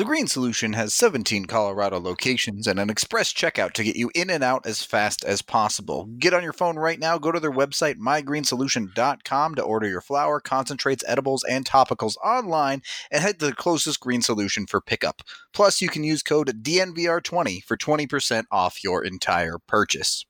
The 0.00 0.06
Green 0.06 0.28
Solution 0.28 0.72
has 0.72 0.94
17 0.94 1.44
Colorado 1.44 2.00
locations 2.00 2.66
and 2.66 2.80
an 2.80 2.88
express 2.88 3.34
checkout 3.34 3.72
to 3.72 3.84
get 3.84 3.96
you 3.96 4.10
in 4.14 4.30
and 4.30 4.42
out 4.42 4.64
as 4.64 4.82
fast 4.82 5.22
as 5.26 5.42
possible. 5.42 6.08
Get 6.18 6.32
on 6.32 6.42
your 6.42 6.54
phone 6.54 6.78
right 6.78 6.98
now, 6.98 7.18
go 7.18 7.30
to 7.30 7.38
their 7.38 7.52
website, 7.52 7.96
mygreensolution.com, 7.96 9.54
to 9.56 9.62
order 9.62 9.86
your 9.86 10.00
flour, 10.00 10.40
concentrates, 10.40 11.04
edibles, 11.06 11.44
and 11.44 11.66
topicals 11.66 12.16
online, 12.24 12.80
and 13.10 13.20
head 13.22 13.38
to 13.40 13.44
the 13.44 13.52
closest 13.52 14.00
Green 14.00 14.22
Solution 14.22 14.66
for 14.66 14.80
pickup. 14.80 15.20
Plus, 15.52 15.82
you 15.82 15.90
can 15.90 16.02
use 16.02 16.22
code 16.22 16.62
DNVR20 16.62 17.62
for 17.64 17.76
20% 17.76 18.44
off 18.50 18.82
your 18.82 19.04
entire 19.04 19.58
purchase. 19.58 20.24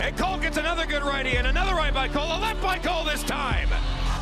And 0.00 0.16
Cole 0.16 0.38
gets 0.38 0.56
another 0.56 0.86
good 0.86 1.02
righty 1.02 1.36
and 1.36 1.46
another 1.46 1.74
right 1.74 1.92
by 1.92 2.08
Cole, 2.08 2.24
a 2.24 2.40
left 2.40 2.62
by 2.62 2.78
Cole 2.78 3.04
this 3.04 3.22
time. 3.24 3.68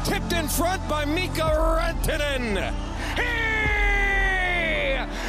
Tipped 0.03 0.33
in 0.33 0.49
front 0.49 0.89
by 0.89 1.05
Mikko 1.05 1.47
Rantanen. 1.79 2.75
He 3.15 3.60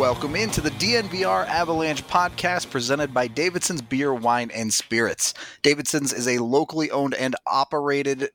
Welcome 0.00 0.34
into 0.34 0.62
the 0.62 0.70
DNVR 0.70 1.46
Avalanche 1.46 2.02
podcast 2.06 2.70
presented 2.70 3.12
by 3.12 3.28
Davidson's 3.28 3.82
Beer, 3.82 4.14
Wine, 4.14 4.50
and 4.50 4.72
Spirits. 4.72 5.34
Davidson's 5.60 6.14
is 6.14 6.26
a 6.26 6.38
locally 6.38 6.90
owned 6.90 7.12
and 7.12 7.36
operated 7.46 8.30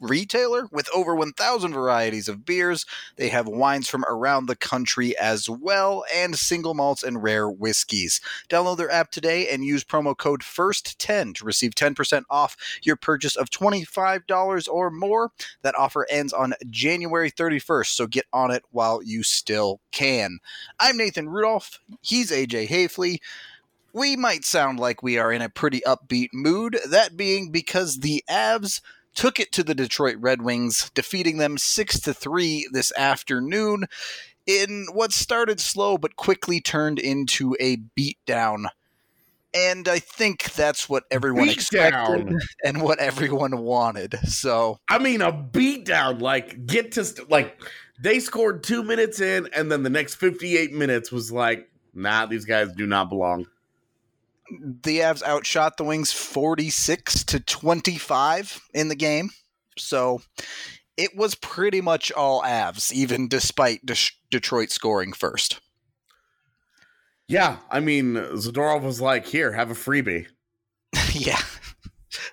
retailer 0.00 0.68
with 0.70 0.88
over 0.94 1.14
1,000 1.14 1.72
varieties 1.72 2.28
of 2.28 2.44
beers. 2.44 2.86
They 3.16 3.28
have 3.28 3.46
wines 3.46 3.88
from 3.88 4.04
around 4.04 4.46
the 4.46 4.56
country 4.56 5.16
as 5.16 5.48
well, 5.48 6.04
and 6.14 6.36
single 6.36 6.74
malts 6.74 7.02
and 7.02 7.22
rare 7.22 7.48
whiskeys. 7.48 8.20
Download 8.48 8.76
their 8.76 8.90
app 8.90 9.10
today 9.10 9.48
and 9.48 9.64
use 9.64 9.84
promo 9.84 10.16
code 10.16 10.42
FIRST10 10.42 11.34
to 11.36 11.44
receive 11.44 11.74
10% 11.74 12.22
off 12.30 12.56
your 12.82 12.96
purchase 12.96 13.36
of 13.36 13.50
$25 13.50 14.68
or 14.68 14.90
more. 14.90 15.30
That 15.62 15.78
offer 15.78 16.06
ends 16.10 16.32
on 16.32 16.54
January 16.68 17.30
31st, 17.30 17.86
so 17.86 18.06
get 18.06 18.26
on 18.32 18.50
it 18.50 18.64
while 18.70 19.02
you 19.02 19.22
still 19.22 19.80
can. 19.92 20.38
I'm 20.80 20.96
Nathan 20.96 21.28
Rudolph. 21.28 21.80
He's 22.00 22.30
AJ 22.30 22.68
Haefele 22.68 23.18
we 23.94 24.16
might 24.16 24.44
sound 24.44 24.80
like 24.80 25.04
we 25.04 25.18
are 25.18 25.32
in 25.32 25.40
a 25.40 25.48
pretty 25.48 25.80
upbeat 25.86 26.30
mood, 26.32 26.78
that 26.90 27.16
being 27.16 27.50
because 27.50 28.00
the 28.00 28.24
Avs 28.28 28.80
took 29.14 29.38
it 29.40 29.52
to 29.52 29.62
the 29.62 29.74
Detroit 29.74 30.16
Red 30.18 30.42
Wings, 30.42 30.90
defeating 30.94 31.38
them 31.38 31.58
6 31.58 32.00
to 32.00 32.14
3 32.14 32.68
this 32.72 32.92
afternoon 32.96 33.86
in 34.46 34.86
what 34.92 35.12
started 35.12 35.60
slow 35.60 35.96
but 35.96 36.16
quickly 36.16 36.60
turned 36.60 36.98
into 36.98 37.56
a 37.60 37.78
beatdown. 37.98 38.66
And 39.54 39.86
I 39.86 40.00
think 40.00 40.52
that's 40.54 40.88
what 40.88 41.04
everyone 41.12 41.46
Beatdown. 41.46 41.52
expected 41.52 42.34
and 42.64 42.82
what 42.82 42.98
everyone 42.98 43.58
wanted. 43.58 44.18
So, 44.24 44.78
I 44.88 44.98
mean, 44.98 45.22
a 45.22 45.32
beatdown. 45.32 46.20
Like, 46.20 46.66
get 46.66 46.90
to 46.92 47.04
st- 47.04 47.30
like 47.30 47.62
they 48.02 48.18
scored 48.18 48.64
two 48.64 48.82
minutes 48.82 49.20
in, 49.20 49.48
and 49.54 49.70
then 49.70 49.84
the 49.84 49.90
next 49.90 50.16
fifty-eight 50.16 50.72
minutes 50.72 51.12
was 51.12 51.30
like, 51.30 51.70
nah, 51.94 52.26
these 52.26 52.44
guys 52.44 52.72
do 52.72 52.84
not 52.84 53.08
belong. 53.08 53.46
The 54.50 54.98
Avs 54.98 55.22
outshot 55.22 55.76
the 55.76 55.84
Wings 55.84 56.12
46 56.12 57.24
to 57.24 57.40
25 57.40 58.60
in 58.74 58.88
the 58.88 58.94
game. 58.94 59.30
So, 59.78 60.20
it 60.96 61.16
was 61.16 61.34
pretty 61.34 61.80
much 61.80 62.12
all 62.12 62.42
Avs, 62.42 62.92
even 62.92 63.28
despite 63.28 63.84
De- 63.84 63.96
Detroit 64.30 64.70
scoring 64.70 65.12
first. 65.12 65.60
Yeah, 67.26 67.56
I 67.70 67.80
mean, 67.80 68.14
Zadorov 68.14 68.82
was 68.82 69.00
like, 69.00 69.26
"Here, 69.26 69.52
have 69.52 69.70
a 69.70 69.74
freebie." 69.74 70.26
yeah, 71.12 71.40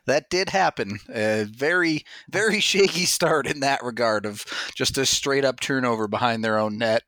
that 0.05 0.29
did 0.29 0.49
happen. 0.49 0.99
A 1.09 1.45
very, 1.45 2.03
very 2.29 2.59
shaky 2.59 3.05
start 3.05 3.47
in 3.47 3.61
that 3.61 3.83
regard 3.83 4.25
of 4.25 4.43
just 4.75 4.97
a 4.97 5.05
straight 5.05 5.45
up 5.45 5.59
turnover 5.59 6.07
behind 6.07 6.43
their 6.43 6.57
own 6.57 6.77
net. 6.77 7.03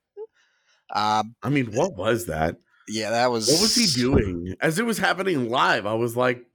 Um, 0.96 1.36
I 1.44 1.50
mean, 1.50 1.74
what 1.74 1.96
was 1.96 2.28
that? 2.28 2.58
Yeah, 2.88 3.12
that 3.12 3.32
was. 3.32 3.48
What 3.48 3.62
was 3.62 3.76
he 3.76 3.88
doing? 3.88 4.56
As 4.62 4.80
it 4.80 4.86
was 4.86 4.98
happening 4.98 5.50
live, 5.50 5.86
I 5.86 5.94
was 5.94 6.16
like, 6.16 6.46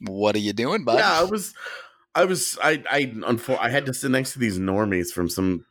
What 0.00 0.34
are 0.34 0.40
you 0.40 0.52
doing, 0.52 0.84
bud? 0.84 0.98
"Yeah, 0.98 1.20
I 1.20 1.24
was, 1.24 1.54
I 2.14 2.24
was, 2.24 2.58
I, 2.62 2.82
I, 2.90 3.02
unfor- 3.06 3.58
I 3.58 3.70
had 3.70 3.86
to 3.86 3.94
sit 3.94 4.10
next 4.10 4.32
to 4.32 4.38
these 4.38 4.58
normies 4.58 5.08
from 5.08 5.28
some." 5.28 5.64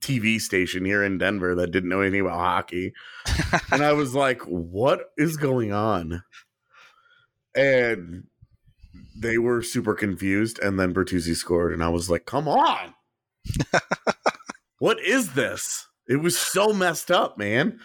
TV 0.00 0.40
station 0.40 0.84
here 0.84 1.04
in 1.04 1.16
Denver 1.16 1.54
that 1.54 1.70
didn't 1.70 1.88
know 1.88 2.00
anything 2.00 2.22
about 2.22 2.40
hockey. 2.40 2.92
and 3.70 3.84
I 3.84 3.92
was 3.92 4.16
like, 4.16 4.40
what 4.42 5.12
is 5.16 5.36
going 5.36 5.72
on? 5.72 6.24
And 7.54 8.24
they 9.16 9.38
were 9.38 9.62
super 9.62 9.94
confused. 9.94 10.58
And 10.58 10.78
then 10.78 10.92
Bertuzzi 10.92 11.36
scored. 11.36 11.72
And 11.72 11.84
I 11.84 11.88
was 11.88 12.10
like, 12.10 12.26
come 12.26 12.48
on. 12.48 12.94
what 14.80 15.00
is 15.00 15.34
this? 15.34 15.86
It 16.08 16.16
was 16.16 16.38
so 16.38 16.72
messed 16.72 17.10
up, 17.10 17.36
man. 17.38 17.80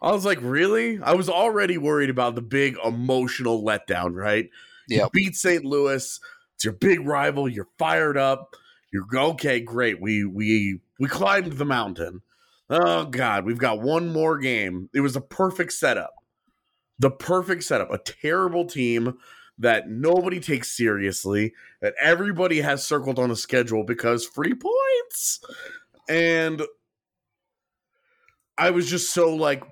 I 0.00 0.12
was 0.12 0.24
like, 0.24 0.38
really? 0.42 1.00
I 1.02 1.14
was 1.14 1.28
already 1.28 1.78
worried 1.78 2.10
about 2.10 2.34
the 2.34 2.42
big 2.42 2.76
emotional 2.84 3.62
letdown, 3.62 4.14
right? 4.14 4.50
You 4.88 5.08
beat 5.12 5.34
St. 5.34 5.64
Louis. 5.64 6.20
It's 6.54 6.64
your 6.64 6.74
big 6.74 7.06
rival. 7.06 7.48
You're 7.48 7.68
fired 7.78 8.16
up. 8.16 8.54
You're 8.92 9.06
okay, 9.14 9.60
great. 9.60 10.00
We 10.00 10.24
we 10.24 10.80
we 10.98 11.08
climbed 11.08 11.54
the 11.54 11.64
mountain. 11.64 12.22
Oh 12.70 13.04
God, 13.04 13.44
we've 13.44 13.58
got 13.58 13.80
one 13.80 14.12
more 14.12 14.38
game. 14.38 14.88
It 14.94 15.00
was 15.00 15.16
a 15.16 15.20
perfect 15.20 15.72
setup. 15.72 16.14
The 16.98 17.10
perfect 17.10 17.64
setup. 17.64 17.92
A 17.92 17.98
terrible 17.98 18.64
team 18.64 19.18
that 19.58 19.88
nobody 19.88 20.38
takes 20.38 20.76
seriously, 20.76 21.54
that 21.80 21.94
everybody 22.00 22.60
has 22.60 22.86
circled 22.86 23.18
on 23.18 23.30
a 23.30 23.36
schedule 23.36 23.84
because 23.84 24.24
free 24.26 24.54
points. 24.54 25.40
And 26.08 26.62
I 28.58 28.70
was 28.70 28.88
just 28.88 29.12
so 29.12 29.34
like, 29.34 29.62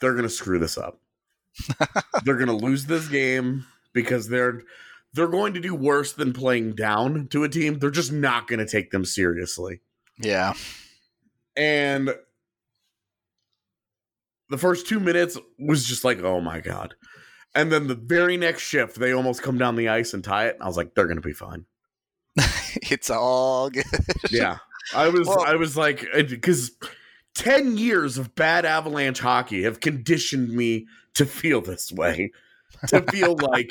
they're 0.00 0.14
gonna 0.14 0.28
screw 0.28 0.58
this 0.58 0.78
up. 0.78 1.00
they're 2.24 2.36
gonna 2.36 2.56
lose 2.56 2.86
this 2.86 3.08
game 3.08 3.64
because 3.92 4.28
they're 4.28 4.62
they're 5.14 5.28
going 5.28 5.54
to 5.54 5.60
do 5.60 5.74
worse 5.74 6.12
than 6.12 6.32
playing 6.32 6.74
down 6.74 7.28
to 7.28 7.44
a 7.44 7.48
team. 7.48 7.78
They're 7.78 7.90
just 7.90 8.12
not 8.12 8.48
going 8.48 8.58
to 8.58 8.66
take 8.66 8.90
them 8.90 9.04
seriously. 9.04 9.80
Yeah. 10.18 10.54
And 11.56 12.12
the 14.50 14.58
first 14.58 14.88
two 14.88 14.98
minutes 14.98 15.38
was 15.56 15.84
just 15.84 16.04
like, 16.04 16.20
oh 16.22 16.40
my 16.40 16.60
God. 16.60 16.94
And 17.54 17.70
then 17.70 17.86
the 17.86 17.94
very 17.94 18.36
next 18.36 18.62
shift, 18.62 18.96
they 18.96 19.12
almost 19.12 19.40
come 19.40 19.56
down 19.56 19.76
the 19.76 19.88
ice 19.88 20.14
and 20.14 20.24
tie 20.24 20.46
it. 20.48 20.58
I 20.60 20.66
was 20.66 20.76
like, 20.76 20.96
they're 20.96 21.06
going 21.06 21.16
to 21.16 21.22
be 21.22 21.32
fine. 21.32 21.64
it's 22.74 23.08
all 23.08 23.70
good. 23.70 23.84
Yeah. 24.30 24.58
I 24.92 25.08
was, 25.08 25.28
Well- 25.28 25.44
I 25.46 25.54
was 25.54 25.76
like, 25.76 26.04
because 26.28 26.72
10 27.34 27.76
years 27.76 28.18
of 28.18 28.34
bad 28.34 28.64
Avalanche 28.64 29.20
hockey 29.20 29.64
have 29.64 29.80
conditioned 29.80 30.50
me 30.50 30.86
to 31.14 31.26
feel 31.26 31.60
this 31.60 31.92
way. 31.92 32.32
To 32.88 33.02
feel 33.02 33.36
like 33.40 33.70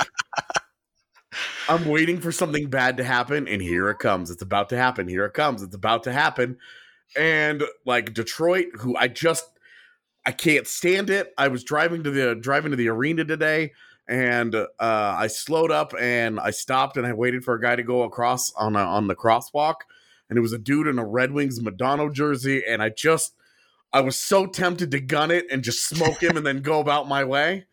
I'm 1.68 1.85
waiting 1.85 2.19
for 2.19 2.32
something 2.32 2.70
bad 2.70 2.97
to 2.97 3.03
happen, 3.03 3.47
and 3.47 3.61
here 3.61 3.90
it 3.90 3.99
comes. 3.99 4.29
It's 4.29 4.41
about 4.41 4.70
to 4.70 4.78
happen. 4.78 5.08
Here 5.08 5.26
it 5.26 5.34
comes. 5.34 5.61
It's 5.61 5.76
about 5.76 6.03
to 6.03 6.11
happen. 6.11 6.58
And 7.17 7.64
like 7.85 8.14
Detroit, 8.14 8.67
who 8.79 8.96
I 8.97 9.08
just 9.08 9.46
I 10.26 10.32
can't 10.32 10.67
stand 10.67 11.09
it. 11.09 11.34
I 11.37 11.49
was 11.49 11.64
driving 11.64 12.03
to 12.03 12.11
the 12.11 12.35
driving 12.35 12.72
to 12.72 12.78
the 12.78 12.90
arena 12.90 13.26
today, 13.26 13.73
and 14.08 14.55
uh, 14.55 14.67
I 14.79 15.28
slowed 15.28 15.72
up 15.72 15.93
and 15.99 16.40
I 16.40 16.52
stopped 16.52 16.97
and 16.97 17.05
I 17.05 17.14
waited 17.14 17.43
for 17.43 17.53
a 17.53 17.61
guy 17.61 17.76
to 17.76 17.84
go 17.84 18.03
across 18.03 18.53
on 18.53 18.76
a, 18.76 18.79
on 18.79 19.08
the 19.08 19.16
crosswalk, 19.16 19.76
and 20.29 20.37
it 20.37 20.41
was 20.41 20.53
a 20.53 20.58
dude 20.58 20.87
in 20.87 20.99
a 20.99 21.05
Red 21.05 21.32
Wings 21.32 21.61
Madonna 21.61 22.11
jersey, 22.11 22.64
and 22.66 22.82
I 22.82 22.90
just 22.90 23.35
I 23.93 24.01
was 24.01 24.16
so 24.16 24.47
tempted 24.47 24.91
to 24.91 24.99
gun 24.99 25.29
it 25.31 25.45
and 25.51 25.63
just 25.63 25.87
smoke 25.87 26.22
him 26.22 26.35
and 26.35 26.45
then 26.45 26.61
go 26.61 26.79
about 26.79 27.07
my 27.07 27.23
way 27.23 27.66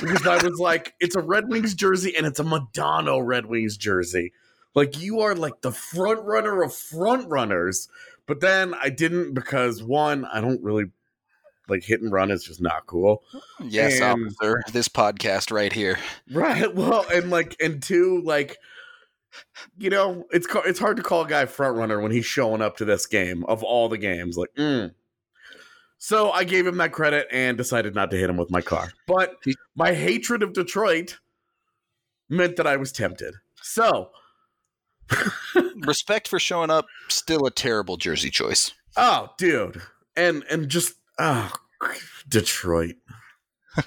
because 0.00 0.26
I 0.26 0.42
was 0.42 0.58
like, 0.58 0.94
it's 1.00 1.14
a 1.14 1.20
Red 1.20 1.48
Wings 1.48 1.74
jersey 1.74 2.16
and 2.16 2.26
it's 2.26 2.40
a 2.40 2.44
Madonna 2.44 3.22
Red 3.22 3.46
Wings 3.46 3.76
jersey. 3.76 4.32
Like 4.74 5.00
you 5.00 5.20
are 5.20 5.34
like 5.34 5.60
the 5.60 5.72
front 5.72 6.24
runner 6.24 6.62
of 6.62 6.74
front 6.74 7.28
runners. 7.28 7.88
But 8.26 8.40
then 8.40 8.74
I 8.80 8.88
didn't 8.88 9.34
because 9.34 9.82
one, 9.82 10.24
I 10.24 10.40
don't 10.40 10.62
really 10.62 10.84
Like 11.68 11.84
hit 11.84 12.00
and 12.00 12.10
run 12.10 12.30
is 12.30 12.42
just 12.42 12.60
not 12.60 12.86
cool. 12.86 13.22
Yes, 13.62 14.00
And- 14.00 14.24
officer. 14.24 14.62
This 14.72 14.88
podcast 14.88 15.52
right 15.52 15.72
here. 15.72 15.98
Right. 16.32 16.74
Well, 16.74 17.04
and 17.12 17.30
like, 17.30 17.54
and 17.60 17.82
two, 17.82 18.22
like, 18.24 18.56
you 19.78 19.90
know, 19.90 20.24
it's 20.32 20.48
it's 20.66 20.80
hard 20.80 20.96
to 20.96 21.02
call 21.04 21.22
a 21.24 21.28
guy 21.28 21.46
front 21.46 21.76
runner 21.76 22.00
when 22.00 22.10
he's 22.10 22.26
showing 22.26 22.60
up 22.62 22.76
to 22.78 22.84
this 22.84 23.06
game 23.06 23.44
of 23.44 23.62
all 23.62 23.88
the 23.88 23.98
games. 23.98 24.36
Like, 24.36 24.52
mm. 24.56 24.92
So 26.02 26.32
I 26.32 26.42
gave 26.44 26.66
him 26.66 26.78
that 26.78 26.90
credit 26.92 27.28
and 27.30 27.56
decided 27.56 27.94
not 27.94 28.10
to 28.10 28.16
hit 28.16 28.28
him 28.28 28.36
with 28.36 28.50
my 28.50 28.60
car. 28.62 28.90
But 29.06 29.36
my 29.76 29.92
hatred 29.94 30.42
of 30.42 30.52
Detroit 30.54 31.18
meant 32.28 32.56
that 32.56 32.66
I 32.66 32.76
was 32.76 32.90
tempted. 32.90 33.34
So, 33.62 34.10
Respect 35.76 36.26
for 36.28 36.38
showing 36.38 36.70
up. 36.70 36.86
Still 37.08 37.44
a 37.46 37.50
terrible 37.50 37.96
jersey 37.96 38.30
choice. 38.30 38.72
oh, 38.96 39.28
dude, 39.38 39.82
and 40.16 40.44
and 40.50 40.68
just 40.68 40.94
oh, 41.18 41.52
Detroit. 42.28 42.96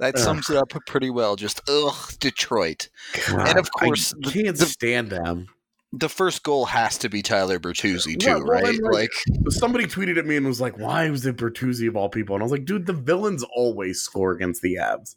That 0.00 0.14
Ugh. 0.14 0.20
sums 0.20 0.48
it 0.48 0.56
up 0.56 0.72
pretty 0.86 1.10
well. 1.10 1.34
Just 1.36 1.60
ugh, 1.68 2.12
Detroit. 2.20 2.88
God, 3.28 3.58
of 3.58 3.70
course, 3.72 4.14
I 4.24 4.30
can't 4.30 4.56
the- 4.56 4.66
stand 4.66 5.10
them. 5.10 5.48
The 5.92 6.08
first 6.08 6.42
goal 6.42 6.66
has 6.66 6.98
to 6.98 7.08
be 7.08 7.22
Tyler 7.22 7.58
Bertuzzi 7.58 8.18
too, 8.18 8.26
Well, 8.28 8.44
well, 8.44 8.62
right? 8.62 8.78
Like, 8.82 9.10
like, 9.28 9.52
somebody 9.52 9.86
tweeted 9.86 10.18
at 10.18 10.26
me 10.26 10.36
and 10.36 10.46
was 10.46 10.60
like, 10.60 10.78
"Why 10.78 11.08
was 11.08 11.24
it 11.24 11.36
Bertuzzi 11.36 11.88
of 11.88 11.96
all 11.96 12.10
people?" 12.10 12.34
And 12.36 12.42
I 12.42 12.44
was 12.44 12.52
like, 12.52 12.66
"Dude, 12.66 12.84
the 12.84 12.92
villains 12.92 13.42
always 13.42 14.00
score 14.00 14.32
against 14.32 14.60
the 14.60 14.76
Avs. 14.76 15.16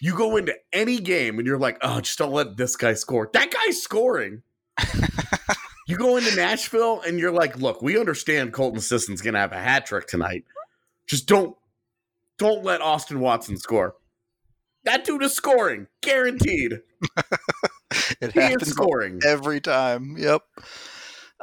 You 0.00 0.14
go 0.14 0.36
into 0.36 0.54
any 0.72 0.98
game 1.00 1.38
and 1.38 1.46
you're 1.46 1.58
like, 1.58 1.78
oh, 1.82 2.00
just 2.00 2.18
don't 2.18 2.32
let 2.32 2.56
this 2.56 2.76
guy 2.76 2.94
score. 2.94 3.28
That 3.32 3.50
guy's 3.50 3.82
scoring." 3.82 4.42
you 5.88 5.96
go 5.96 6.16
into 6.16 6.36
Nashville 6.36 7.00
and 7.00 7.18
you're 7.18 7.32
like, 7.32 7.58
"Look, 7.58 7.82
we 7.82 7.98
understand 7.98 8.52
Colton 8.52 8.80
Sissons 8.80 9.22
gonna 9.22 9.40
have 9.40 9.52
a 9.52 9.58
hat 9.58 9.86
trick 9.86 10.06
tonight. 10.06 10.44
Just 11.08 11.26
don't, 11.26 11.56
don't 12.38 12.62
let 12.64 12.80
Austin 12.80 13.20
Watson 13.20 13.56
score. 13.56 13.96
That 14.84 15.04
dude 15.04 15.24
is 15.24 15.32
scoring, 15.32 15.88
it. 18.20 18.32
He 18.32 18.40
is 18.40 18.48
happens 18.50 18.70
scoring." 18.70 19.20
every 19.24 19.60
time. 19.60 20.16
Yep. 20.18 20.42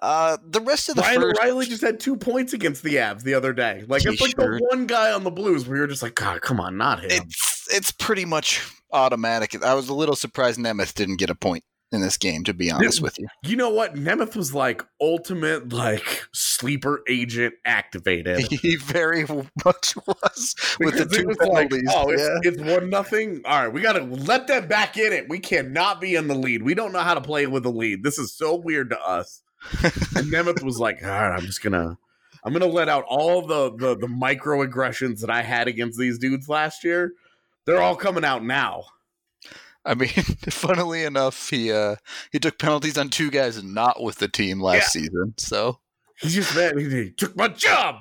Uh, 0.02 0.38
the 0.46 0.60
rest 0.60 0.90
of 0.90 0.96
the 0.96 1.02
Ryan 1.02 1.22
first, 1.22 1.40
O'Reilly 1.40 1.66
just 1.66 1.82
had 1.82 2.00
two 2.00 2.18
points 2.18 2.52
against 2.52 2.84
the 2.84 2.96
Avs 2.96 3.22
the 3.22 3.36
other 3.36 3.54
day. 3.54 3.86
Like 3.88 4.02
He 4.02 4.10
it's 4.10 4.22
like 4.22 4.36
the 4.36 4.60
one 4.70 4.86
guy 4.86 5.12
on 5.14 5.24
the 5.24 5.32
Blues 5.32 5.68
where 5.68 5.78
you're 5.78 5.88
just 5.88 6.04
like, 6.04 6.16
God, 6.16 6.42
come 6.42 6.60
on, 6.60 6.76
not 6.78 7.00
him. 7.00 7.10
it's 7.12 7.68
it's 7.72 7.92
pretty 7.92 8.26
much 8.26 8.62
automatic. 8.92 9.64
I 9.64 9.74
was 9.74 9.90
a 9.90 9.94
little 9.94 10.16
surprised 10.16 10.60
Nemeth 10.60 10.94
didn't 10.94 11.18
get 11.18 11.30
a 11.30 11.36
point 11.36 11.64
in 11.94 12.02
this 12.02 12.18
game, 12.18 12.44
to 12.46 12.54
be 12.54 12.70
honest 12.72 13.02
with 13.02 13.18
you. 13.20 13.28
you 13.44 13.56
know 13.56 13.70
what? 13.70 13.96
Nemeth 13.96 14.36
was 14.36 14.54
like 14.54 14.84
ultimate 15.00 15.72
like 15.72 16.24
sleeper 16.34 17.02
agent 17.08 17.54
activated. 17.66 18.48
He 18.64 18.76
very 18.78 19.26
much 19.66 19.96
was 20.08 20.56
with 20.80 20.98
the 20.98 21.06
Because 21.06 21.14
it 21.18 21.22
two 21.22 21.28
was 21.28 21.38
like, 21.38 21.70
penalties. 21.70 21.90
oh, 21.94 22.10
it's, 22.10 22.48
it's 22.48 22.62
one 22.62 22.90
nothing. 22.90 23.42
All 23.46 23.64
right, 23.64 23.74
we 23.74 23.82
got 23.82 23.94
to 23.94 24.04
let 24.04 24.48
them 24.48 24.68
back 24.68 24.98
in 24.98 25.14
it. 25.14 25.28
We 25.30 25.40
cannot 25.40 26.00
be 26.02 26.16
in 26.16 26.28
the 26.28 26.36
lead. 26.36 26.64
We 26.64 26.74
don't 26.74 26.92
know 26.94 27.00
how 27.00 27.14
to 27.14 27.22
play 27.22 27.46
with 27.48 27.64
the 27.64 27.72
lead. 27.72 28.04
This 28.04 28.18
is 28.18 28.34
so 28.34 28.56
weird 28.56 28.90
to 28.92 29.00
us. 29.02 29.42
and 29.84 30.32
Nemeth 30.32 30.64
was 30.64 30.80
like, 30.80 31.04
all 31.04 31.10
right, 31.10 31.36
I'm 31.38 31.46
just 31.46 31.62
gonna, 31.64 31.98
I'm 32.44 32.54
gonna 32.54 32.66
let 32.66 32.90
out 32.90 33.06
all 33.08 33.42
the 33.46 33.76
the 33.76 33.96
the 33.96 34.08
microaggressions 34.08 35.20
that 35.22 35.30
I 35.30 35.42
had 35.42 35.68
against 35.68 35.98
these 36.00 36.18
dudes 36.18 36.50
last 36.50 36.84
year. 36.84 37.14
They're 37.66 37.82
all 37.82 37.96
coming 37.96 38.26
out 38.26 38.44
now. 38.44 38.84
I 39.86 39.96
mean, 39.96 40.10
funnily 40.50 41.04
enough, 41.04 41.50
he 41.50 41.72
uh 41.72 41.96
he 42.32 42.40
took 42.40 42.58
penalties 42.60 42.98
on 42.98 43.10
two 43.10 43.30
guys 43.32 43.58
and 43.58 43.74
not 43.74 44.02
with 44.02 44.18
the 44.18 44.28
team 44.28 44.62
last 44.62 44.92
season. 44.94 45.34
So 45.38 45.80
He's 46.22 46.36
just 46.36 46.56
mad. 46.56 46.78
He, 46.78 47.12
took 47.18 47.36
my 47.36 47.50
job. 47.50 47.96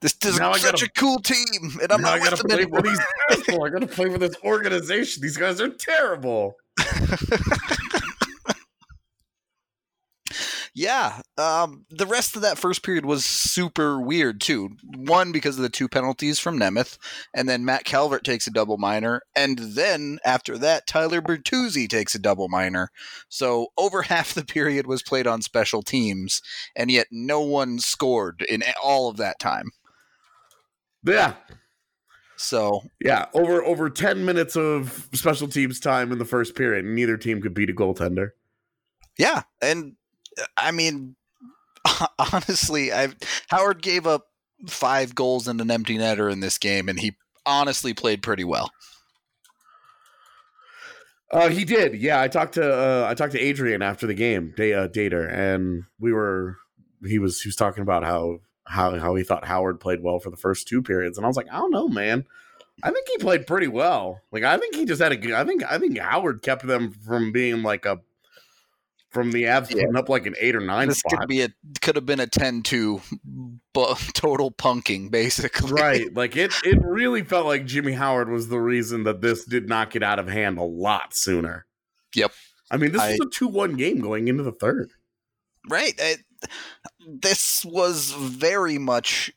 this 0.00 0.16
is 0.24 0.38
Now 0.38 0.52
such 0.54 0.72
gotta- 0.72 0.84
a 0.86 0.88
cool 0.98 1.18
team, 1.20 1.78
and 1.82 1.92
I'm 1.92 2.04
I 2.04 2.18
not 2.18 2.24
gotta 2.24 2.30
with 2.30 2.40
them 2.40 2.48
play 2.50 2.62
anymore. 2.62 2.82
these. 2.82 3.48
I 3.48 3.68
gotta 3.68 3.86
play 3.86 4.08
for 4.10 4.18
this 4.18 4.36
organization. 4.44 5.22
These 5.22 5.36
guys 5.36 5.60
are 5.60 5.68
terrible. 5.68 6.54
Yeah, 10.74 11.20
um, 11.36 11.84
the 11.90 12.06
rest 12.06 12.34
of 12.34 12.40
that 12.42 12.56
first 12.56 12.82
period 12.82 13.04
was 13.04 13.26
super 13.26 14.00
weird 14.00 14.40
too. 14.40 14.70
One 14.96 15.30
because 15.30 15.58
of 15.58 15.62
the 15.62 15.68
two 15.68 15.86
penalties 15.86 16.38
from 16.38 16.58
Nemeth, 16.58 16.96
and 17.34 17.46
then 17.46 17.66
Matt 17.66 17.84
Calvert 17.84 18.24
takes 18.24 18.46
a 18.46 18.50
double 18.50 18.78
minor, 18.78 19.20
and 19.36 19.58
then 19.58 20.18
after 20.24 20.56
that, 20.56 20.86
Tyler 20.86 21.20
Bertuzzi 21.20 21.86
takes 21.86 22.14
a 22.14 22.18
double 22.18 22.48
minor. 22.48 22.88
So 23.28 23.66
over 23.76 24.00
half 24.12 24.32
the 24.32 24.46
period 24.46 24.86
was 24.86 25.02
played 25.02 25.26
on 25.26 25.42
special 25.42 25.82
teams, 25.82 26.40
and 26.74 26.90
yet 26.90 27.08
no 27.10 27.40
one 27.42 27.78
scored 27.78 28.40
in 28.48 28.62
all 28.82 29.10
of 29.10 29.18
that 29.18 29.38
time. 29.38 29.72
Yeah, 31.04 31.34
So 32.36 32.80
yeah. 33.04 33.26
Over 33.34 33.62
over 33.62 33.90
ten 33.90 34.24
minutes 34.24 34.56
of 34.56 35.06
special 35.12 35.48
teams 35.48 35.80
time 35.80 36.12
in 36.12 36.18
the 36.18 36.24
first 36.24 36.54
period, 36.54 36.86
and 36.86 36.94
neither 36.94 37.18
team 37.18 37.42
could 37.42 37.52
beat 37.52 37.68
a 37.68 37.74
goaltender. 37.74 38.30
yeah, 39.18 39.42
and 39.60 39.96
I 40.56 40.70
mean, 40.70 41.16
honestly, 42.32 42.92
I 42.92 43.08
Howard 43.48 43.82
gave 43.82 44.06
up 44.06 44.26
five 44.68 45.14
goals 45.14 45.48
and 45.48 45.60
an 45.60 45.70
empty 45.70 45.98
netter 45.98 46.30
in 46.30 46.40
this 46.40 46.58
game, 46.58 46.88
and 46.88 46.98
he 46.98 47.16
honestly 47.44 47.94
played 47.94 48.22
pretty 48.22 48.44
well. 48.44 48.70
Uh, 51.30 51.48
he 51.48 51.64
did. 51.64 51.94
Yeah, 51.94 52.20
I 52.20 52.28
talked 52.28 52.54
to 52.54 52.72
uh, 52.72 53.06
I 53.08 53.14
talked 53.14 53.32
to 53.32 53.40
Adrian 53.40 53.82
after 53.82 54.06
the 54.06 54.14
game, 54.14 54.52
day 54.56 54.74
uh, 54.74 54.88
Dater, 54.88 55.30
and 55.32 55.84
we 55.98 56.12
were 56.12 56.58
he 57.06 57.18
was 57.18 57.40
he 57.40 57.48
was 57.48 57.56
talking 57.56 57.82
about 57.82 58.04
how 58.04 58.40
how 58.64 58.98
how 58.98 59.14
he 59.14 59.24
thought 59.24 59.46
Howard 59.46 59.80
played 59.80 60.02
well 60.02 60.18
for 60.18 60.30
the 60.30 60.36
first 60.36 60.68
two 60.68 60.82
periods, 60.82 61.16
and 61.16 61.24
I 61.24 61.28
was 61.28 61.36
like, 61.36 61.50
I 61.50 61.58
don't 61.58 61.70
know, 61.70 61.88
man. 61.88 62.24
I 62.82 62.90
think 62.90 63.06
he 63.08 63.18
played 63.18 63.46
pretty 63.46 63.68
well. 63.68 64.20
Like 64.30 64.44
I 64.44 64.58
think 64.58 64.74
he 64.74 64.84
just 64.84 65.00
had 65.00 65.12
a 65.12 65.16
good. 65.16 65.32
I 65.32 65.44
think 65.44 65.64
I 65.64 65.78
think 65.78 65.98
Howard 65.98 66.42
kept 66.42 66.66
them 66.66 66.90
from 66.90 67.32
being 67.32 67.62
like 67.62 67.86
a 67.86 68.00
from 69.12 69.30
the 69.32 69.44
Avs 69.44 69.70
Yeah. 69.70 69.82
putting 69.82 69.96
up 69.96 70.08
like 70.08 70.26
an 70.26 70.34
eight 70.40 70.56
or 70.56 70.60
nine 70.60 70.88
this 70.88 70.98
spot. 71.00 71.20
could 71.20 71.28
be 71.28 71.42
a 71.42 71.48
could 71.80 71.96
have 71.96 72.06
been 72.06 72.20
a 72.20 72.26
10-2 72.26 73.02
bu- 73.74 73.94
total 74.14 74.50
punking 74.50 75.10
basically 75.10 75.72
right. 75.72 76.06
Like 76.14 76.36
it 76.36 76.52
it 76.64 76.78
really 76.82 77.22
felt 77.22 77.46
like 77.46 77.66
Jimmy 77.66 77.92
Howard 77.92 78.28
was 78.30 78.48
the 78.48 78.58
reason 78.60 79.04
that 79.04 79.20
this 79.20 79.44
did 79.44 79.68
not 79.68 79.90
get 79.90 80.02
out 80.02 80.18
of 80.18 80.28
hand 80.28 80.58
a 80.58 80.62
lot 80.64 81.14
sooner. 81.14 81.66
Yep. 82.14 82.32
I 82.70 82.76
mean, 82.78 82.92
this 82.92 83.00
I- 83.02 83.10
was 83.12 83.20
a 83.20 83.30
two 83.30 83.48
one 83.48 83.74
game 83.74 84.00
going 84.00 84.28
into 84.28 84.42
the 84.42 84.52
third. 84.52 84.90
right 85.68 86.00
this 87.06 87.64
was 87.64 88.10
very 88.12 88.78
much 88.78 89.30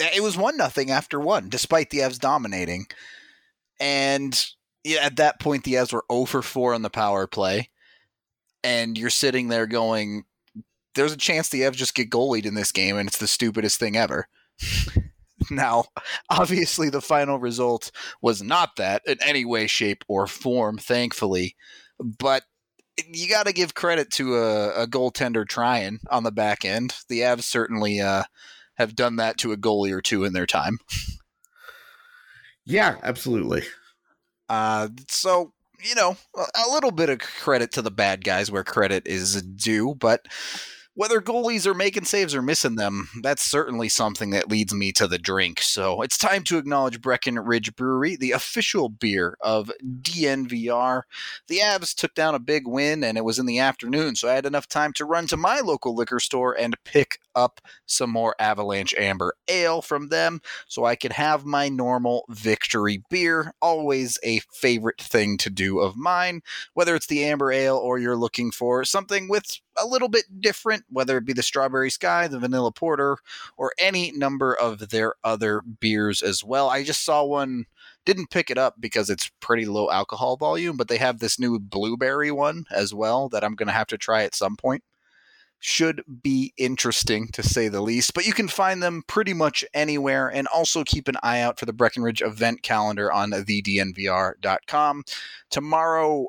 it 0.00 0.22
was 0.22 0.36
one 0.36 0.56
nothing 0.56 0.90
after 0.90 1.20
one 1.20 1.48
despite 1.50 1.90
the 1.90 1.98
Avs 1.98 2.18
dominating 2.18 2.86
and 3.80 4.46
yeah, 4.84 5.00
at 5.04 5.16
that 5.16 5.40
point 5.40 5.64
the 5.64 5.74
Avs 5.74 5.92
were 5.92 6.04
0 6.10 6.24
for 6.26 6.40
4 6.42 6.72
on 6.74 6.82
the 6.82 6.90
power 6.90 7.26
play 7.26 7.68
and 8.66 8.98
you're 8.98 9.10
sitting 9.10 9.48
there 9.48 9.66
going 9.66 10.24
there's 10.94 11.12
a 11.12 11.16
chance 11.16 11.48
the 11.48 11.60
Avs 11.60 11.72
just 11.74 11.94
get 11.94 12.10
goalied 12.10 12.46
in 12.46 12.54
this 12.54 12.72
game 12.72 12.96
and 12.96 13.08
it's 13.08 13.18
the 13.18 13.26
stupidest 13.26 13.78
thing 13.78 13.96
ever 13.96 14.28
now 15.50 15.84
obviously 16.30 16.90
the 16.90 17.00
final 17.00 17.38
result 17.38 17.90
was 18.20 18.42
not 18.42 18.70
that 18.76 19.02
in 19.06 19.16
any 19.22 19.44
way 19.44 19.66
shape 19.66 20.02
or 20.08 20.26
form 20.26 20.78
thankfully 20.78 21.54
but 22.18 22.42
you 23.12 23.28
got 23.28 23.46
to 23.46 23.52
give 23.52 23.74
credit 23.74 24.10
to 24.12 24.36
a, 24.36 24.82
a 24.82 24.86
goaltender 24.86 25.46
trying 25.46 26.00
on 26.10 26.22
the 26.22 26.32
back 26.32 26.64
end. 26.64 26.94
The 27.08 27.20
Avs 27.20 27.42
certainly 27.42 28.00
uh, 28.00 28.24
have 28.76 28.96
done 28.96 29.16
that 29.16 29.38
to 29.38 29.52
a 29.52 29.56
goalie 29.56 29.92
or 29.92 30.00
two 30.00 30.24
in 30.24 30.32
their 30.32 30.46
time. 30.46 30.78
Yeah, 32.64 32.96
absolutely. 33.02 33.62
Uh, 34.48 34.88
so 35.08 35.52
you 35.82 35.94
know, 35.94 36.16
a, 36.34 36.70
little 36.70 36.90
bit 36.90 37.10
of 37.10 37.18
credit 37.18 37.72
to 37.72 37.82
the 37.82 37.90
bad 37.90 38.24
guys 38.24 38.50
where 38.50 38.64
credit 38.64 39.06
is 39.06 39.42
due, 39.42 39.94
but 39.94 40.26
whether 40.96 41.20
goalies 41.20 41.66
are 41.66 41.74
making 41.74 42.04
saves 42.04 42.34
or 42.34 42.40
missing 42.40 42.76
them, 42.76 43.08
that's 43.22 43.42
certainly 43.42 43.88
something 43.88 44.30
that 44.30 44.50
leads 44.50 44.72
me 44.72 44.92
to 44.92 45.06
the 45.06 45.18
drink. 45.18 45.60
So 45.60 46.00
it's 46.00 46.16
time 46.16 46.42
to 46.44 46.56
acknowledge 46.56 47.02
Breckenridge 47.02 47.76
Brewery, 47.76 48.16
the 48.16 48.32
official 48.32 48.88
beer 48.88 49.36
of 49.42 49.70
DNVR. 49.84 51.02
The 51.48 51.58
Avs 51.58 51.94
took 51.94 52.14
down 52.14 52.34
a 52.34 52.38
big 52.38 52.66
win, 52.66 53.04
and 53.04 53.18
it 53.18 53.24
was 53.26 53.38
in 53.38 53.44
the 53.44 53.58
afternoon, 53.58 54.16
so 54.16 54.28
I 54.28 54.34
had 54.34 54.46
enough 54.46 54.68
time 54.68 54.94
to 54.94 55.04
run 55.04 55.26
to 55.26 55.36
my 55.36 55.60
local 55.60 55.94
liquor 55.94 56.18
store 56.18 56.58
and 56.58 56.82
pick 56.84 57.18
up 57.34 57.60
some 57.84 58.10
more 58.10 58.34
Avalanche 58.38 58.94
Amber 58.98 59.34
Ale 59.48 59.82
from 59.82 60.08
them 60.08 60.40
so 60.66 60.86
I 60.86 60.96
could 60.96 61.12
have 61.12 61.44
my 61.44 61.68
normal 61.68 62.24
victory 62.30 63.02
beer. 63.10 63.52
Always 63.60 64.18
a 64.24 64.40
favorite 64.50 65.00
thing 65.00 65.36
to 65.38 65.50
do 65.50 65.78
of 65.78 65.94
mine, 65.94 66.40
whether 66.72 66.96
it's 66.96 67.06
the 67.06 67.24
Amber 67.24 67.52
Ale 67.52 67.76
or 67.76 67.98
you're 67.98 68.16
looking 68.16 68.50
for 68.50 68.82
something 68.84 69.28
with 69.28 69.60
a 69.78 69.86
little 69.86 70.08
bit 70.08 70.24
different, 70.40 70.84
whether 70.88 71.18
it 71.18 71.24
be 71.24 71.32
the 71.32 71.42
Strawberry 71.42 71.90
Sky, 71.90 72.28
the 72.28 72.38
Vanilla 72.38 72.72
Porter, 72.72 73.18
or 73.56 73.72
any 73.78 74.12
number 74.12 74.54
of 74.54 74.90
their 74.90 75.14
other 75.24 75.62
beers 75.62 76.22
as 76.22 76.44
well. 76.44 76.68
I 76.68 76.82
just 76.84 77.04
saw 77.04 77.24
one. 77.24 77.66
Didn't 78.04 78.30
pick 78.30 78.50
it 78.50 78.58
up 78.58 78.76
because 78.78 79.10
it's 79.10 79.30
pretty 79.40 79.66
low 79.66 79.90
alcohol 79.90 80.36
volume, 80.36 80.76
but 80.76 80.86
they 80.86 80.98
have 80.98 81.18
this 81.18 81.40
new 81.40 81.58
blueberry 81.58 82.30
one 82.30 82.64
as 82.70 82.94
well 82.94 83.28
that 83.30 83.42
I'm 83.42 83.56
going 83.56 83.66
to 83.66 83.72
have 83.72 83.88
to 83.88 83.98
try 83.98 84.22
at 84.22 84.34
some 84.34 84.56
point. 84.56 84.84
should 85.58 86.02
be 86.22 86.52
interesting 86.56 87.28
to 87.32 87.42
say 87.42 87.68
the 87.68 87.80
least. 87.80 88.14
But 88.14 88.26
you 88.26 88.32
can 88.32 88.48
find 88.48 88.82
them 88.82 89.02
pretty 89.06 89.32
much 89.34 89.64
anywhere 89.74 90.28
and 90.28 90.46
also 90.48 90.84
keep 90.84 91.08
an 91.08 91.16
eye 91.22 91.40
out 91.40 91.58
for 91.58 91.66
the 91.66 91.72
Breckenridge 91.72 92.22
event 92.22 92.62
calendar 92.62 93.12
on 93.12 93.30
thednvr.com. 93.30 95.04
Tomorrow 95.50 96.26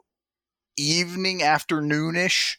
evening, 0.77 1.39
afternoonish, 1.39 2.57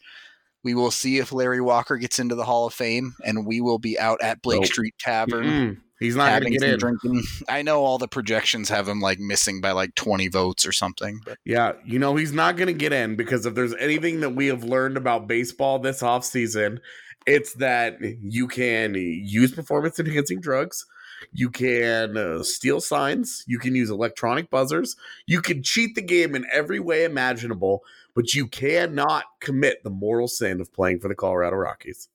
we 0.63 0.73
will 0.73 0.91
see 0.91 1.17
if 1.17 1.31
Larry 1.31 1.61
Walker 1.61 1.97
gets 1.97 2.19
into 2.19 2.35
the 2.35 2.45
Hall 2.45 2.67
of 2.67 2.73
Fame 2.73 3.15
and 3.25 3.45
we 3.45 3.61
will 3.61 3.79
be 3.79 3.97
out 3.97 4.21
at 4.21 4.41
Blake 4.41 4.61
Nope. 4.61 4.67
Street 4.67 4.95
Tavern. 4.99 5.45
Mm-mm. 5.45 5.77
He's 5.99 6.15
not 6.15 6.39
going 6.39 6.53
to 6.53 6.59
get 6.59 6.69
in. 6.69 6.79
drinking. 6.79 7.23
I 7.49 7.61
know 7.61 7.83
all 7.83 7.97
the 7.97 8.07
projections 8.07 8.69
have 8.69 8.87
him 8.87 9.01
like 9.01 9.19
missing 9.19 9.59
by 9.59 9.71
like 9.71 9.95
20 9.95 10.29
votes 10.29 10.65
or 10.65 10.71
something, 10.71 11.19
but 11.25 11.37
Yeah, 11.43 11.73
you 11.85 11.99
know, 11.99 12.15
he's 12.15 12.31
not 12.31 12.55
going 12.55 12.67
to 12.67 12.73
get 12.73 12.93
in 12.93 13.15
because 13.15 13.45
if 13.45 13.53
there's 13.53 13.75
anything 13.75 14.21
that 14.21 14.31
we 14.31 14.47
have 14.47 14.63
learned 14.63 14.95
about 14.95 15.27
baseball 15.27 15.77
this 15.79 16.01
off 16.01 16.23
season, 16.23 16.79
it's 17.25 17.53
that 17.55 17.97
you 18.01 18.47
can 18.47 18.95
use 18.95 19.51
performance 19.51 19.99
enhancing 19.99 20.39
drugs, 20.39 20.85
you 21.33 21.49
can 21.49 22.15
uh, 22.15 22.43
steal 22.43 22.79
signs, 22.79 23.43
you 23.45 23.59
can 23.59 23.75
use 23.75 23.89
electronic 23.89 24.49
buzzers, 24.49 24.95
you 25.25 25.41
can 25.41 25.61
cheat 25.61 25.95
the 25.95 26.01
game 26.01 26.33
in 26.33 26.45
every 26.51 26.79
way 26.79 27.03
imaginable, 27.03 27.83
but 28.19 28.33
you 28.33 28.47
cannot 28.47 29.23
commit 29.39 29.81
the 29.81 29.89
moral 29.89 30.27
sin 30.27 30.59
of 30.59 30.73
playing 30.73 30.99
for 30.99 31.07
the 31.07 31.15
Colorado 31.15 31.55
Rockies. 31.55 32.09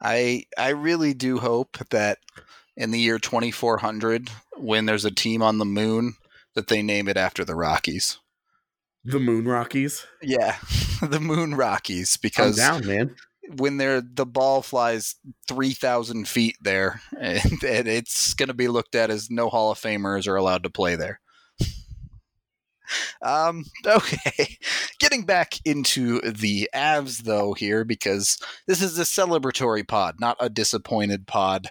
I 0.00 0.46
I 0.56 0.70
really 0.70 1.12
do 1.12 1.40
hope 1.40 1.76
that 1.90 2.20
in 2.74 2.90
the 2.90 2.98
year 2.98 3.18
2400 3.18 4.30
when 4.56 4.86
there's 4.86 5.04
a 5.04 5.10
team 5.10 5.42
on 5.42 5.58
the 5.58 5.66
moon 5.66 6.14
that 6.54 6.68
they 6.68 6.80
name 6.80 7.06
it 7.06 7.18
after 7.18 7.44
the 7.44 7.54
Rockies. 7.54 8.16
The 9.04 9.20
Moon 9.20 9.44
Rockies. 9.44 10.06
Yeah, 10.22 10.56
the 11.02 11.20
Moon 11.20 11.54
Rockies 11.54 12.16
I'm 12.16 12.20
because 12.22 12.56
down, 12.56 12.86
man. 12.86 13.14
when 13.58 13.76
they're 13.76 14.00
the 14.00 14.24
ball 14.24 14.62
flies 14.62 15.16
3000 15.48 16.26
feet 16.26 16.56
there 16.62 17.02
and, 17.20 17.62
and 17.62 17.88
it's 17.88 18.32
going 18.32 18.48
to 18.48 18.54
be 18.54 18.68
looked 18.68 18.94
at 18.94 19.10
as 19.10 19.30
no 19.30 19.50
hall 19.50 19.70
of 19.70 19.78
famers 19.78 20.26
are 20.26 20.36
allowed 20.36 20.62
to 20.62 20.70
play 20.70 20.96
there 20.96 21.20
um 23.22 23.64
okay 23.86 24.56
getting 24.98 25.24
back 25.24 25.54
into 25.64 26.20
the 26.20 26.68
avs 26.74 27.24
though 27.24 27.52
here 27.52 27.84
because 27.84 28.38
this 28.66 28.82
is 28.82 28.98
a 28.98 29.02
celebratory 29.02 29.86
pod 29.86 30.16
not 30.20 30.36
a 30.40 30.48
disappointed 30.48 31.26
pod 31.26 31.70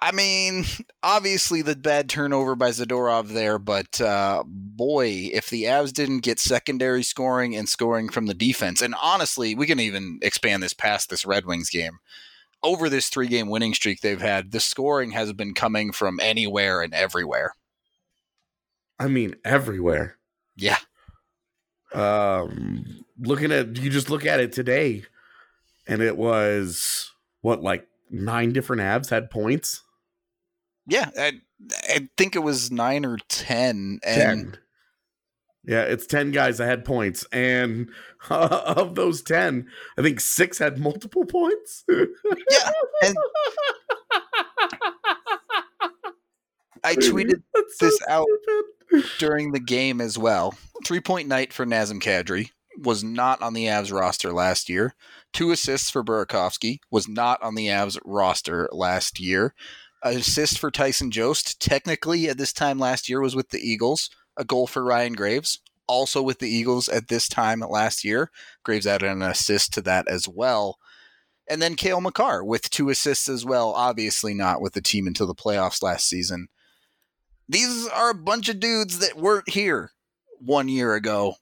I 0.00 0.12
mean, 0.12 0.64
obviously 1.02 1.62
the 1.62 1.74
bad 1.74 2.08
turnover 2.08 2.54
by 2.54 2.68
Zadorov 2.68 3.28
there, 3.28 3.58
but 3.58 4.00
uh, 4.00 4.44
boy, 4.46 5.30
if 5.32 5.48
the 5.48 5.64
Avs 5.64 5.92
didn't 5.92 6.20
get 6.20 6.38
secondary 6.38 7.02
scoring 7.02 7.56
and 7.56 7.68
scoring 7.68 8.10
from 8.10 8.26
the 8.26 8.34
defense, 8.34 8.82
and 8.82 8.94
honestly, 9.02 9.54
we 9.54 9.66
can 9.66 9.80
even 9.80 10.18
expand 10.20 10.62
this 10.62 10.74
past 10.74 11.08
this 11.08 11.24
Red 11.24 11.46
Wings 11.46 11.70
game. 11.70 11.98
Over 12.62 12.88
this 12.88 13.08
three 13.08 13.28
game 13.28 13.48
winning 13.48 13.74
streak 13.74 14.00
they've 14.00 14.20
had, 14.20 14.52
the 14.52 14.60
scoring 14.60 15.12
has 15.12 15.32
been 15.32 15.54
coming 15.54 15.92
from 15.92 16.20
anywhere 16.20 16.82
and 16.82 16.92
everywhere. 16.92 17.54
I 18.98 19.08
mean, 19.08 19.36
everywhere. 19.44 20.16
Yeah. 20.56 20.78
um 21.94 23.04
looking 23.18 23.52
at 23.52 23.76
you 23.76 23.90
just 23.90 24.10
look 24.10 24.26
at 24.26 24.40
it 24.40 24.52
today 24.52 25.02
and 25.86 26.02
it 26.02 26.16
was 26.16 27.10
what 27.42 27.62
like 27.62 27.86
nine 28.10 28.52
different 28.52 28.82
Avs 28.82 29.08
had 29.10 29.30
points 29.30 29.82
Yeah. 30.86 31.10
I, 31.18 31.32
I 31.88 32.08
think 32.18 32.36
it 32.36 32.40
was 32.40 32.70
nine 32.70 33.04
or 33.04 33.18
10. 33.28 34.00
And 34.02 34.52
10 34.52 34.58
yeah 35.64 35.82
it's 35.82 36.06
10 36.06 36.30
guys 36.32 36.58
that 36.58 36.66
had 36.66 36.84
points 36.84 37.24
and 37.32 37.88
of 38.30 38.94
those 38.94 39.20
10 39.22 39.66
i 39.98 40.02
think 40.02 40.20
six 40.20 40.58
had 40.58 40.78
multiple 40.78 41.24
points 41.24 41.84
Yeah, 41.88 42.72
and- 43.02 43.16
I 46.84 46.94
tweeted 46.94 47.42
so 47.74 47.86
this 47.86 47.98
out 48.08 48.26
stupid. 48.42 48.64
During 49.18 49.52
the 49.52 49.60
game 49.60 50.00
as 50.00 50.16
well. 50.18 50.56
Three 50.84 51.00
point 51.00 51.28
night 51.28 51.52
for 51.52 51.66
Nazem 51.66 52.00
Kadri 52.00 52.50
was 52.78 53.02
not 53.02 53.42
on 53.42 53.54
the 53.54 53.64
Avs 53.64 53.92
roster 53.92 54.32
last 54.32 54.68
year. 54.68 54.94
Two 55.32 55.50
assists 55.50 55.90
for 55.90 56.04
Burakovsky 56.04 56.78
was 56.90 57.08
not 57.08 57.42
on 57.42 57.54
the 57.54 57.66
Avs 57.66 57.98
roster 58.04 58.68
last 58.72 59.18
year. 59.18 59.54
An 60.02 60.18
assist 60.18 60.58
for 60.58 60.70
Tyson 60.70 61.10
Jost, 61.10 61.60
technically 61.60 62.28
at 62.28 62.38
this 62.38 62.52
time 62.52 62.78
last 62.78 63.08
year, 63.08 63.20
was 63.20 63.34
with 63.34 63.50
the 63.50 63.58
Eagles. 63.58 64.10
A 64.36 64.44
goal 64.44 64.66
for 64.66 64.84
Ryan 64.84 65.14
Graves, 65.14 65.60
also 65.86 66.22
with 66.22 66.38
the 66.38 66.48
Eagles 66.48 66.88
at 66.88 67.08
this 67.08 67.28
time 67.28 67.60
last 67.60 68.04
year. 68.04 68.30
Graves 68.62 68.86
added 68.86 69.10
an 69.10 69.22
assist 69.22 69.72
to 69.74 69.80
that 69.82 70.06
as 70.08 70.28
well. 70.28 70.78
And 71.48 71.62
then 71.62 71.76
Cale 71.76 72.00
Makar 72.00 72.44
with 72.44 72.70
two 72.70 72.90
assists 72.90 73.28
as 73.28 73.44
well, 73.44 73.72
obviously 73.72 74.34
not 74.34 74.60
with 74.60 74.74
the 74.74 74.82
team 74.82 75.06
until 75.06 75.26
the 75.26 75.34
playoffs 75.34 75.82
last 75.82 76.08
season. 76.08 76.48
These 77.48 77.88
are 77.88 78.10
a 78.10 78.14
bunch 78.14 78.48
of 78.48 78.58
dudes 78.60 78.98
that 78.98 79.16
weren't 79.16 79.48
here 79.48 79.90
one 80.40 80.68
year 80.68 80.94
ago, 80.94 81.36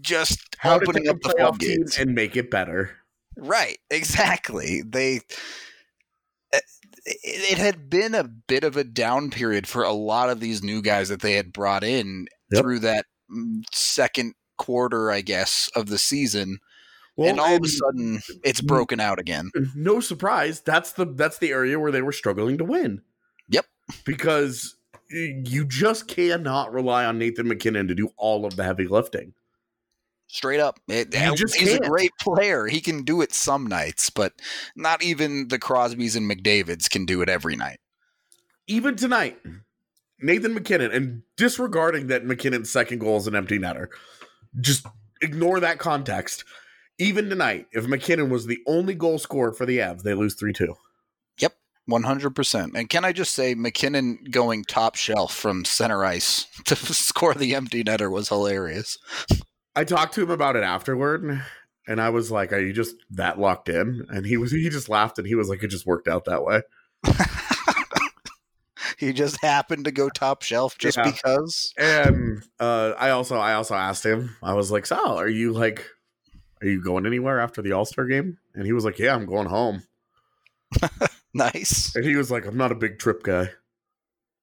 just 0.00 0.38
How 0.58 0.76
opening 0.76 1.08
up 1.08 1.16
the 1.22 1.30
floodgates. 1.38 1.98
and 1.98 2.14
make 2.14 2.36
it 2.36 2.50
better 2.50 2.96
Right, 3.36 3.78
exactly. 3.90 4.82
They 4.82 5.20
it, 6.52 6.62
it 7.06 7.58
had 7.58 7.90
been 7.90 8.14
a 8.14 8.24
bit 8.24 8.64
of 8.64 8.76
a 8.76 8.84
down 8.84 9.30
period 9.30 9.66
for 9.66 9.82
a 9.82 9.92
lot 9.92 10.30
of 10.30 10.40
these 10.40 10.62
new 10.62 10.80
guys 10.82 11.08
that 11.08 11.20
they 11.20 11.32
had 11.34 11.52
brought 11.52 11.84
in 11.84 12.26
Yep. 12.52 12.62
through 12.62 12.78
that 12.80 13.06
mm, 13.34 13.62
second 13.72 14.34
quarter, 14.58 15.10
I 15.10 15.22
guess, 15.22 15.68
of 15.74 15.86
the 15.86 15.98
season. 15.98 16.58
well 17.16 17.28
and 17.30 17.40
all 17.40 17.56
of 17.56 17.62
a 17.64 17.68
sudden, 17.68 18.20
it's 18.44 18.60
broken 18.60 19.00
out 19.00 19.18
again. 19.18 19.50
no 19.74 19.98
surprise 20.00 20.60
that's 20.60 20.92
the 20.92 21.06
that's 21.06 21.38
the 21.38 21.50
area 21.50 21.80
where 21.80 21.90
they 21.90 22.02
were 22.02 22.12
struggling 22.12 22.58
to 22.58 22.64
win 22.64 23.02
because 24.04 24.76
you 25.08 25.64
just 25.64 26.08
cannot 26.08 26.72
rely 26.72 27.04
on 27.04 27.18
Nathan 27.18 27.48
MacKinnon 27.48 27.88
to 27.88 27.94
do 27.94 28.10
all 28.16 28.46
of 28.46 28.56
the 28.56 28.64
heavy 28.64 28.86
lifting. 28.86 29.34
Straight 30.26 30.58
up, 30.58 30.80
it, 30.88 31.14
he's 31.14 31.54
can't. 31.54 31.84
a 31.84 31.88
great 31.88 32.10
player. 32.20 32.66
He 32.66 32.80
can 32.80 33.04
do 33.04 33.20
it 33.20 33.32
some 33.32 33.66
nights, 33.66 34.10
but 34.10 34.32
not 34.74 35.02
even 35.02 35.48
the 35.48 35.58
Crosbys 35.58 36.16
and 36.16 36.28
McDavid's 36.28 36.88
can 36.88 37.04
do 37.04 37.22
it 37.22 37.28
every 37.28 37.54
night. 37.54 37.78
Even 38.66 38.96
tonight, 38.96 39.38
Nathan 40.20 40.54
MacKinnon, 40.54 40.90
and 40.90 41.22
disregarding 41.36 42.08
that 42.08 42.24
MacKinnon's 42.24 42.70
second 42.70 42.98
goal 42.98 43.18
is 43.18 43.26
an 43.26 43.36
empty 43.36 43.58
netter, 43.58 43.88
just 44.60 44.86
ignore 45.20 45.60
that 45.60 45.78
context. 45.78 46.44
Even 46.98 47.28
tonight, 47.28 47.66
if 47.72 47.86
MacKinnon 47.86 48.30
was 48.30 48.46
the 48.46 48.58
only 48.66 48.94
goal 48.94 49.18
scorer 49.18 49.52
for 49.52 49.66
the 49.66 49.78
Avs, 49.78 50.02
they 50.02 50.14
lose 50.14 50.34
three 50.34 50.52
two. 50.52 50.74
100%. 51.88 52.74
And 52.74 52.88
can 52.88 53.04
I 53.04 53.12
just 53.12 53.34
say, 53.34 53.54
MacKinnon 53.54 54.24
going 54.30 54.64
top 54.64 54.96
shelf 54.96 55.34
from 55.34 55.64
center 55.64 56.04
ice 56.04 56.46
to 56.64 56.76
score 56.76 57.34
the 57.34 57.54
empty 57.54 57.84
netter 57.84 58.10
was 58.10 58.28
hilarious. 58.28 58.98
I 59.76 59.84
talked 59.84 60.14
to 60.14 60.22
him 60.22 60.30
about 60.30 60.56
it 60.56 60.62
afterward, 60.62 61.42
and 61.86 62.00
I 62.00 62.10
was 62.10 62.30
like, 62.30 62.52
Are 62.52 62.60
you 62.60 62.72
just 62.72 62.96
that 63.10 63.38
locked 63.38 63.68
in? 63.68 64.06
And 64.08 64.24
he 64.24 64.36
was, 64.36 64.52
he 64.52 64.68
just 64.68 64.88
laughed 64.88 65.18
and 65.18 65.26
he 65.26 65.34
was 65.34 65.48
like, 65.48 65.62
It 65.62 65.68
just 65.68 65.86
worked 65.86 66.08
out 66.08 66.24
that 66.26 66.44
way. 66.44 66.62
he 68.98 69.12
just 69.12 69.42
happened 69.42 69.84
to 69.84 69.92
go 69.92 70.08
top 70.08 70.42
shelf 70.42 70.78
just 70.78 70.96
yeah. 70.96 71.10
because. 71.10 71.72
And 71.76 72.42
uh, 72.60 72.92
I 72.98 73.10
also, 73.10 73.36
I 73.36 73.54
also 73.54 73.74
asked 73.74 74.06
him, 74.06 74.36
I 74.42 74.54
was 74.54 74.70
like, 74.70 74.86
Sal, 74.86 75.18
are 75.18 75.28
you 75.28 75.52
like, 75.52 75.84
are 76.62 76.68
you 76.68 76.80
going 76.80 77.04
anywhere 77.04 77.40
after 77.40 77.60
the 77.60 77.72
All 77.72 77.84
Star 77.84 78.06
game? 78.06 78.38
And 78.54 78.64
he 78.64 78.72
was 78.72 78.84
like, 78.84 78.98
Yeah, 78.98 79.14
I'm 79.14 79.26
going 79.26 79.48
home. 79.48 79.82
Nice. 81.34 81.94
And 81.96 82.04
he 82.04 82.16
was 82.16 82.30
like, 82.30 82.46
"I'm 82.46 82.56
not 82.56 82.72
a 82.72 82.76
big 82.76 82.98
trip 82.98 83.22
guy. 83.22 83.50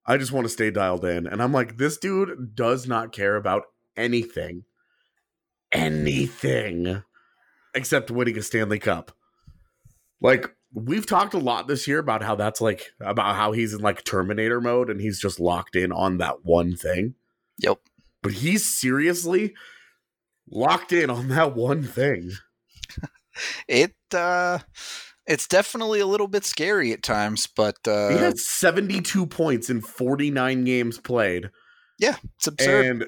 I 0.05 0.17
just 0.17 0.31
want 0.31 0.45
to 0.45 0.49
stay 0.49 0.71
dialed 0.71 1.05
in." 1.05 1.25
And 1.25 1.41
I'm 1.41 1.53
like, 1.53 1.77
"This 1.77 1.97
dude 1.97 2.55
does 2.55 2.87
not 2.87 3.13
care 3.13 3.35
about 3.37 3.63
anything, 3.95 4.65
anything, 5.71 7.03
except 7.73 8.11
winning 8.11 8.37
a 8.37 8.41
Stanley 8.43 8.79
Cup." 8.79 9.13
Like 10.21 10.53
we've 10.73 11.05
talked 11.05 11.33
a 11.33 11.39
lot 11.39 11.67
this 11.67 11.87
year 11.87 11.99
about 11.99 12.23
how 12.23 12.35
that's 12.35 12.61
like 12.61 12.91
about 12.99 13.35
how 13.35 13.51
he's 13.51 13.73
in 13.73 13.81
like 13.81 14.03
Terminator 14.03 14.61
mode 14.61 14.89
and 14.89 15.01
he's 15.01 15.19
just 15.19 15.39
locked 15.39 15.75
in 15.75 15.91
on 15.91 16.17
that 16.17 16.45
one 16.45 16.75
thing. 16.75 17.15
Yep. 17.59 17.79
But 18.21 18.33
he's 18.33 18.65
seriously 18.65 19.53
locked 20.49 20.91
in 20.91 21.09
on 21.09 21.29
that 21.29 21.55
one 21.55 21.83
thing. 21.83 22.31
It 23.65 23.95
uh 24.13 24.59
it's 25.27 25.47
definitely 25.47 25.99
a 25.99 26.05
little 26.05 26.27
bit 26.27 26.45
scary 26.45 26.91
at 26.91 27.03
times, 27.03 27.47
but 27.47 27.77
uh 27.87 28.09
he 28.09 28.17
had 28.17 28.37
72 28.37 29.25
points 29.27 29.69
in 29.69 29.81
49 29.81 30.63
games 30.63 30.99
played. 30.99 31.49
Yeah, 31.99 32.15
it's 32.37 32.47
absurd. 32.47 32.85
And 32.85 33.05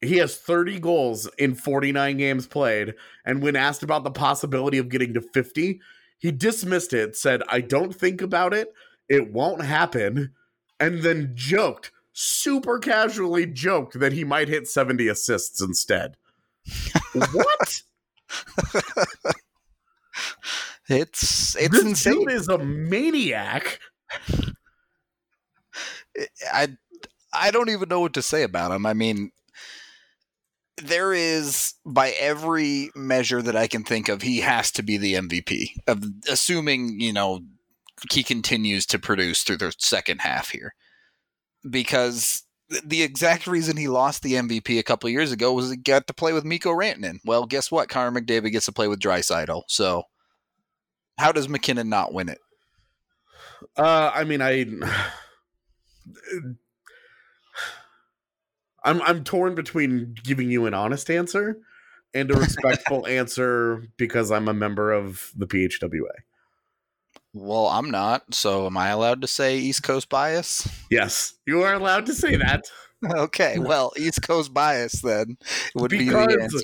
he 0.00 0.18
has 0.18 0.36
30 0.36 0.80
goals 0.80 1.28
in 1.38 1.54
49 1.54 2.16
games 2.16 2.46
played. 2.46 2.94
And 3.24 3.42
when 3.42 3.56
asked 3.56 3.82
about 3.82 4.04
the 4.04 4.10
possibility 4.10 4.78
of 4.78 4.88
getting 4.88 5.14
to 5.14 5.20
50, 5.20 5.80
he 6.18 6.30
dismissed 6.30 6.92
it, 6.92 7.16
said, 7.16 7.42
I 7.48 7.60
don't 7.60 7.94
think 7.94 8.22
about 8.22 8.54
it. 8.54 8.72
It 9.08 9.32
won't 9.32 9.62
happen. 9.62 10.32
And 10.78 11.02
then 11.02 11.32
joked, 11.34 11.90
super 12.12 12.78
casually 12.78 13.46
joked 13.46 13.98
that 13.98 14.12
he 14.12 14.24
might 14.24 14.48
hit 14.48 14.68
70 14.68 15.08
assists 15.08 15.60
instead. 15.60 16.16
what? 17.12 17.82
it's 20.88 21.56
it's 21.56 21.74
this 21.74 21.84
insane. 21.84 22.20
dude 22.20 22.32
is 22.32 22.48
a 22.48 22.58
maniac. 22.58 23.78
I 26.52 26.68
I 27.32 27.50
don't 27.50 27.70
even 27.70 27.88
know 27.88 28.00
what 28.00 28.14
to 28.14 28.22
say 28.22 28.42
about 28.42 28.70
him. 28.70 28.86
I 28.86 28.94
mean, 28.94 29.30
there 30.82 31.12
is 31.12 31.74
by 31.84 32.10
every 32.10 32.90
measure 32.94 33.42
that 33.42 33.56
I 33.56 33.66
can 33.66 33.84
think 33.84 34.08
of, 34.08 34.22
he 34.22 34.40
has 34.40 34.70
to 34.72 34.82
be 34.82 34.96
the 34.96 35.14
MVP. 35.14 35.70
Of 35.86 36.04
assuming 36.28 37.00
you 37.00 37.12
know 37.12 37.40
he 38.10 38.22
continues 38.22 38.86
to 38.86 38.98
produce 38.98 39.42
through 39.42 39.58
the 39.58 39.74
second 39.78 40.20
half 40.20 40.50
here, 40.50 40.74
because 41.68 42.44
the 42.84 43.02
exact 43.02 43.46
reason 43.46 43.76
he 43.76 43.88
lost 43.88 44.22
the 44.22 44.34
MVP 44.34 44.78
a 44.78 44.82
couple 44.82 45.08
years 45.10 45.32
ago 45.32 45.52
was 45.52 45.70
he 45.70 45.76
got 45.76 46.06
to 46.06 46.14
play 46.14 46.32
with 46.32 46.44
Mikko 46.44 46.70
Rantanen. 46.70 47.18
Well, 47.24 47.46
guess 47.46 47.70
what? 47.70 47.88
Connor 47.88 48.20
McDavid 48.20 48.52
gets 48.52 48.66
to 48.66 48.72
play 48.72 48.88
with 48.88 49.00
Draisaitl. 49.00 49.62
So, 49.68 50.04
how 51.18 51.32
does 51.32 51.48
MacKinnon 51.48 51.88
not 51.88 52.12
win 52.12 52.28
it? 52.28 52.38
Uh, 53.76 54.10
I 54.14 54.24
mean, 54.24 54.42
I, 54.42 54.66
I'm 58.84 59.02
I'm 59.02 59.24
torn 59.24 59.54
between 59.54 60.14
giving 60.22 60.50
you 60.50 60.66
an 60.66 60.74
honest 60.74 61.10
answer 61.10 61.58
and 62.12 62.30
a 62.30 62.36
respectful 62.36 63.06
answer 63.08 63.84
because 63.96 64.30
I'm 64.30 64.48
a 64.48 64.54
member 64.54 64.92
of 64.92 65.32
the 65.36 65.46
PHWA. 65.46 66.22
Well, 67.32 67.66
I'm 67.66 67.90
not. 67.90 68.34
So, 68.34 68.66
am 68.66 68.76
I 68.76 68.90
allowed 68.90 69.22
to 69.22 69.26
say 69.26 69.58
East 69.58 69.82
Coast 69.82 70.08
bias? 70.08 70.68
Yes, 70.90 71.34
you 71.46 71.62
are 71.62 71.74
allowed 71.74 72.06
to 72.06 72.14
say 72.14 72.36
that 72.36 72.64
Okay, 73.16 73.58
well, 73.58 73.92
East 73.96 74.22
Coast 74.22 74.52
bias 74.52 75.02
then 75.02 75.36
would 75.74 75.90
be 75.90 76.08
the 76.08 76.38
answer. 76.40 76.58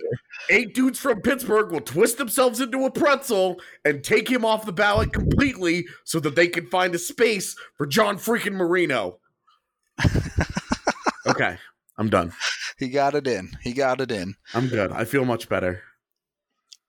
Eight 0.51 0.75
dudes 0.75 0.99
from 0.99 1.23
Pittsburgh 1.23 1.71
will 1.71 1.81
twist 1.81 2.19
themselves 2.19 2.61
into 2.61 2.85
a 2.85 2.91
pretzel 2.91 3.61
and 3.85 4.05
take 4.05 4.29
him 4.29 4.45
off 4.45 4.67
the 4.67 4.73
ballot 4.73 5.13
completely 5.13 5.87
so 6.05 6.21
that 6.21 6.35
they 6.37 6.49
can 6.49 6.67
find 6.67 6.95
a 6.95 6.99
space 6.99 7.57
for 7.77 7.87
John 7.87 8.19
freaking 8.19 8.55
Marino. 8.55 9.19
okay, 11.27 11.57
I'm 11.97 12.11
done. 12.11 12.33
He 12.79 12.89
got 12.89 13.15
it 13.15 13.27
in. 13.27 13.51
He 13.63 13.73
got 13.73 14.01
it 14.01 14.11
in. 14.11 14.35
I'm 14.55 14.69
good. 14.69 14.93
I 14.93 15.05
feel 15.05 15.25
much 15.25 15.49
better. 15.49 15.83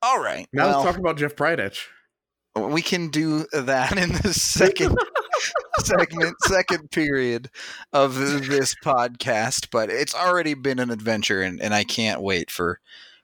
All 0.02 0.22
right. 0.22 0.48
Now 0.52 0.68
well, 0.68 0.80
let's 0.80 0.92
talk 0.92 1.00
about 1.00 1.18
Jeff 1.18 1.36
Bridich. 1.36 1.86
we 2.56 2.82
can 2.82 3.10
do 3.10 3.46
that 3.54 3.98
in 3.98 4.10
the 4.10 4.34
second 4.34 4.98
segment, 5.80 6.36
second 6.44 6.90
period 6.92 7.50
of 7.94 8.16
this 8.16 8.76
podcast. 8.84 9.68
But 9.72 9.90
it's 9.90 10.16
already 10.16 10.54
been 10.54 10.80
an 10.80 10.90
adventure, 10.90 11.42
and, 11.42 11.62
and 11.62 11.74
I 11.74 11.84
can't 11.84 12.22
wait 12.22 12.50
for 12.50 12.80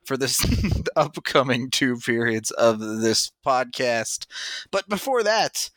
for 0.08 0.18
this 0.18 0.44
upcoming 0.96 1.70
two 1.70 1.98
periods 1.98 2.52
of 2.52 2.80
this 2.80 3.32
podcast. 3.46 4.26
But 4.72 4.88
before 4.90 5.24
that. 5.24 5.70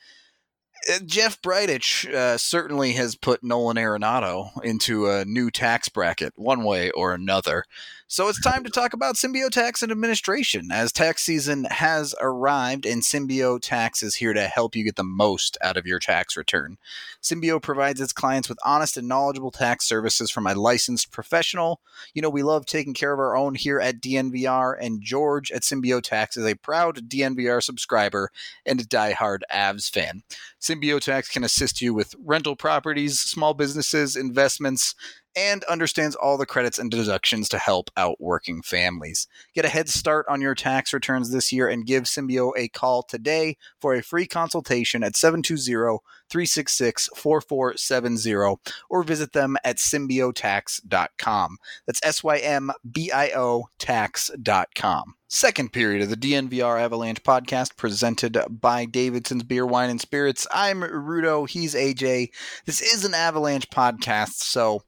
uh, 0.90 1.00
Jeff 1.04 1.42
Bridich 1.42 2.08
uh, 2.12 2.38
certainly 2.38 2.92
has 2.92 3.16
put 3.16 3.42
Nolan 3.44 3.76
Arenado 3.76 4.50
into 4.64 5.10
a 5.10 5.24
new 5.24 5.50
tax 5.50 5.88
bracket, 5.88 6.32
one 6.36 6.64
way 6.64 6.90
or 6.92 7.12
another. 7.12 7.64
So 8.12 8.26
it's 8.26 8.40
time 8.40 8.64
to 8.64 8.70
talk 8.70 8.92
about 8.92 9.14
Symbio 9.14 9.48
Tax 9.50 9.84
and 9.84 9.92
Administration, 9.92 10.72
as 10.72 10.90
tax 10.90 11.22
season 11.22 11.66
has 11.70 12.12
arrived, 12.20 12.84
and 12.84 13.02
Symbio 13.02 13.60
Tax 13.62 14.02
is 14.02 14.16
here 14.16 14.32
to 14.32 14.48
help 14.48 14.74
you 14.74 14.82
get 14.82 14.96
the 14.96 15.04
most 15.04 15.56
out 15.62 15.76
of 15.76 15.86
your 15.86 16.00
tax 16.00 16.36
return. 16.36 16.76
Symbio 17.22 17.62
provides 17.62 18.00
its 18.00 18.12
clients 18.12 18.48
with 18.48 18.58
honest 18.64 18.96
and 18.96 19.06
knowledgeable 19.06 19.52
tax 19.52 19.86
services 19.86 20.28
from 20.28 20.48
a 20.48 20.56
licensed 20.56 21.12
professional. 21.12 21.82
You 22.12 22.20
know, 22.20 22.30
we 22.30 22.42
love 22.42 22.66
taking 22.66 22.94
care 22.94 23.12
of 23.12 23.20
our 23.20 23.36
own 23.36 23.54
here 23.54 23.78
at 23.78 24.00
DNVR, 24.00 24.74
and 24.80 25.00
George 25.00 25.52
at 25.52 25.62
Symbio 25.62 26.02
Tax 26.02 26.36
is 26.36 26.44
a 26.44 26.56
proud 26.56 27.08
DNVR 27.08 27.62
subscriber 27.62 28.32
and 28.66 28.80
a 28.80 28.84
diehard 28.84 29.42
Avs 29.52 29.88
fan. 29.88 30.24
Symbiotax 30.60 31.30
can 31.30 31.44
assist 31.44 31.80
you 31.80 31.94
with 31.94 32.16
rental 32.18 32.56
properties, 32.56 33.20
small 33.20 33.54
businesses, 33.54 34.16
investments, 34.16 34.96
and 35.36 35.64
understands 35.64 36.16
all 36.16 36.36
the 36.36 36.46
credits 36.46 36.78
and 36.78 36.90
deductions 36.90 37.48
to 37.48 37.58
help 37.58 37.90
out 37.96 38.20
working 38.20 38.62
families. 38.62 39.28
Get 39.54 39.64
a 39.64 39.68
head 39.68 39.88
start 39.88 40.26
on 40.28 40.40
your 40.40 40.54
tax 40.54 40.92
returns 40.92 41.30
this 41.30 41.52
year 41.52 41.68
and 41.68 41.86
give 41.86 42.04
Symbio 42.04 42.52
a 42.56 42.68
call 42.68 43.02
today 43.02 43.56
for 43.80 43.94
a 43.94 44.02
free 44.02 44.26
consultation 44.26 45.02
at 45.02 45.16
720 45.16 45.98
366 46.30 47.10
4470 47.14 48.60
or 48.88 49.02
visit 49.02 49.32
them 49.32 49.56
at 49.64 49.76
symbiotax.com. 49.76 51.58
That's 51.86 52.00
S 52.02 52.22
Y 52.22 52.38
M 52.38 52.70
B 52.90 53.10
I 53.10 53.30
O 53.36 53.68
tax.com. 53.78 55.14
Second 55.32 55.72
period 55.72 56.02
of 56.02 56.10
the 56.10 56.16
DNVR 56.16 56.80
Avalanche 56.80 57.22
podcast 57.22 57.76
presented 57.76 58.36
by 58.50 58.84
Davidson's 58.84 59.44
Beer, 59.44 59.64
Wine, 59.64 59.88
and 59.88 60.00
Spirits. 60.00 60.44
I'm 60.52 60.80
Rudo. 60.80 61.48
He's 61.48 61.74
AJ. 61.74 62.30
This 62.66 62.80
is 62.80 63.04
an 63.04 63.14
Avalanche 63.14 63.70
podcast, 63.70 64.34
so 64.34 64.82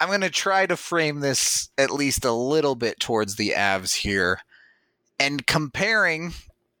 I'm 0.00 0.08
going 0.08 0.20
to 0.22 0.30
try 0.30 0.66
to 0.66 0.76
frame 0.76 1.20
this 1.20 1.68
at 1.78 1.90
least 1.90 2.24
a 2.24 2.32
little 2.32 2.74
bit 2.74 3.00
towards 3.00 3.36
the 3.36 3.50
Avs 3.56 3.94
here 3.96 4.40
and 5.18 5.46
comparing 5.46 6.34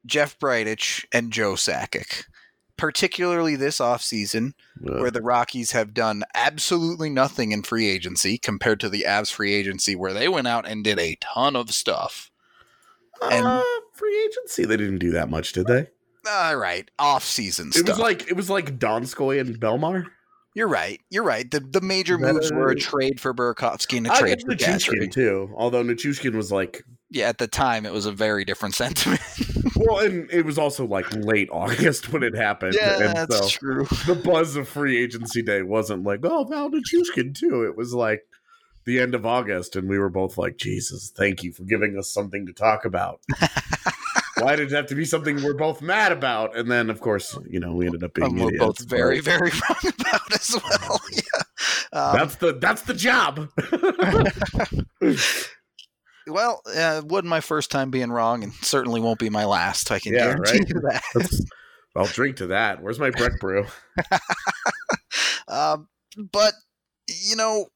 Jeff 0.04 0.38
Bridich 0.38 1.04
and 1.12 1.32
Joe 1.32 1.52
Sakic, 1.54 2.24
particularly 2.76 3.56
this 3.56 3.78
offseason 3.78 4.52
where 4.80 5.10
the 5.10 5.22
Rockies 5.22 5.72
have 5.72 5.94
done 5.94 6.24
absolutely 6.34 7.08
nothing 7.08 7.52
in 7.52 7.62
free 7.62 7.88
agency 7.88 8.36
compared 8.36 8.80
to 8.80 8.88
the 8.90 9.04
Avs 9.08 9.32
free 9.32 9.54
agency 9.54 9.96
where 9.96 10.12
they 10.12 10.28
went 10.28 10.46
out 10.46 10.68
and 10.68 10.84
did 10.84 10.98
a 10.98 11.16
ton 11.20 11.56
of 11.56 11.70
stuff. 11.70 12.30
and- 13.22 13.46
uh, 13.46 13.62
free 13.94 14.24
agency. 14.26 14.66
They 14.66 14.76
didn't 14.76 14.98
do 14.98 15.12
that 15.12 15.30
much, 15.30 15.52
did 15.54 15.66
they? 15.66 15.86
All 16.28 16.56
right, 16.56 16.90
off-season 16.98 17.68
It 17.68 17.74
stuff. 17.74 17.88
was 17.88 17.98
like 17.98 18.28
it 18.28 18.34
was 18.36 18.50
like 18.50 18.78
Donskoy 18.78 19.40
and 19.40 19.58
Bellemare. 19.60 20.04
You're 20.56 20.68
right. 20.68 20.98
You're 21.10 21.22
right. 21.22 21.48
The 21.50 21.60
the 21.60 21.82
major 21.82 22.16
That 22.16 22.32
moves 22.32 22.50
were 22.50 22.70
a 22.70 22.74
trade 22.74 23.20
for 23.20 23.34
Burakovsky 23.34 23.98
and 23.98 24.06
a 24.06 24.12
I 24.14 24.20
trade 24.20 24.40
for 24.40 24.54
Nichushkin 24.54 25.12
too. 25.12 25.52
Although 25.54 25.84
Nichushkin 25.84 26.34
was 26.34 26.50
like, 26.50 26.82
Yeah, 27.10 27.28
at 27.28 27.36
the 27.36 27.46
time 27.46 27.84
it 27.84 27.92
was 27.92 28.06
a 28.06 28.12
very 28.12 28.46
different 28.46 28.74
sentiment. 28.82 29.20
well, 29.76 29.98
and 29.98 30.30
it 30.30 30.46
was 30.46 30.56
also 30.56 30.86
like 30.86 31.12
late 31.14 31.50
August 31.52 32.10
when 32.10 32.22
it 32.22 32.34
happened. 32.34 32.74
yeah, 32.74 32.94
and 33.02 33.16
that's 33.18 33.38
so 33.38 33.48
true. 33.48 33.84
the 34.06 34.14
buzz 34.14 34.56
of 34.56 34.66
free 34.66 34.96
agency 34.96 35.42
day 35.42 35.60
wasn't 35.60 36.04
like, 36.04 36.20
oh, 36.24 36.44
Val 36.44 36.70
Nichushkin 36.70 37.34
too. 37.38 37.64
It 37.64 37.76
was 37.76 37.92
like 37.92 38.22
the 38.86 38.98
end 38.98 39.14
of 39.14 39.26
August, 39.26 39.76
and 39.76 39.90
we 39.90 39.98
were 39.98 40.08
both 40.08 40.38
like, 40.38 40.56
Jesus, 40.56 41.12
thank 41.14 41.42
you 41.42 41.52
for 41.52 41.64
giving 41.64 41.98
us 41.98 42.08
something 42.08 42.46
to 42.46 42.54
talk 42.54 42.86
about. 42.86 43.20
Why 44.40 44.54
did 44.56 44.70
it 44.70 44.74
have 44.76 44.86
to 44.86 44.94
be 44.94 45.04
something 45.04 45.42
we're 45.42 45.54
both 45.54 45.80
mad 45.80 46.12
about? 46.12 46.56
And 46.56 46.70
then, 46.70 46.90
of 46.90 47.00
course, 47.00 47.38
you 47.48 47.58
know, 47.58 47.72
we 47.74 47.86
ended 47.86 48.04
up 48.04 48.12
being 48.14 48.36
we're 48.38 48.58
both 48.58 48.78
very, 48.86 49.20
very 49.20 49.50
wrong 49.68 49.92
about 50.00 50.32
as 50.34 50.54
well. 50.80 51.00
Yeah. 51.12 51.42
Um, 51.98 52.16
That's 52.18 52.36
the 52.36 52.52
that's 52.54 52.82
the 52.82 52.92
job. 52.94 53.48
well, 56.26 56.60
uh, 56.74 57.02
wasn't 57.04 57.28
my 57.28 57.40
first 57.40 57.70
time 57.70 57.90
being 57.90 58.10
wrong, 58.10 58.42
and 58.42 58.52
certainly 58.54 59.00
won't 59.00 59.18
be 59.18 59.30
my 59.30 59.44
last. 59.44 59.90
I 59.90 59.98
can 59.98 60.12
Yeah, 60.12 60.24
guarantee 60.34 60.58
right? 60.58 60.68
you 60.68 60.80
that. 60.82 61.02
That's- 61.14 61.40
I'll 61.94 62.04
drink 62.06 62.36
to 62.36 62.48
that. 62.48 62.82
Where's 62.82 62.98
my 62.98 63.08
Breck 63.08 63.40
brew? 63.40 63.64
Um, 65.48 65.88
but 66.30 66.52
you 67.08 67.36
know, 67.36 67.66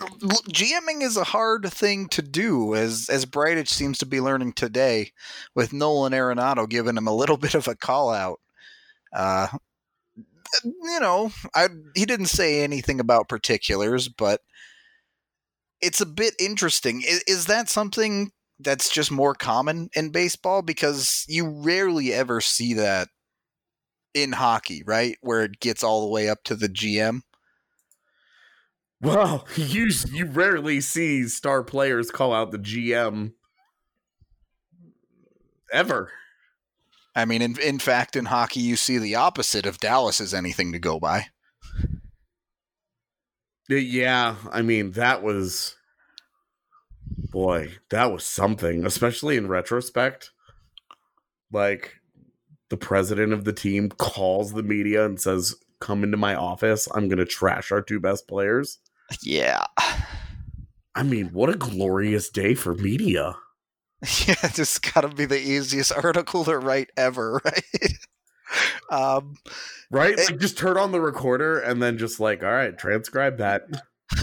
GMing 0.00 1.02
is 1.02 1.16
a 1.16 1.24
hard 1.24 1.72
thing 1.72 2.08
to 2.08 2.22
do, 2.22 2.74
as 2.74 3.08
as 3.08 3.24
Bridich 3.24 3.68
seems 3.68 3.98
to 3.98 4.06
be 4.06 4.20
learning 4.20 4.52
today, 4.52 5.12
with 5.54 5.72
Nolan 5.72 6.12
Arenado 6.12 6.68
giving 6.68 6.96
him 6.96 7.06
a 7.06 7.14
little 7.14 7.36
bit 7.38 7.54
of 7.54 7.68
a 7.68 7.74
call 7.74 8.10
out. 8.10 8.40
Uh, 9.12 9.48
you 10.64 11.00
know, 11.00 11.30
I 11.54 11.68
he 11.94 12.04
didn't 12.04 12.26
say 12.26 12.62
anything 12.62 13.00
about 13.00 13.28
particulars, 13.28 14.08
but 14.08 14.40
it's 15.80 16.00
a 16.00 16.06
bit 16.06 16.34
interesting. 16.38 17.02
Is, 17.02 17.22
is 17.26 17.46
that 17.46 17.68
something 17.68 18.32
that's 18.58 18.90
just 18.90 19.10
more 19.10 19.34
common 19.34 19.90
in 19.94 20.10
baseball? 20.10 20.62
Because 20.62 21.24
you 21.28 21.48
rarely 21.48 22.12
ever 22.12 22.40
see 22.40 22.74
that 22.74 23.08
in 24.14 24.32
hockey, 24.32 24.82
right? 24.86 25.16
Where 25.20 25.44
it 25.44 25.60
gets 25.60 25.82
all 25.82 26.02
the 26.02 26.12
way 26.12 26.28
up 26.28 26.42
to 26.44 26.56
the 26.56 26.68
GM. 26.68 27.20
Well, 29.00 29.46
you 29.56 29.90
you 30.12 30.26
rarely 30.26 30.80
see 30.80 31.28
star 31.28 31.62
players 31.62 32.10
call 32.10 32.32
out 32.32 32.50
the 32.50 32.58
GM 32.58 33.32
ever. 35.72 36.10
I 37.14 37.24
mean, 37.24 37.42
in 37.42 37.58
in 37.60 37.78
fact, 37.78 38.16
in 38.16 38.26
hockey, 38.26 38.60
you 38.60 38.76
see 38.76 38.98
the 38.98 39.14
opposite 39.14 39.66
if 39.66 39.78
Dallas 39.78 40.20
is 40.20 40.34
anything 40.34 40.72
to 40.72 40.78
go 40.78 40.98
by. 40.98 41.26
Yeah, 43.68 44.36
I 44.52 44.62
mean 44.62 44.92
that 44.92 45.22
was 45.22 45.76
boy, 47.30 47.72
that 47.90 48.12
was 48.12 48.24
something, 48.24 48.86
especially 48.86 49.36
in 49.36 49.48
retrospect. 49.48 50.30
Like 51.52 51.96
the 52.68 52.76
president 52.76 53.32
of 53.32 53.44
the 53.44 53.52
team 53.52 53.88
calls 53.90 54.52
the 54.52 54.62
media 54.62 55.04
and 55.04 55.20
says, 55.20 55.54
"Come 55.80 56.04
into 56.04 56.16
my 56.16 56.34
office. 56.34 56.88
I'm 56.94 57.08
going 57.08 57.18
to 57.18 57.24
trash 57.24 57.72
our 57.72 57.82
two 57.82 58.00
best 58.00 58.26
players." 58.28 58.78
Yeah, 59.22 59.64
I 60.94 61.02
mean, 61.04 61.26
what 61.32 61.48
a 61.50 61.54
glorious 61.56 62.28
day 62.30 62.54
for 62.54 62.74
media. 62.74 63.36
Yeah, 64.28 64.34
just 64.52 64.92
gotta 64.92 65.08
be 65.08 65.24
the 65.24 65.40
easiest 65.40 65.90
article 65.90 66.44
to 66.44 66.58
write 66.58 66.90
ever, 66.98 67.40
right? 67.44 67.92
um, 68.90 69.36
Right? 69.90 70.18
It- 70.18 70.30
like 70.30 70.38
just 70.40 70.58
turn 70.58 70.76
on 70.76 70.92
the 70.92 71.00
recorder 71.00 71.58
and 71.60 71.82
then 71.82 71.96
just 71.98 72.20
like, 72.20 72.42
all 72.42 72.50
right, 72.52 72.76
transcribe 72.76 73.38
that. 73.38 73.62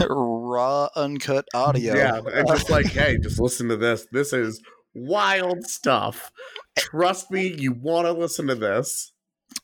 raw, 0.08 0.88
uncut 0.96 1.46
audio. 1.54 1.94
Yeah. 1.94 2.20
And 2.32 2.46
just 2.48 2.70
like, 2.70 2.86
hey, 2.86 3.18
just 3.18 3.40
listen 3.40 3.68
to 3.68 3.76
this. 3.76 4.06
This 4.12 4.32
is 4.32 4.62
wild 4.94 5.64
stuff. 5.66 6.30
Trust 6.78 7.30
me, 7.30 7.48
you 7.58 7.72
want 7.72 8.06
to 8.06 8.12
listen 8.12 8.46
to 8.46 8.54
this. 8.54 9.12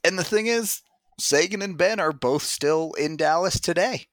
And 0.05 0.19
the 0.19 0.25
thing 0.25 0.47
is, 0.49 0.83
Seguin 1.21 1.63
and 1.63 1.77
Benn 1.77 2.01
are 2.01 2.13
both 2.13 2.43
still 2.43 2.93
in 2.95 3.17
Dallas 3.17 3.61
today. 3.61 4.07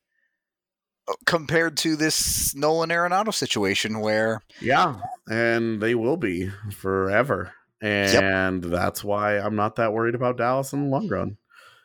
uh, 1.07 1.13
Compared 1.25 1.77
to 1.77 1.95
this 1.95 2.53
Nolan 2.55 2.89
Arenado 2.89 3.33
situation 3.33 3.99
where 3.99 4.41
Yeah. 4.61 4.95
And 5.29 5.81
they 5.81 5.95
will 5.95 6.17
be 6.17 6.51
forever. 6.71 7.53
And 7.81 8.63
that's 8.63 9.03
why 9.03 9.37
I'm 9.37 9.55
not 9.55 9.75
that 9.75 9.93
worried 9.93 10.15
about 10.15 10.37
Dallas 10.37 10.73
in 10.73 10.83
the 10.85 10.89
long 10.89 11.07
run. 11.07 11.37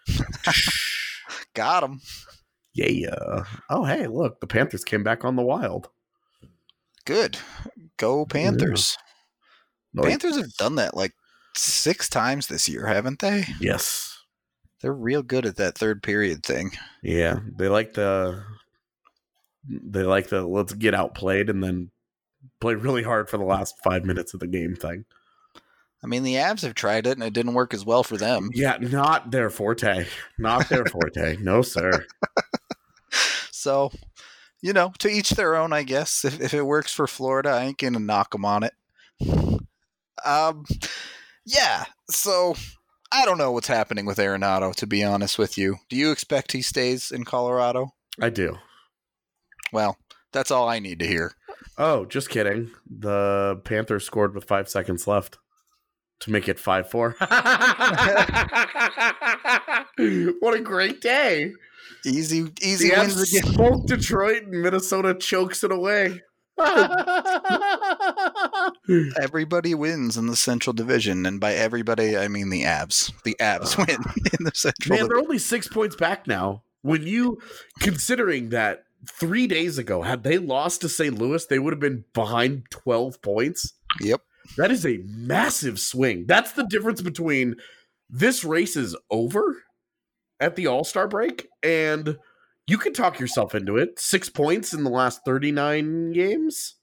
got 1.55 1.83
him. 1.83 2.01
Yeah. 2.75 3.45
Oh, 3.69 3.85
hey, 3.85 4.07
look, 4.07 4.41
the 4.41 4.47
Panthers 4.47 4.85
came 4.85 5.03
back 5.03 5.25
on 5.25 5.37
the 5.37 5.43
wild. 5.43 5.91
Good. 7.05 7.39
Go 7.99 8.25
Panthers. 8.25 8.97
Like, 9.95 10.09
Panthers 10.09 10.37
have 10.37 10.55
done 10.55 10.77
that 10.77 10.97
like 10.97 11.13
six 11.55 12.09
times 12.09 12.47
this 12.47 12.69
year, 12.69 12.87
haven't 12.87 13.19
they? 13.19 13.45
Yes. 13.61 14.12
They're 14.83 14.93
real 14.93 15.23
good 15.23 15.47
at 15.47 15.57
that 15.57 15.79
third 15.79 16.03
period 16.03 16.43
thing. 16.43 16.73
Yeah. 17.03 17.39
They 17.57 17.69
like 17.69 17.95
the 17.95 18.45
they 19.69 20.03
like 20.03 20.29
the 20.29 20.43
let's 20.43 20.73
get 20.73 20.95
outplayed 20.95 21.49
and 21.49 21.63
then 21.63 21.91
play 22.61 22.75
really 22.75 23.05
hard 23.05 23.31
for 23.31 23.39
the 23.39 23.45
last 23.45 23.77
five 23.83 24.05
minutes 24.05 24.35
of 24.35 24.41
the 24.41 24.49
game 24.49 24.75
thing. 24.75 25.05
I 26.05 26.09
mean, 26.09 26.25
the 26.25 26.35
Avs 26.35 26.63
have 26.63 26.75
tried 26.75 27.07
it 27.07 27.13
and 27.13 27.23
it 27.23 27.33
didn't 27.33 27.55
work 27.55 27.73
as 27.73 27.87
well 27.87 28.03
for 28.03 28.17
them. 28.17 28.51
Yeah, 28.53 28.77
not 28.81 29.31
their 29.31 29.51
forte. 29.51 30.07
Not 30.37 30.69
their 30.69 30.85
forte. 30.85 31.37
No, 31.37 31.63
sir. 31.63 32.05
So, 33.63 33.93
you 34.61 34.73
know, 34.73 34.93
to 34.99 35.09
each 35.09 35.31
their 35.31 35.55
own, 35.55 35.73
I 35.73 35.85
guess. 35.85 36.25
If, 36.25 36.41
if 36.41 36.53
it 36.53 36.67
works 36.67 36.93
for 36.93 37.07
Florida, 37.07 37.51
I 37.51 37.63
ain't 37.63 37.79
gonna 37.79 38.01
knock 38.01 38.33
them 38.33 38.45
on 38.45 38.65
it. 38.65 38.73
Um, 40.25 40.65
yeah. 41.47 41.85
So, 42.11 42.57
I 43.15 43.25
don't 43.25 43.39
know 43.39 43.53
what's 43.53 43.69
happening 43.69 44.07
with 44.07 44.19
Arenado. 44.19 44.75
To 44.77 44.87
be 44.87 45.05
honest 45.05 45.39
with 45.39 45.59
you, 45.59 45.77
do 45.89 45.97
you 45.97 46.11
expect 46.11 46.53
he 46.53 46.63
stays 46.63 47.11
in 47.11 47.25
Colorado? 47.25 47.93
I 48.21 48.31
do. 48.31 48.57
Well, 49.73 49.99
that's 50.33 50.51
all 50.51 50.69
I 50.69 50.79
need 50.79 50.99
to 51.01 51.07
hear. 51.07 51.33
Oh, 51.79 52.05
just 52.07 52.31
kidding. 52.31 52.71
The 52.87 53.61
Panthers 53.65 54.05
scored 54.05 54.35
with 54.35 54.45
five 54.45 54.69
seconds 54.69 55.07
left 55.07 55.39
to 56.21 56.31
make 56.31 56.49
it 56.49 56.59
5 56.59 56.89
4. 56.89 57.17
what 60.41 60.55
a 60.55 60.61
great 60.63 61.01
day. 61.01 61.53
Easy, 62.07 62.47
easy 62.63 62.91
wins 62.91 63.17
Avs 63.17 63.39
again. 63.39 63.53
smoke 63.53 63.87
Detroit 63.87 64.45
and 64.45 64.63
Minnesota 64.63 65.15
chokes 65.15 65.63
it 65.65 65.73
away. 65.73 66.21
Everybody 69.21 69.75
wins 69.75 70.17
in 70.17 70.27
the 70.27 70.37
Central 70.37 70.73
Division, 70.73 71.27
and 71.27 71.41
by 71.41 71.55
everybody, 71.55 72.17
I 72.17 72.29
mean 72.29 72.51
the 72.51 72.63
Avs. 72.63 73.13
The 73.25 73.37
Avs 73.41 73.77
win 73.77 73.99
in 74.39 74.45
the 74.45 74.53
Central. 74.55 74.97
Man, 74.97 75.05
Division. 75.05 75.09
they're 75.09 75.19
only 75.19 75.39
six 75.39 75.69
points 75.69 75.97
back 75.97 76.27
now. 76.27 76.63
When 76.83 77.07
you 77.07 77.39
considering 77.81 78.51
that 78.51 78.85
three 79.11 79.47
days 79.47 79.79
ago, 79.79 80.03
had 80.03 80.23
they 80.25 80.39
lost 80.39 80.81
to 80.83 80.89
St. 80.89 81.19
Louis, 81.19 81.45
they 81.47 81.59
would 81.59 81.73
have 81.73 81.81
been 81.81 82.05
behind 82.13 82.65
12 82.71 83.23
points. 83.23 83.73
Yep. 84.01 84.21
That 84.57 84.71
is 84.71 84.85
a 84.85 84.99
massive 85.07 85.79
swing. 85.79 86.25
That's 86.27 86.53
the 86.53 86.67
difference 86.67 87.01
between 87.01 87.57
this 88.11 88.45
race 88.45 88.77
is 88.77 88.97
over 89.11 89.63
at 90.41 90.57
the 90.57 90.67
All 90.67 90.85
Star 90.85 91.09
break 91.09 91.49
and 91.63 92.19
you 92.73 92.79
can 92.79 92.95
talk 92.95 93.21
yourself 93.21 93.55
into 93.55 93.77
it. 93.77 94.01
Six 94.01 94.31
points 94.31 94.73
in 94.73 94.83
the 94.83 94.89
last 94.89 95.21
39 95.27 96.13
games, 96.13 96.77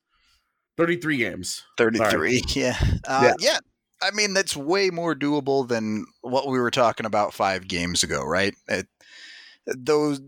33 0.77 1.17
games. 1.17 1.63
33 1.77 2.43
yeah. 2.55 2.77
Uh, 3.07 3.33
yeah 3.39 3.57
i 4.01 4.11
mean 4.11 4.33
that's 4.33 4.55
way 4.55 4.89
more 4.91 5.15
doable 5.15 5.67
than 5.67 6.05
what 6.21 6.47
we 6.47 6.59
were 6.59 6.71
talking 6.71 7.05
about 7.05 7.33
five 7.33 7.67
games 7.67 8.01
ago 8.03 8.23
right 8.23 8.55
it, 8.69 8.87
those 9.65 10.21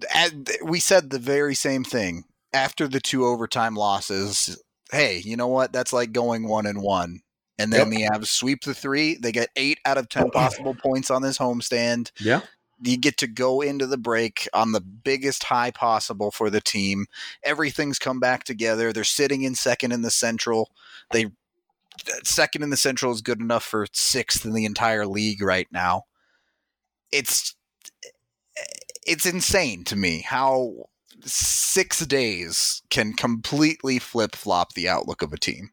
we 0.66 0.80
said 0.80 1.10
the 1.10 1.20
very 1.20 1.56
same 1.56 1.86
thing 1.86 2.26
after 2.52 2.86
the 2.86 3.00
two 3.00 3.26
overtime 3.26 3.76
losses 3.76 4.62
hey 4.92 5.22
you 5.24 5.38
know 5.38 5.48
what 5.48 5.72
that's 5.72 5.94
like 5.94 6.12
going 6.12 6.50
one 6.50 6.66
and 6.66 6.82
one 6.82 7.22
and 7.62 7.72
then 7.72 7.92
the 7.92 8.08
Avs 8.08 8.28
sweep 8.28 8.64
the 8.64 8.74
three. 8.74 9.18
They 9.22 9.32
get 9.32 9.50
eight 9.56 9.78
out 9.86 10.00
of 10.00 10.10
ten 10.10 10.32
possible 10.32 10.74
points 10.74 11.12
on 11.12 11.22
this 11.22 11.38
homestand. 11.38 12.12
Yeah. 12.20 12.42
You 12.82 12.98
get 12.98 13.18
to 13.18 13.28
go 13.28 13.62
into 13.62 13.86
the 13.86 13.98
break 13.98 14.48
on 14.54 14.72
the 14.72 14.82
biggest 14.82 15.44
high 15.46 15.72
possible 15.72 16.32
for 16.32 16.50
the 16.50 16.62
team. 16.62 17.06
Everything's 17.44 18.00
come 18.00 18.20
back 18.20 18.44
together. 18.44 18.92
They're 18.92 19.04
sitting 19.04 19.44
in 19.44 19.56
second 19.56 19.92
in 19.92 20.02
the 20.02 20.12
Central. 20.12 20.72
They 21.12 21.28
second 22.24 22.64
in 22.64 22.70
the 22.70 22.78
Central 22.78 23.12
is 23.12 23.22
good 23.22 23.40
enough 23.40 23.64
for 23.64 23.86
sixth 23.94 24.46
in 24.46 24.54
the 24.54 24.66
entire 24.66 25.06
league 25.06 25.42
right 25.42 25.68
now. 25.72 26.04
It's 27.12 27.56
it's 29.06 29.26
insane 29.26 29.84
to 29.86 29.96
me 29.96 30.22
how 30.22 30.86
six 31.24 32.06
days 32.06 32.82
can 32.90 33.14
completely 33.14 34.00
flip 34.00 34.36
flop 34.36 34.74
the 34.74 34.90
outlook 34.90 35.22
of 35.22 35.34
a 35.34 35.38
team. 35.38 35.72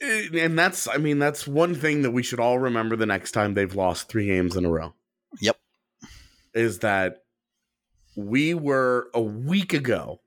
Eh, 0.00 0.28
And 0.34 0.58
that's, 0.58 0.88
I 0.88 0.98
mean, 0.98 1.18
that's 1.18 1.46
one 1.46 1.74
thing 1.74 2.02
that 2.02 2.10
we 2.10 2.22
should 2.22 2.40
all 2.40 2.58
remember 2.58 2.96
the 2.96 3.06
next 3.06 3.32
time 3.32 3.54
they've 3.54 3.74
lost 3.74 4.08
three 4.08 4.26
games 4.26 4.56
in 4.56 4.64
a 4.64 4.70
row. 4.70 4.94
Yep. 5.40 5.56
Is 6.54 6.78
that 6.80 7.24
we 8.16 8.54
were 8.54 9.08
a 9.14 9.20
week 9.20 9.72
ago 9.74 10.20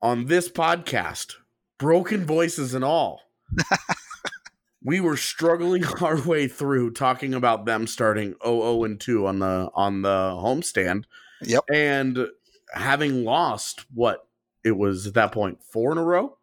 on 0.00 0.26
this 0.26 0.48
podcast, 0.48 1.34
broken 1.78 2.24
voices 2.24 2.74
and 2.74 2.84
all. 2.84 3.22
we 4.82 5.00
were 5.00 5.16
struggling 5.16 5.84
our 6.00 6.20
way 6.22 6.46
through 6.48 6.92
talking 6.92 7.34
about 7.34 7.64
them 7.64 7.86
starting 7.86 8.34
0 8.44 8.84
and 8.84 9.00
2 9.00 9.26
on 9.26 9.38
the 9.38 9.70
on 9.74 10.02
the 10.02 10.08
homestand 10.08 11.04
Yep. 11.42 11.64
and 11.72 12.28
having 12.72 13.24
lost 13.24 13.84
what 13.92 14.26
it 14.64 14.72
was 14.72 15.06
at 15.06 15.14
that 15.14 15.32
point 15.32 15.62
four 15.62 15.92
in 15.92 15.98
a 15.98 16.02
row 16.02 16.36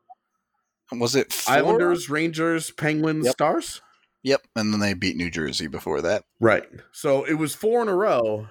Was 0.91 1.15
it 1.15 1.34
four? 1.34 1.55
Islanders, 1.55 2.10
Rangers, 2.10 2.71
Penguins, 2.71 3.25
Yep. 3.25 3.34
Stars. 3.34 3.81
Yep, 4.23 4.41
and 4.55 4.71
then 4.71 4.79
they 4.79 4.93
beat 4.93 5.15
New 5.15 5.31
Jersey 5.31 5.67
before 5.67 6.01
that. 6.01 6.23
Right. 6.39 6.63
So 6.91 7.23
it 7.23 7.34
was 7.34 7.55
four 7.55 7.81
in 7.81 7.88
a 7.88 7.95
row 7.95 8.47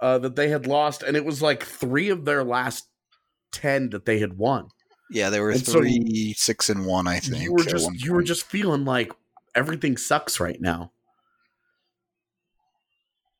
uh, 0.00 0.18
that 0.18 0.36
they 0.36 0.48
had 0.48 0.66
lost, 0.66 1.02
and 1.02 1.16
it 1.16 1.24
was 1.24 1.40
like 1.40 1.62
three 1.62 2.10
of 2.10 2.24
their 2.24 2.44
last 2.44 2.86
ten 3.52 3.90
that 3.90 4.04
they 4.04 4.18
had 4.18 4.36
won. 4.36 4.68
Yeah, 5.10 5.30
they 5.30 5.40
were 5.40 5.50
And 5.50 5.64
so 5.64 5.78
three, 5.80 6.34
six, 6.36 6.68
and 6.68 6.84
one. 6.84 7.06
I 7.06 7.20
think 7.20 7.42
You 7.42 7.52
were 7.52 7.64
just 7.64 7.90
you 8.04 8.12
were 8.12 8.22
just 8.22 8.44
feeling 8.44 8.84
like 8.84 9.12
everything 9.54 9.96
sucks 9.96 10.40
right 10.40 10.60
now. 10.60 10.92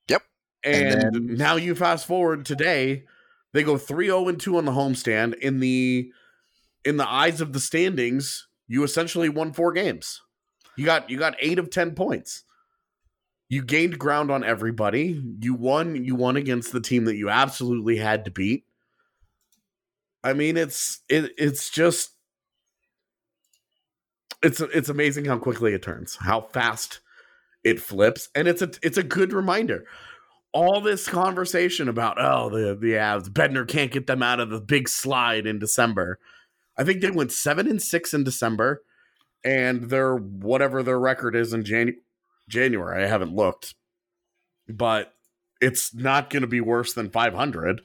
Yep. 0.09 0.23
And, 0.65 0.87
And 0.89 1.15
then- 1.15 1.37
now 1.37 1.57
you 1.57 1.75
fast 1.75 2.07
forward 2.07 2.47
today, 2.47 3.05
they 3.53 3.63
go 3.63 3.75
3-0 3.77 4.29
and 4.29 4.41
2 4.41 4.57
on 4.57 4.65
the 4.65 4.73
homestand. 4.73 5.35
In 5.39 5.61
the 5.61 6.11
in 6.85 6.99
the 6.99 7.09
eyes 7.09 7.41
of 7.41 7.53
the 7.53 7.59
standings, 7.61 8.47
you 8.69 8.85
essentially 8.85 9.29
won 9.29 9.53
four 9.53 9.73
games. 9.73 10.23
You 10.77 10.85
got 10.85 11.11
you 11.11 11.19
got 11.19 11.37
8 11.41 11.59
of 11.59 11.71
10 11.71 11.95
points. 11.95 12.45
You 13.49 13.63
gained 13.63 13.99
ground 13.99 14.31
on 14.31 14.45
everybody. 14.45 15.23
You 15.41 15.55
won 15.55 16.05
you 16.05 16.15
won 16.15 16.37
against 16.37 16.73
the 16.73 16.81
team 16.81 17.05
that 17.05 17.17
you 17.17 17.31
absolutely 17.31 17.97
had 17.97 18.25
to 18.25 18.31
beat. 18.31 18.65
I 20.25 20.33
mean, 20.33 20.57
it's 20.57 21.01
it, 21.09 21.33
it's 21.39 21.71
just 21.71 22.11
it's 24.43 24.61
it's 24.61 24.89
amazing 24.89 25.25
how 25.25 25.39
quickly 25.39 25.73
it 25.73 25.83
turns, 25.83 26.17
how 26.17 26.41
fast 26.41 27.01
it 27.63 27.81
flips, 27.81 28.29
and 28.35 28.49
it's 28.49 28.63
a 28.63 28.71
it's 28.83 28.99
a 28.99 29.03
good 29.05 29.33
reminder. 29.33 29.85
All 30.53 30.81
this 30.81 31.09
conversation 31.09 31.89
about 31.89 32.17
oh 32.19 32.51
the 32.51 32.75
the 32.75 32.95
Avs 32.95 33.29
Bednar 33.29 33.69
can't 33.69 33.93
get 33.93 34.09
them 34.09 34.23
out 34.23 34.41
of 34.41 34.51
the 34.51 34.61
big 34.61 34.89
slide 34.89 35.47
in 35.47 35.61
December. 35.61 36.19
I 36.77 36.83
think 36.83 37.01
they 37.01 37.11
went 37.11 37.33
seven 37.33 37.69
and 37.69 37.81
six 37.81 38.13
in 38.13 38.25
December, 38.25 38.83
and 39.47 39.85
their 39.85 40.17
whatever 40.17 40.83
their 40.83 40.99
record 40.99 41.37
is 41.37 41.53
in 41.53 41.63
Janu- 41.63 41.95
January. 42.49 43.05
I 43.05 43.07
haven't 43.07 43.35
looked, 43.35 43.75
but 44.69 45.15
it's 45.61 45.95
not 45.95 46.29
going 46.29 46.43
to 46.43 46.49
be 46.49 46.61
worse 46.61 46.93
than 46.93 47.11
five 47.11 47.33
hundred. 47.33 47.83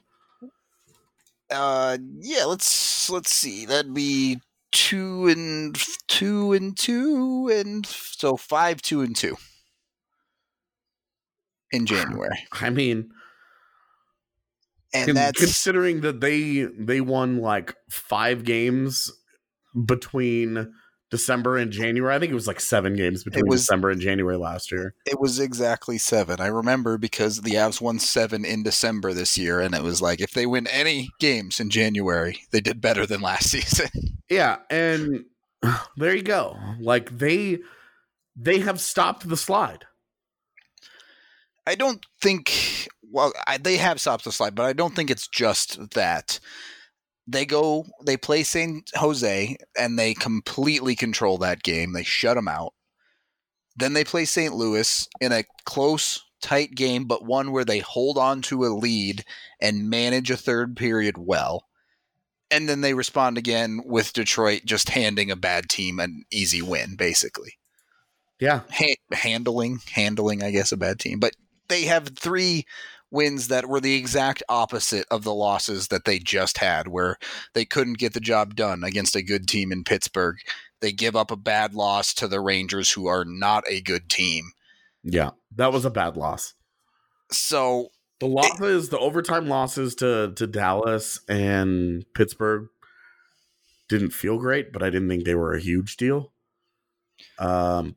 Uh, 1.50 1.98
yeah. 2.18 2.44
Let's 2.44 3.08
let's 3.08 3.32
see. 3.32 3.64
That'd 3.64 3.94
be 3.94 4.40
two 4.72 5.28
and 5.28 5.78
two 6.08 6.52
and 6.52 6.76
two, 6.76 7.48
and 7.48 7.86
so 7.86 8.36
five, 8.36 8.82
two 8.82 9.02
and 9.02 9.14
two 9.14 9.36
in 11.70 11.86
January, 11.86 12.38
I 12.52 12.70
mean, 12.70 13.10
and 14.92 15.06
Con- 15.06 15.14
that's 15.14 15.38
considering 15.38 16.00
that 16.00 16.20
they 16.20 16.62
they 16.64 17.00
won 17.00 17.38
like 17.38 17.74
five 17.88 18.42
games 18.44 19.12
between 19.86 20.72
December 21.12 21.58
and 21.58 21.70
January. 21.70 22.14
I 22.14 22.18
think 22.18 22.32
it 22.32 22.34
was 22.34 22.46
like 22.46 22.58
seven 22.58 22.96
games 22.96 23.22
between 23.22 23.46
was- 23.46 23.60
December 23.60 23.90
and 23.90 24.00
January 24.00 24.38
last 24.38 24.72
year. 24.72 24.94
It 25.04 25.20
was 25.20 25.38
exactly 25.38 25.98
seven. 25.98 26.40
I 26.40 26.46
remember 26.46 26.96
because 26.96 27.42
the 27.42 27.52
Avs 27.52 27.82
won 27.82 27.98
seven 27.98 28.46
in 28.46 28.62
December 28.62 29.12
this 29.12 29.36
year, 29.36 29.60
and 29.60 29.74
it 29.74 29.82
was 29.82 30.00
like 30.00 30.22
if 30.22 30.32
they 30.32 30.46
win 30.46 30.66
any 30.68 31.10
games 31.20 31.60
in 31.60 31.68
January, 31.68 32.40
they 32.50 32.62
did 32.62 32.80
better 32.80 33.04
than 33.06 33.20
last 33.20 33.50
season. 33.50 33.90
Yeah, 34.30 34.56
and 34.70 35.26
there 35.98 36.16
you 36.16 36.22
go. 36.22 36.56
Like 36.80 37.18
they 37.18 37.58
they 38.34 38.60
have 38.60 38.80
stopped 38.80 39.28
the 39.28 39.36
slide. 39.36 39.84
I 41.66 41.74
don't 41.74 42.04
think. 42.22 42.88
Well, 43.02 43.34
I, 43.46 43.58
they 43.58 43.76
have 43.76 44.00
stopped 44.00 44.24
the 44.24 44.32
slide, 44.32 44.54
but 44.54 44.64
I 44.64 44.72
don't 44.72 44.96
think 44.96 45.10
it's 45.10 45.28
just 45.28 45.90
that. 45.90 46.40
They 47.26 47.46
go, 47.46 47.86
they 48.04 48.16
play 48.16 48.42
San 48.42 48.82
Jose, 48.94 49.56
and 49.78 49.98
they 49.98 50.14
completely 50.14 50.96
control 50.96 51.38
that 51.38 51.62
game. 51.62 51.92
They 51.92 52.02
shut 52.02 52.34
them 52.36 52.48
out. 52.48 52.74
Then 53.76 53.92
they 53.92 54.04
play 54.04 54.24
St. 54.24 54.54
Louis 54.54 55.08
in 55.20 55.32
a 55.32 55.44
close, 55.64 56.22
tight 56.42 56.74
game, 56.74 57.04
but 57.04 57.24
one 57.24 57.52
where 57.52 57.64
they 57.64 57.78
hold 57.78 58.18
on 58.18 58.42
to 58.42 58.64
a 58.64 58.74
lead 58.74 59.24
and 59.60 59.88
manage 59.88 60.30
a 60.30 60.36
third 60.36 60.76
period 60.76 61.16
well. 61.16 61.66
And 62.50 62.68
then 62.68 62.80
they 62.82 62.92
respond 62.92 63.38
again 63.38 63.80
with 63.86 64.12
Detroit 64.12 64.62
just 64.66 64.90
handing 64.90 65.30
a 65.30 65.36
bad 65.36 65.70
team 65.70 66.00
an 66.00 66.24
easy 66.30 66.60
win, 66.60 66.96
basically 66.96 67.54
Yeah. 68.40 68.60
ha- 68.70 68.96
handling, 69.12 69.80
handling, 69.90 70.42
I 70.42 70.50
guess, 70.50 70.72
a 70.72 70.76
bad 70.76 70.98
team. 70.98 71.18
But 71.18 71.34
they 71.68 71.84
have 71.84 72.08
three 72.18 72.66
wins 73.12 73.48
that 73.48 73.68
were 73.68 73.80
the 73.80 73.94
exact 73.94 74.42
opposite 74.48 75.06
of 75.10 75.22
the 75.22 75.34
losses 75.34 75.88
that 75.88 76.04
they 76.04 76.18
just 76.18 76.58
had, 76.58 76.88
where 76.88 77.18
they 77.54 77.64
couldn't 77.64 77.98
get 77.98 78.14
the 78.14 78.20
job 78.20 78.56
done 78.56 78.82
against 78.82 79.14
a 79.14 79.22
good 79.22 79.46
team 79.46 79.70
in 79.70 79.84
Pittsburgh. 79.84 80.36
They 80.80 80.90
give 80.90 81.14
up 81.14 81.30
a 81.30 81.36
bad 81.36 81.74
loss 81.74 82.12
to 82.14 82.26
the 82.26 82.40
Rangers, 82.40 82.90
who 82.90 83.06
are 83.06 83.24
not 83.24 83.62
a 83.68 83.80
good 83.80 84.08
team. 84.08 84.52
Yeah. 85.04 85.30
That 85.54 85.72
was 85.72 85.84
a 85.84 85.90
bad 85.90 86.16
loss. 86.16 86.54
So 87.30 87.88
The 88.20 88.26
losses, 88.26 88.88
the 88.88 88.98
overtime 88.98 89.48
losses 89.48 89.94
to 89.96 90.32
to 90.36 90.46
Dallas 90.46 91.20
and 91.28 92.04
Pittsburgh 92.14 92.68
didn't 93.88 94.10
feel 94.12 94.38
great, 94.38 94.72
but 94.72 94.82
I 94.82 94.90
didn't 94.90 95.08
think 95.08 95.24
they 95.24 95.34
were 95.34 95.52
a 95.54 95.60
huge 95.60 95.96
deal. 95.96 96.32
Um 97.38 97.96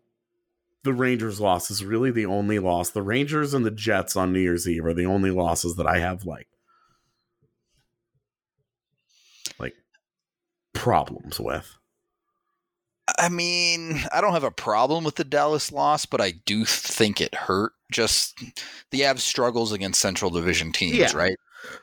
the 0.86 0.94
Rangers 0.94 1.42
loss 1.42 1.70
is 1.72 1.84
really 1.84 2.12
the 2.12 2.28
only 2.28 2.60
loss. 2.60 2.92
The 2.92 3.02
Rangers 3.02 3.54
and 3.54 3.66
the 3.66 3.72
Jets 3.72 4.16
on 4.16 4.32
New 4.32 4.40
Year's 4.40 4.70
Eve 4.70 4.86
are 4.86 4.94
the 4.94 5.08
only 5.08 5.32
losses 5.32 5.76
that 5.76 5.88
I 5.88 5.98
have 6.00 6.26
like 6.26 6.48
like 9.60 9.74
problems 10.74 11.40
with. 11.40 11.76
I 13.20 13.30
mean, 13.30 14.00
I 14.14 14.22
don't 14.22 14.34
have 14.34 14.44
a 14.44 14.52
problem 14.52 15.04
with 15.04 15.16
the 15.16 15.24
Dallas 15.24 15.72
loss, 15.72 16.06
but 16.06 16.22
I 16.22 16.32
do 16.46 16.66
think 16.66 17.20
it 17.20 17.34
hurt. 17.36 17.74
Just 17.92 18.40
the 18.92 19.02
Avs 19.02 19.20
struggles 19.20 19.72
against 19.72 20.00
Central 20.02 20.32
Division 20.32 20.72
teams, 20.72 20.98
Yeah. 20.98 21.12
right? 21.16 21.38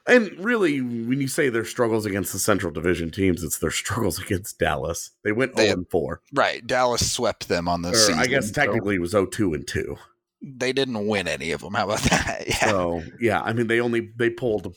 And 0.06 0.30
really, 0.38 0.80
when 0.80 1.20
you 1.20 1.28
say 1.28 1.48
their 1.48 1.64
struggles 1.64 2.06
against 2.06 2.32
the 2.32 2.38
Central 2.38 2.72
Division 2.72 3.10
teams, 3.10 3.42
it's 3.42 3.58
their 3.58 3.70
struggles 3.70 4.18
against 4.22 4.58
Dallas. 4.58 5.10
They 5.24 5.32
went 5.32 5.54
They- 5.56 5.66
0 5.68 5.78
and 5.78 5.88
4. 5.90 6.20
Right. 6.32 6.66
Dallas 6.66 7.10
swept 7.10 7.48
them 7.48 7.68
on 7.68 7.82
the 7.82 7.90
Or 7.90 7.94
season. 7.94 8.18
I 8.18 8.26
guess 8.26 8.48
so- 8.48 8.52
technically 8.54 8.96
it 8.96 9.00
was 9.00 9.12
0 9.12 9.26
2 9.26 9.54
and 9.54 9.66
2. 9.66 9.96
they 10.42 10.72
didn't 10.72 11.06
win 11.06 11.28
any 11.28 11.52
of 11.52 11.60
them. 11.60 11.74
How 11.74 11.84
about 11.84 12.00
that? 12.02 12.44
Yeah. 12.48 12.68
So 12.70 13.02
yeah, 13.20 13.40
I 13.42 13.52
mean 13.52 13.68
they 13.68 13.80
only 13.80 14.10
they 14.16 14.28
pulled 14.30 14.74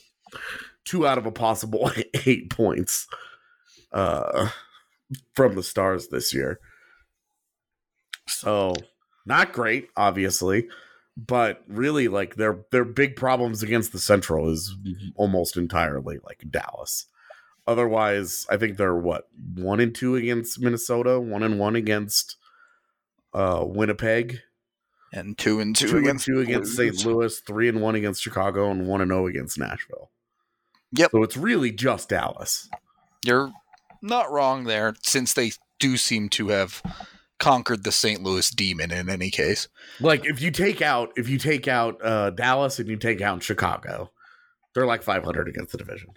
two 0.84 1.06
out 1.06 1.18
of 1.18 1.26
a 1.26 1.32
possible 1.32 1.90
eight 2.26 2.50
points 2.50 3.06
uh 3.92 4.48
from 5.34 5.54
the 5.56 5.62
stars 5.64 6.06
this 6.08 6.32
year. 6.32 6.60
So 8.28 8.74
not 9.24 9.52
great, 9.52 9.88
obviously, 9.96 10.68
but 11.16 11.62
really 11.66 12.08
like 12.08 12.36
their 12.36 12.64
their 12.70 12.84
big 12.84 13.16
problems 13.16 13.62
against 13.62 13.92
the 13.92 13.98
Central 13.98 14.50
is 14.50 14.74
almost 15.14 15.56
entirely 15.56 16.18
like 16.24 16.44
Dallas. 16.50 17.06
Otherwise, 17.66 18.46
I 18.48 18.56
think 18.56 18.76
they're 18.76 18.94
what 18.94 19.28
one 19.54 19.80
and 19.80 19.94
two 19.94 20.14
against 20.14 20.60
Minnesota, 20.60 21.18
one 21.18 21.42
and 21.42 21.58
one 21.58 21.74
against 21.74 22.36
uh 23.32 23.64
Winnipeg, 23.66 24.40
and 25.12 25.36
two 25.38 25.60
and 25.60 25.74
two, 25.74 25.88
two, 25.88 25.96
against 25.98 26.28
and 26.28 26.36
two 26.36 26.40
against 26.42 26.76
St. 26.76 27.04
Louis, 27.04 27.40
three 27.40 27.68
and 27.68 27.80
one 27.80 27.94
against 27.94 28.22
Chicago, 28.22 28.70
and 28.70 28.86
one 28.86 29.00
and 29.00 29.10
zero 29.10 29.26
against 29.26 29.58
Nashville. 29.58 30.10
Yep. 30.92 31.10
So 31.10 31.22
it's 31.22 31.36
really 31.36 31.72
just 31.72 32.10
Dallas. 32.10 32.68
You're 33.24 33.52
not 34.02 34.30
wrong 34.30 34.64
there, 34.64 34.94
since 35.02 35.32
they 35.32 35.52
do 35.78 35.96
seem 35.96 36.28
to 36.30 36.48
have 36.48 36.82
conquered 37.38 37.84
the 37.84 37.92
St. 37.92 38.22
Louis 38.22 38.48
demon 38.50 38.90
in 38.90 39.08
any 39.08 39.30
case. 39.30 39.68
Like 40.00 40.24
if 40.24 40.40
you 40.40 40.50
take 40.50 40.80
out 40.82 41.12
if 41.16 41.28
you 41.28 41.38
take 41.38 41.68
out 41.68 41.98
uh, 42.04 42.30
Dallas 42.30 42.78
and 42.78 42.88
you 42.88 42.96
take 42.96 43.20
out 43.20 43.42
Chicago, 43.42 44.10
they're 44.74 44.86
like 44.86 45.02
500 45.02 45.48
against 45.48 45.72
the 45.72 45.78
division. 45.78 46.10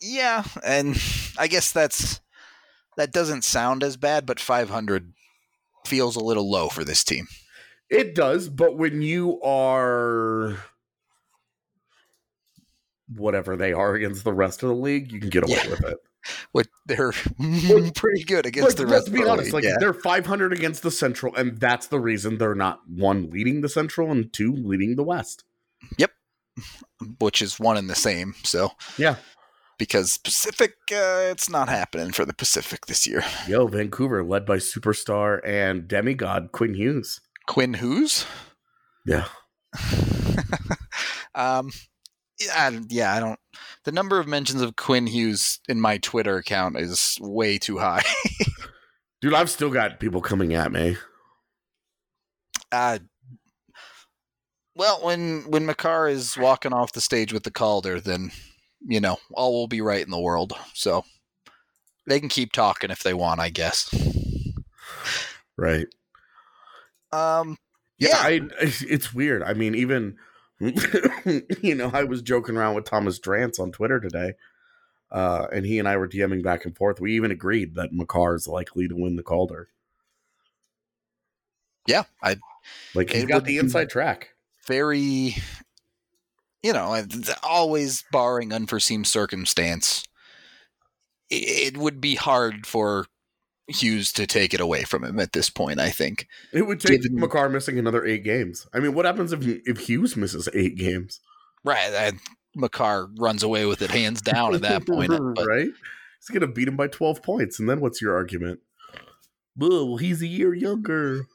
Yeah, 0.00 0.44
and 0.64 1.00
I 1.38 1.46
guess 1.46 1.70
that's 1.70 2.20
that 2.96 3.12
doesn't 3.12 3.44
sound 3.44 3.82
as 3.82 3.96
bad, 3.96 4.26
but 4.26 4.40
500 4.40 5.12
feels 5.86 6.16
a 6.16 6.20
little 6.24 6.50
low 6.50 6.68
for 6.68 6.84
this 6.84 7.04
team. 7.04 7.28
It 7.88 8.14
does, 8.14 8.48
but 8.48 8.76
when 8.76 9.02
you 9.02 9.40
are 9.42 10.56
whatever 13.16 13.56
they 13.56 13.72
are 13.72 13.94
against 13.94 14.24
the 14.24 14.32
rest 14.32 14.62
of 14.62 14.68
the 14.68 14.74
league, 14.74 15.10
you 15.12 15.20
can 15.20 15.30
get 15.30 15.42
away 15.44 15.58
Yeah. 15.64 15.70
with 15.70 15.84
it. 15.84 15.98
What 16.52 16.66
they're 16.86 17.12
pretty 17.94 18.24
good 18.24 18.46
against 18.46 18.70
Like, 18.70 18.76
the 18.76 18.92
let's 18.92 19.08
rest 19.08 19.12
be 19.12 19.20
of 19.20 19.24
the 19.26 19.30
honest, 19.30 19.44
league, 19.46 19.54
like 19.54 19.64
yeah. 19.64 19.76
they're 19.78 19.94
500 19.94 20.52
against 20.52 20.82
the 20.82 20.90
Central, 20.90 21.34
and 21.34 21.58
that's 21.58 21.86
the 21.86 21.98
reason 22.00 22.38
they're 22.38 22.54
not 22.54 22.80
one 22.88 23.30
leading 23.30 23.60
the 23.62 23.68
Central 23.68 24.10
and 24.10 24.32
two 24.32 24.52
leading 24.52 24.96
the 24.96 25.02
West. 25.02 25.44
Yep, 25.98 26.10
which 27.20 27.40
is 27.40 27.58
one 27.58 27.76
and 27.76 27.88
the 27.88 27.94
same. 27.94 28.34
So 28.44 28.72
Yeah. 28.98 29.16
because 29.78 30.18
Pacific, 30.18 30.74
uh, 30.92 31.24
it's 31.30 31.48
not 31.48 31.68
happening 31.70 32.12
for 32.12 32.24
the 32.26 32.34
Pacific 32.34 32.84
this 32.86 33.06
year. 33.06 33.22
Yo, 33.48 33.66
Vancouver, 33.66 34.22
led 34.22 34.44
by 34.44 34.56
superstar 34.56 35.40
and 35.46 35.88
demigod 35.88 36.50
Quinn 36.52 36.74
Hughes. 36.74 37.20
Quinn 37.46 37.74
Hughes. 37.74 38.26
Yeah. 39.06 39.24
um, 41.34 41.70
I- 42.54 42.80
yeah, 42.88 43.14
I 43.14 43.20
don't. 43.20 43.38
The 43.84 43.92
number 43.92 44.18
of 44.18 44.26
mentions 44.26 44.62
of 44.62 44.76
Quinn 44.76 45.06
Hughes 45.06 45.58
in 45.68 45.80
my 45.80 45.98
Twitter 45.98 46.36
account 46.36 46.78
is 46.78 47.16
way 47.20 47.58
too 47.58 47.78
high. 47.78 48.02
Dude, 49.20 49.34
I've 49.34 49.50
still 49.50 49.70
got 49.70 50.00
people 50.00 50.20
coming 50.22 50.54
at 50.54 50.72
me. 50.72 50.96
uh, 52.72 52.98
well, 54.76 55.00
when 55.04 55.42
when 55.50 55.66
Makar 55.66 56.08
is 56.08 56.38
walking 56.38 56.72
off 56.72 56.92
the 56.92 57.00
stage 57.00 57.32
with 57.32 57.42
the 57.42 57.50
Calder, 57.50 58.00
then 58.00 58.30
you 58.86 59.00
know 59.00 59.18
all 59.34 59.52
will 59.52 59.68
be 59.68 59.80
right 59.82 60.02
in 60.04 60.10
the 60.10 60.20
world. 60.20 60.52
So 60.74 61.04
they 62.06 62.20
can 62.20 62.28
keep 62.30 62.52
talking 62.52 62.90
if 62.90 63.02
they 63.02 63.12
want, 63.14 63.40
I 63.40 63.50
guess. 63.50 63.92
Right. 65.58 65.86
Um, 67.12 67.58
Yeah, 67.98 68.08
Yeah. 68.08 68.16
I, 68.22 68.40
it's 68.60 69.12
weird. 69.12 69.42
I 69.42 69.52
mean, 69.52 69.74
even 69.74 70.16
you 71.62 71.74
know, 71.74 71.90
I 71.92 72.04
was 72.04 72.20
joking 72.20 72.56
around 72.56 72.74
with 72.74 72.84
Thomas 72.84 73.18
Drance 73.18 73.58
on 73.58 73.72
Twitter 73.72 73.98
today, 73.98 74.34
uh, 75.10 75.46
and 75.50 75.64
he 75.64 75.78
and 75.78 75.88
I 75.88 75.96
were 75.96 76.08
DMing 76.08 76.42
back 76.42 76.66
and 76.66 76.76
forth. 76.76 77.00
We 77.00 77.14
even 77.16 77.30
agreed 77.30 77.74
that 77.76 77.94
Makar 77.94 78.34
is 78.34 78.46
likely 78.46 78.86
to 78.86 78.94
win 78.94 79.16
the 79.16 79.22
Calder. 79.22 79.68
yeah, 81.86 82.04
I 82.22 82.36
Like 82.94 83.10
he's 83.10 83.24
got 83.24 83.44
the 83.44 83.56
inside 83.56 83.88
track. 83.88 84.34
very, 84.66 85.36
you 86.62 86.72
know, 86.74 87.02
always 87.42 88.04
barring 88.12 88.52
unforeseen 88.52 89.04
circumstance, 89.04 90.04
it 91.30 91.78
would 91.78 92.02
be 92.02 92.16
hard 92.16 92.66
for 92.66 93.06
Hughes 93.74 94.12
to 94.12 94.26
take 94.26 94.52
it 94.54 94.60
away 94.60 94.84
from 94.84 95.04
him 95.04 95.18
at 95.20 95.32
this 95.32 95.50
point. 95.50 95.80
I 95.80 95.90
think. 95.90 96.26
It 96.52 96.66
would 96.66 96.80
take 96.80 97.02
Given- 97.02 97.18
Makar 97.20 97.48
missing 97.48 97.78
another 97.78 98.04
eight 98.04 98.24
games. 98.24 98.66
I 98.74 98.80
mean, 98.80 98.94
what 98.94 99.04
happens 99.04 99.32
if 99.32 99.40
if 99.44 99.78
Hughes 99.78 100.16
misses 100.16 100.48
eight 100.54 100.76
games? 100.76 101.20
Right, 101.64 101.92
and 101.92 102.18
Makar 102.54 103.08
runs 103.18 103.42
away 103.42 103.66
with 103.66 103.82
it 103.82 103.90
hands 103.90 104.20
down 104.22 104.54
at 104.54 104.62
that 104.62 104.86
point. 104.86 105.10
But 105.34 105.46
right? 105.46 105.68
He's 106.18 106.28
gonna 106.32 106.46
beat 106.52 106.68
him 106.68 106.76
by 106.76 106.88
twelve 106.88 107.22
points, 107.22 107.58
and 107.58 107.68
then 107.68 107.80
what's 107.80 108.02
your 108.02 108.14
argument? 108.14 108.60
Well, 109.56 109.96
he's 109.96 110.22
a 110.22 110.26
year 110.26 110.54
younger. 110.54 111.26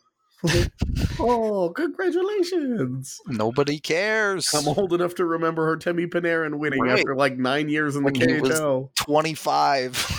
Oh, 1.20 1.72
congratulations! 1.76 3.20
nobody 3.28 3.80
cares. 3.80 4.50
I'm 4.54 4.68
old 4.68 4.94
enough 4.94 5.16
to 5.16 5.26
remember 5.26 5.66
her 5.66 5.78
Temi 5.78 6.08
Panarin 6.08 6.58
winning 6.60 6.82
Right. 6.82 7.00
after 7.00 7.16
like 7.16 7.38
nine 7.38 7.70
years 7.70 7.96
in 7.96 8.04
the 8.04 8.12
When 8.12 8.30
he 8.30 8.40
was- 8.42 8.60
KHL. 8.60 8.90
Twenty-five. 8.96 10.12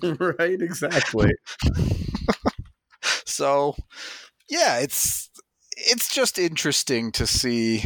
right? 0.38 0.60
Exactly. 0.62 1.32
so, 3.24 3.74
yeah, 4.48 4.78
it's 4.78 5.30
it's 5.76 6.12
just 6.14 6.38
interesting 6.38 7.10
to 7.12 7.26
see 7.26 7.84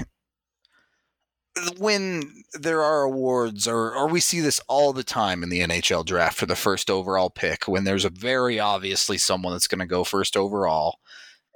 when 1.79 2.45
there 2.55 2.83
are 2.83 3.03
awards 3.03 3.69
or 3.69 3.95
or 3.95 4.09
we 4.09 4.19
see 4.19 4.41
this 4.41 4.61
all 4.69 4.93
the 4.93 5.05
time 5.05 5.43
in 5.45 5.51
the 5.51 5.61
NHL 5.61 6.05
draft 6.05 6.37
for 6.37 6.47
the 6.47 6.57
first 6.57 6.91
overall 6.91 7.31
pick 7.31 7.69
when 7.69 7.85
there's 7.85 8.05
a 8.05 8.11
very 8.11 8.59
obviously 8.59 9.17
someone 9.19 9.53
that's 9.53 9.69
going 9.69 9.79
to 9.79 9.87
go 9.87 10.03
first 10.03 10.37
overall 10.37 10.99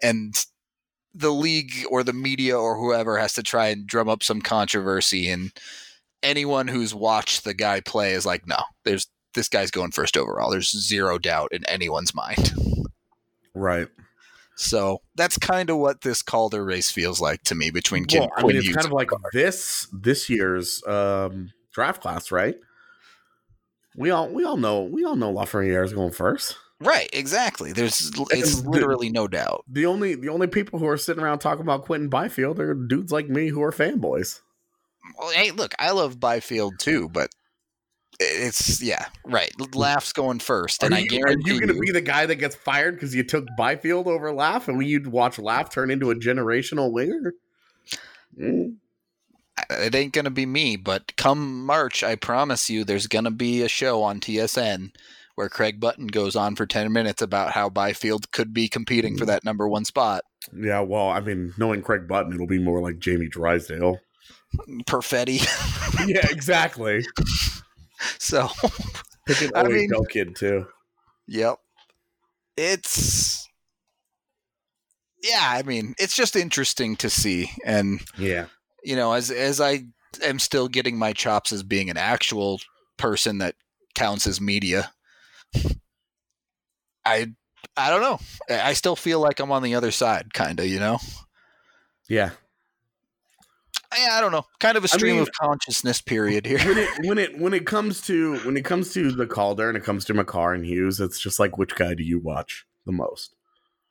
and 0.02 0.34
the 1.14 1.30
league 1.30 1.72
or 1.90 2.02
the 2.02 2.12
media 2.12 2.56
or 2.58 2.76
whoever 2.78 3.18
has 3.18 3.32
to 3.34 3.42
try 3.42 3.68
and 3.68 3.86
drum 3.86 4.08
up 4.08 4.22
some 4.22 4.40
controversy 4.40 5.28
and 5.28 5.52
anyone 6.22 6.68
who's 6.68 6.94
watched 6.94 7.44
the 7.44 7.54
guy 7.54 7.80
play 7.80 8.12
is 8.12 8.26
like 8.26 8.46
no 8.46 8.58
there's 8.84 9.08
this 9.34 9.48
guy's 9.48 9.70
going 9.70 9.90
first 9.90 10.16
overall 10.16 10.50
there's 10.50 10.70
zero 10.70 11.18
doubt 11.18 11.52
in 11.52 11.64
anyone's 11.66 12.14
mind 12.14 12.52
Right. 13.54 13.88
so 14.54 15.00
that's 15.16 15.38
kind 15.38 15.70
of 15.70 15.78
what 15.78 16.02
this 16.02 16.22
Calder 16.22 16.64
race 16.64 16.90
feels 16.90 17.20
like 17.20 17.42
to 17.44 17.54
me 17.54 17.70
between 17.70 18.04
Kim 18.04 18.20
Well, 18.20 18.30
I 18.36 18.42
mean, 18.44 18.56
it's 18.56 18.72
kind 18.72 18.86
of 18.86 18.92
like 18.92 19.10
this 19.32 19.88
this 19.92 20.28
year's 20.30 20.82
um, 20.86 21.50
draft 21.72 22.02
class, 22.02 22.30
right? 22.30 22.56
We 23.96 24.10
all 24.10 24.28
we 24.28 24.44
all 24.44 24.56
know 24.56 24.82
we 24.82 25.04
all 25.04 25.16
know 25.16 25.32
Lafreniere 25.32 25.84
is 25.84 25.92
going 25.92 26.12
first. 26.12 26.56
Right, 26.80 27.08
exactly. 27.12 27.72
There's 27.72 28.12
it's 28.30 28.64
literally 28.64 29.10
no 29.10 29.26
doubt. 29.26 29.64
The 29.68 29.86
only 29.86 30.14
the 30.14 30.28
only 30.28 30.46
people 30.46 30.78
who 30.78 30.86
are 30.86 30.96
sitting 30.96 31.22
around 31.22 31.40
talking 31.40 31.62
about 31.62 31.84
Quinton 31.84 32.08
Byfield 32.08 32.60
are 32.60 32.74
dudes 32.74 33.10
like 33.10 33.28
me 33.28 33.48
who 33.48 33.62
are 33.62 33.72
fanboys. 33.72 34.40
Well, 35.18 35.30
hey, 35.30 35.50
look, 35.50 35.74
I 35.78 35.90
love 35.90 36.20
Byfield 36.20 36.78
too, 36.78 37.08
but 37.08 37.30
it's 38.20 38.80
yeah, 38.80 39.06
right. 39.24 39.50
Laf's 39.74 40.12
going 40.12 40.38
first, 40.38 40.84
and 40.84 40.94
I 40.94 40.98
you, 40.98 41.06
are 41.06 41.08
guarantee 41.08 41.54
you 41.54 41.60
going 41.60 41.74
to 41.74 41.80
be 41.80 41.90
the 41.90 42.00
guy 42.00 42.26
that 42.26 42.36
gets 42.36 42.54
fired 42.54 42.94
because 42.94 43.14
you 43.14 43.24
took 43.24 43.46
Byfield 43.56 44.06
over 44.06 44.32
Laf, 44.32 44.68
and 44.68 44.84
you'd 44.84 45.08
watch 45.08 45.38
Laf 45.38 45.70
turn 45.70 45.90
into 45.90 46.12
a 46.12 46.14
generational 46.14 46.92
winger? 46.92 47.34
Mm. 48.38 48.76
it 49.70 49.94
ain't 49.96 50.12
gonna 50.12 50.30
be 50.30 50.46
me. 50.46 50.76
But 50.76 51.16
come 51.16 51.66
March, 51.66 52.04
I 52.04 52.14
promise 52.14 52.70
you, 52.70 52.84
there's 52.84 53.08
gonna 53.08 53.32
be 53.32 53.62
a 53.62 53.68
show 53.68 54.04
on 54.04 54.20
TSN 54.20 54.92
where 55.38 55.48
Craig 55.48 55.78
Button 55.78 56.08
goes 56.08 56.34
on 56.34 56.56
for 56.56 56.66
ten 56.66 56.92
minutes 56.92 57.22
about 57.22 57.52
how 57.52 57.68
Byfield 57.68 58.32
could 58.32 58.52
be 58.52 58.68
competing 58.68 59.16
for 59.16 59.22
mm. 59.22 59.28
that 59.28 59.44
number 59.44 59.68
one 59.68 59.84
spot. 59.84 60.24
Yeah, 60.52 60.80
well, 60.80 61.10
I 61.10 61.20
mean, 61.20 61.54
knowing 61.56 61.80
Craig 61.80 62.08
Button, 62.08 62.32
it'll 62.32 62.48
be 62.48 62.58
more 62.58 62.80
like 62.82 62.98
Jamie 62.98 63.28
Drysdale. 63.28 64.00
Perfetti. 64.88 65.38
yeah, 66.08 66.26
exactly. 66.28 67.06
so, 68.18 68.48
Pick 69.28 69.42
an 69.42 69.52
I 69.54 69.62
mean- 69.62 69.92
kid 70.10 70.34
too. 70.34 70.66
yep, 71.28 71.58
it's. 72.56 73.48
Yeah, 75.22 75.52
I 75.52 75.62
mean, 75.62 75.94
it's 76.00 76.16
just 76.16 76.34
interesting 76.34 76.96
to 76.96 77.08
see, 77.08 77.52
and 77.64 78.00
Yeah. 78.16 78.46
you 78.82 78.96
know, 78.96 79.12
as 79.12 79.30
as 79.30 79.60
I 79.60 79.84
am 80.20 80.40
still 80.40 80.66
getting 80.66 80.98
my 80.98 81.12
chops 81.12 81.52
as 81.52 81.62
being 81.62 81.90
an 81.90 81.96
actual 81.96 82.60
person 82.96 83.38
that 83.38 83.54
counts 83.94 84.26
as 84.26 84.40
media, 84.40 84.90
I 87.04 87.32
I 87.76 87.90
don't 87.90 88.00
know. 88.00 88.18
I 88.50 88.70
I 88.70 88.72
still 88.74 88.96
feel 88.96 89.20
like 89.20 89.40
I'm 89.40 89.50
on 89.52 89.62
the 89.62 89.74
other 89.74 89.90
side, 89.90 90.32
kind 90.34 90.58
of. 90.60 90.66
You 90.66 90.80
know, 90.80 90.98
Yeah. 92.08 92.30
I, 93.90 94.18
I 94.18 94.20
don't 94.20 94.32
know. 94.32 94.44
Kind 94.60 94.76
of 94.76 94.84
a 94.84 94.88
stream 94.88 95.14
mean- 95.14 95.22
of 95.22 95.30
consciousness 95.32 96.02
period 96.02 96.44
here. 96.44 96.58
when 96.58 96.78
it 96.78 96.88
when 97.06 97.18
it 97.18 97.38
when 97.38 97.54
it 97.54 97.66
comes 97.66 98.00
to 98.02 98.36
when 98.40 98.56
it 98.56 98.64
comes 98.64 98.92
to 98.92 99.10
the 99.12 99.26
Calder 99.26 99.68
and 99.68 99.78
it 99.78 99.84
comes 99.84 100.04
to 100.06 100.14
Makar 100.14 100.52
and 100.54 100.64
Hughes, 100.66 101.00
it's 101.00 101.18
just 101.18 101.38
like 101.40 101.56
which 101.56 101.74
guy 101.74 101.94
do 101.94 102.02
you 102.02 102.18
watch 102.20 102.66
the 102.84 102.92
most? 102.92 103.34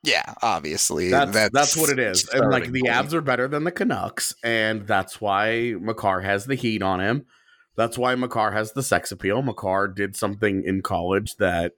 yeah, 0.04 0.34
obviously, 0.42 1.10
That's 1.10 1.50
that's, 1.50 1.76
what 1.76 1.90
it 1.90 1.98
is. 1.98 2.28
And 2.28 2.48
like 2.52 2.70
the 2.70 2.82
point. 2.82 2.92
Avs 2.94 3.12
are 3.14 3.20
better 3.20 3.48
than 3.48 3.64
the 3.64 3.72
Canucks, 3.72 4.32
and 4.44 4.86
that's 4.86 5.20
why 5.20 5.74
Makar 5.80 6.20
has 6.20 6.46
the 6.46 6.54
heat 6.54 6.82
on 6.82 7.00
him. 7.00 7.26
That's 7.78 7.96
why 7.96 8.16
Makar 8.16 8.50
has 8.50 8.72
the 8.72 8.82
sex 8.82 9.12
appeal. 9.12 9.40
Makar 9.40 9.86
did 9.86 10.16
something 10.16 10.64
in 10.64 10.82
college 10.82 11.36
that 11.36 11.74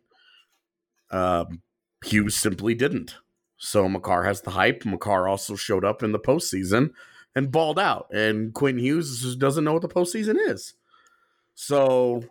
um, 1.11 1.61
Hughes 2.03 2.37
simply 2.37 2.75
didn't. 2.75 3.17
So 3.59 3.87
Makar 3.87 4.25
has 4.25 4.41
the 4.41 4.53
hype. 4.53 4.87
Makar 4.87 5.29
also 5.29 5.57
showed 5.57 5.85
up 5.85 6.03
in 6.03 6.13
the 6.13 6.19
postseason 6.19 6.93
and 7.37 7.53
balled 7.53 7.79
out. 7.79 8.07
And 8.15 8.55
Quinn 8.55 8.79
Hughes 8.79 9.37
doesn't 9.37 9.63
know 9.63 9.75
what 9.75 9.83
the 9.83 9.89
postseason 9.89 10.37
is. 10.39 10.73
So 11.55 12.25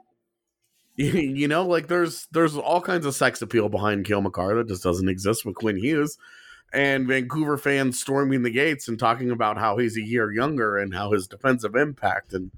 you 0.95 1.47
know, 1.47 1.63
like 1.63 1.89
there's 1.89 2.27
there's 2.31 2.57
all 2.57 2.81
kinds 2.81 3.05
of 3.05 3.13
sex 3.13 3.39
appeal 3.43 3.69
behind 3.69 4.03
Cale 4.03 4.21
Makar 4.21 4.55
that 4.55 4.67
just 4.67 4.81
doesn't 4.81 5.09
exist 5.09 5.45
with 5.45 5.53
Quinn 5.53 5.77
Hughes. 5.77 6.17
And 6.73 7.07
Vancouver 7.07 7.59
fans 7.59 7.99
storming 7.99 8.41
the 8.41 8.49
gates 8.49 8.87
and 8.87 8.97
talking 8.97 9.29
about 9.29 9.59
how 9.59 9.77
he's 9.77 9.95
a 9.95 10.01
year 10.01 10.31
younger 10.31 10.75
and 10.75 10.95
how 10.95 11.11
his 11.11 11.27
defensive 11.27 11.75
impact 11.75 12.33
and 12.33 12.49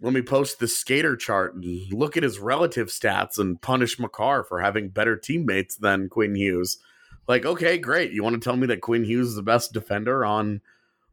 let 0.00 0.12
me 0.12 0.22
post 0.22 0.58
the 0.58 0.68
skater 0.68 1.16
chart 1.16 1.54
and 1.54 1.92
look 1.92 2.16
at 2.16 2.22
his 2.22 2.38
relative 2.38 2.88
stats 2.88 3.38
and 3.38 3.60
punish 3.60 3.98
Makar 3.98 4.44
for 4.44 4.60
having 4.60 4.90
better 4.90 5.16
teammates 5.16 5.76
than 5.76 6.08
Quinn 6.08 6.34
Hughes. 6.34 6.78
Like, 7.26 7.44
okay, 7.44 7.78
great. 7.78 8.12
You 8.12 8.22
want 8.22 8.34
to 8.34 8.40
tell 8.40 8.56
me 8.56 8.66
that 8.68 8.80
Quinn 8.80 9.04
Hughes 9.04 9.28
is 9.28 9.34
the 9.34 9.42
best 9.42 9.72
defender 9.72 10.24
on 10.24 10.60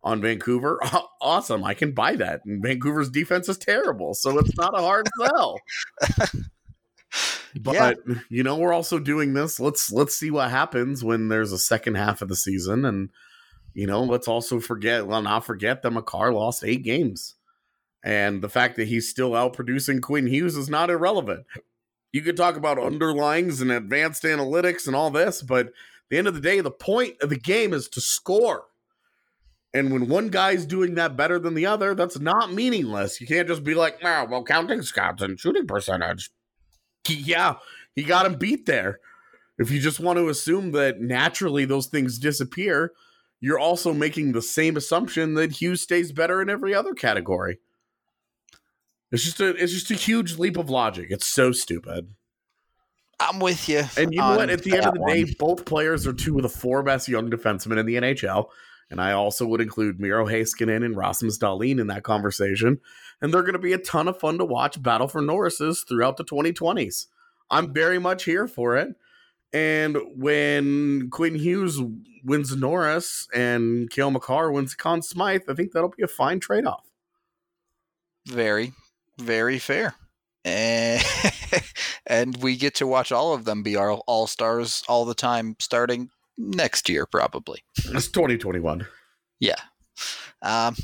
on 0.03 0.21
Vancouver? 0.21 0.79
awesome. 1.21 1.63
I 1.63 1.73
can 1.73 1.93
buy 1.93 2.15
that. 2.15 2.45
And 2.45 2.61
Vancouver's 2.61 3.09
defense 3.09 3.49
is 3.49 3.57
terrible, 3.57 4.13
so 4.13 4.37
it's 4.37 4.55
not 4.55 4.77
a 4.77 4.81
hard 4.81 5.07
sell. 5.19 5.59
But 7.57 7.99
you 8.29 8.43
know, 8.43 8.57
we're 8.57 8.73
also 8.73 8.99
doing 8.99 9.33
this. 9.33 9.59
Let's 9.59 9.91
let's 9.91 10.15
see 10.15 10.29
what 10.29 10.49
happens 10.49 11.03
when 11.03 11.29
there's 11.29 11.53
a 11.53 11.57
second 11.57 11.95
half 11.95 12.21
of 12.21 12.27
the 12.27 12.35
season, 12.35 12.83
and 12.83 13.09
you 13.73 13.87
know, 13.87 14.03
let's 14.03 14.27
also 14.27 14.59
forget. 14.59 15.07
Well, 15.07 15.21
not 15.21 15.45
forget 15.45 15.81
that 15.81 15.91
Makar 15.91 16.33
lost 16.33 16.65
eight 16.65 16.83
games, 16.83 17.34
and 18.05 18.43
the 18.43 18.49
fact 18.49 18.75
that 18.75 18.87
he's 18.87 19.09
still 19.09 19.35
out 19.35 19.53
producing 19.53 19.99
Quinn 19.99 20.27
Hughes 20.27 20.55
is 20.55 20.69
not 20.69 20.91
irrelevant. 20.91 21.47
You 22.13 22.21
could 22.21 22.37
talk 22.37 22.55
about 22.55 22.77
underlings 22.77 23.61
and 23.61 23.71
advanced 23.71 24.23
analytics 24.23 24.85
and 24.85 24.95
all 24.95 25.09
this, 25.09 25.41
but 25.41 25.67
at 25.67 25.73
the 26.11 26.19
end 26.19 26.27
of 26.27 26.35
the 26.35 26.39
day, 26.39 26.61
the 26.61 26.71
point 26.71 27.15
of 27.21 27.29
the 27.29 27.39
game 27.39 27.73
is 27.73 27.89
to 27.89 27.99
score. 27.99 28.65
And 29.73 29.91
when 29.91 30.07
one 30.07 30.29
guy's 30.29 30.65
doing 30.65 30.93
that 30.95 31.17
better 31.17 31.39
than 31.39 31.55
the 31.55 31.65
other, 31.65 31.95
that's 31.95 32.19
not 32.19 32.53
meaningless. 32.53 33.19
You 33.19 33.27
can't 33.27 33.47
just 33.47 33.63
be 33.63 33.73
like, 33.73 34.01
"Nah, 34.01 34.25
well, 34.25 34.43
counting 34.43 34.83
scouts 34.83 35.21
and 35.21 35.37
shooting 35.37 35.67
percentage." 35.67 36.29
Yeah, 37.09 37.55
he 37.95 38.03
got 38.03 38.25
him 38.25 38.35
beat 38.35 38.67
there. 38.67 38.99
If 39.57 39.71
you 39.71 39.81
just 39.81 39.99
want 39.99 40.17
to 40.17 40.29
assume 40.29 40.71
that 40.73 41.01
naturally 41.01 41.65
those 41.65 41.87
things 41.87 42.19
disappear, 42.19 42.93
you're 43.41 43.59
also 43.59 43.93
making 43.93 44.31
the 44.31 44.41
same 44.41 44.77
assumption 44.77 45.33
that 45.33 45.53
Hughes 45.53 45.81
stays 45.81 46.11
better 46.11 46.41
in 46.41 46.49
every 46.49 46.73
other 46.73 46.93
category. 46.93 47.59
It's 49.11 49.23
just 49.23 49.39
a 49.39 49.49
it's 49.49 49.71
just 49.71 49.91
a 49.91 49.95
huge 49.95 50.37
leap 50.37 50.57
of 50.57 50.69
logic. 50.69 51.07
It's 51.09 51.27
so 51.27 51.51
stupid. 51.51 52.13
I'm 53.19 53.39
with 53.39 53.69
you. 53.69 53.83
And 53.97 54.13
you 54.13 54.19
know 54.19 54.35
what? 54.35 54.49
At 54.49 54.63
the 54.63 54.75
end 54.75 54.85
of 54.85 54.93
the 54.93 55.05
day, 55.05 55.23
one. 55.23 55.35
both 55.39 55.65
players 55.65 56.05
are 56.05 56.13
two 56.13 56.35
of 56.37 56.43
the 56.43 56.49
four 56.49 56.83
best 56.83 57.07
young 57.07 57.29
defensemen 57.29 57.79
in 57.79 57.85
the 57.85 57.95
NHL. 57.95 58.47
And 58.89 59.01
I 59.01 59.13
also 59.13 59.47
would 59.47 59.61
include 59.61 59.99
Miro 59.99 60.27
Heiskanen 60.27 60.85
and 60.85 60.95
Rasmus 60.95 61.39
Dahlin 61.39 61.79
in 61.79 61.87
that 61.87 62.03
conversation. 62.03 62.79
And 63.21 63.33
they're 63.33 63.41
going 63.41 63.53
to 63.53 63.59
be 63.59 63.73
a 63.73 63.77
ton 63.77 64.07
of 64.07 64.19
fun 64.19 64.37
to 64.37 64.45
watch 64.45 64.81
battle 64.81 65.07
for 65.07 65.21
Norris's 65.21 65.83
throughout 65.87 66.17
the 66.17 66.25
2020s. 66.25 67.07
I'm 67.49 67.73
very 67.73 67.99
much 67.99 68.25
here 68.25 68.47
for 68.47 68.75
it. 68.75 68.95
And 69.53 69.97
when 70.15 71.09
Quinn 71.09 71.35
Hughes 71.35 71.79
wins 72.23 72.55
Norris 72.55 73.27
and 73.33 73.89
Cale 73.89 74.11
Makar 74.11 74.51
wins 74.51 74.75
Conn 74.75 75.01
Smythe, 75.01 75.43
I 75.47 75.53
think 75.53 75.71
that'll 75.71 75.93
be 75.95 76.03
a 76.03 76.07
fine 76.07 76.39
trade 76.39 76.65
off. 76.65 76.85
very, 78.27 78.73
very 79.17 79.59
fair. 79.59 79.95
And, 80.43 81.03
and 82.07 82.37
we 82.37 82.55
get 82.55 82.75
to 82.75 82.87
watch 82.87 83.11
all 83.11 83.33
of 83.33 83.45
them 83.45 83.63
be 83.63 83.75
our 83.75 83.91
all 83.91 84.27
stars 84.27 84.83
all 84.87 85.05
the 85.05 85.15
time, 85.15 85.55
starting 85.59 86.09
next 86.37 86.89
year, 86.89 87.05
probably. 87.05 87.63
It's 87.77 88.07
2021. 88.07 88.85
Yeah. 89.39 89.55
Um, 90.41 90.75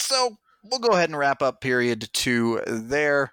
so 0.00 0.36
we'll 0.64 0.80
go 0.80 0.92
ahead 0.92 1.08
and 1.08 1.18
wrap 1.18 1.42
up 1.42 1.60
period 1.60 2.08
two 2.12 2.60
there. 2.66 3.32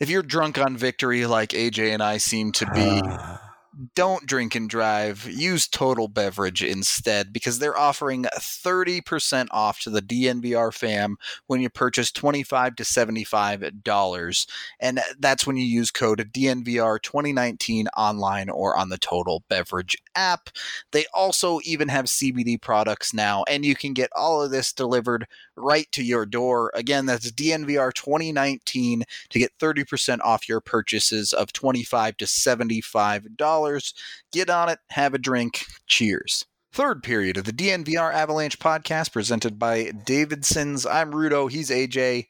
If 0.00 0.10
you're 0.10 0.22
drunk 0.22 0.58
on 0.58 0.76
victory, 0.76 1.26
like 1.26 1.50
AJ 1.50 1.92
and 1.92 2.02
I 2.02 2.18
seem 2.18 2.52
to 2.52 2.66
be, 2.72 3.02
don't 3.94 4.26
drink 4.26 4.54
and 4.54 4.68
drive. 4.68 5.28
Use 5.30 5.68
Total 5.68 6.08
Beverage 6.08 6.62
instead 6.62 7.32
because 7.32 7.58
they're 7.58 7.78
offering 7.78 8.24
30% 8.24 9.48
off 9.50 9.80
to 9.80 9.90
the 9.90 10.02
DNVR 10.02 10.72
fam 10.72 11.16
when 11.46 11.60
you 11.60 11.70
purchase 11.70 12.10
25 12.10 12.76
to 12.76 12.82
$75. 12.82 14.46
And 14.80 15.00
that's 15.18 15.46
when 15.46 15.56
you 15.56 15.64
use 15.64 15.90
code 15.90 16.30
DNVR 16.32 17.00
2019 17.00 17.88
online 17.96 18.50
or 18.50 18.76
on 18.76 18.88
the 18.88 18.98
Total 18.98 19.42
Beverage 19.48 19.96
app. 20.18 20.50
They 20.90 21.06
also 21.14 21.60
even 21.64 21.88
have 21.88 22.06
CBD 22.06 22.60
products 22.60 23.14
now, 23.14 23.44
and 23.48 23.64
you 23.64 23.76
can 23.76 23.94
get 23.94 24.10
all 24.16 24.42
of 24.42 24.50
this 24.50 24.72
delivered 24.72 25.26
right 25.56 25.90
to 25.92 26.02
your 26.02 26.26
door. 26.26 26.72
Again, 26.74 27.06
that's 27.06 27.30
DNVR 27.30 27.94
2019 27.94 29.04
to 29.30 29.38
get 29.38 29.56
30% 29.58 30.18
off 30.22 30.48
your 30.48 30.60
purchases 30.60 31.32
of 31.32 31.52
25 31.52 32.16
to 32.18 32.24
$75. 32.24 33.94
Get 34.32 34.50
on 34.50 34.68
it, 34.68 34.78
have 34.90 35.14
a 35.14 35.18
drink. 35.18 35.64
Cheers. 35.86 36.44
third 36.72 37.02
period 37.02 37.36
of 37.36 37.44
the 37.44 37.52
DNVR 37.52 38.12
Avalanche 38.12 38.58
podcast 38.58 39.12
presented 39.12 39.58
by 39.58 39.90
Davidson's. 40.04 40.84
I'm 40.84 41.12
Rudo. 41.12 41.50
He's 41.50 41.70
AJ. 41.70 42.26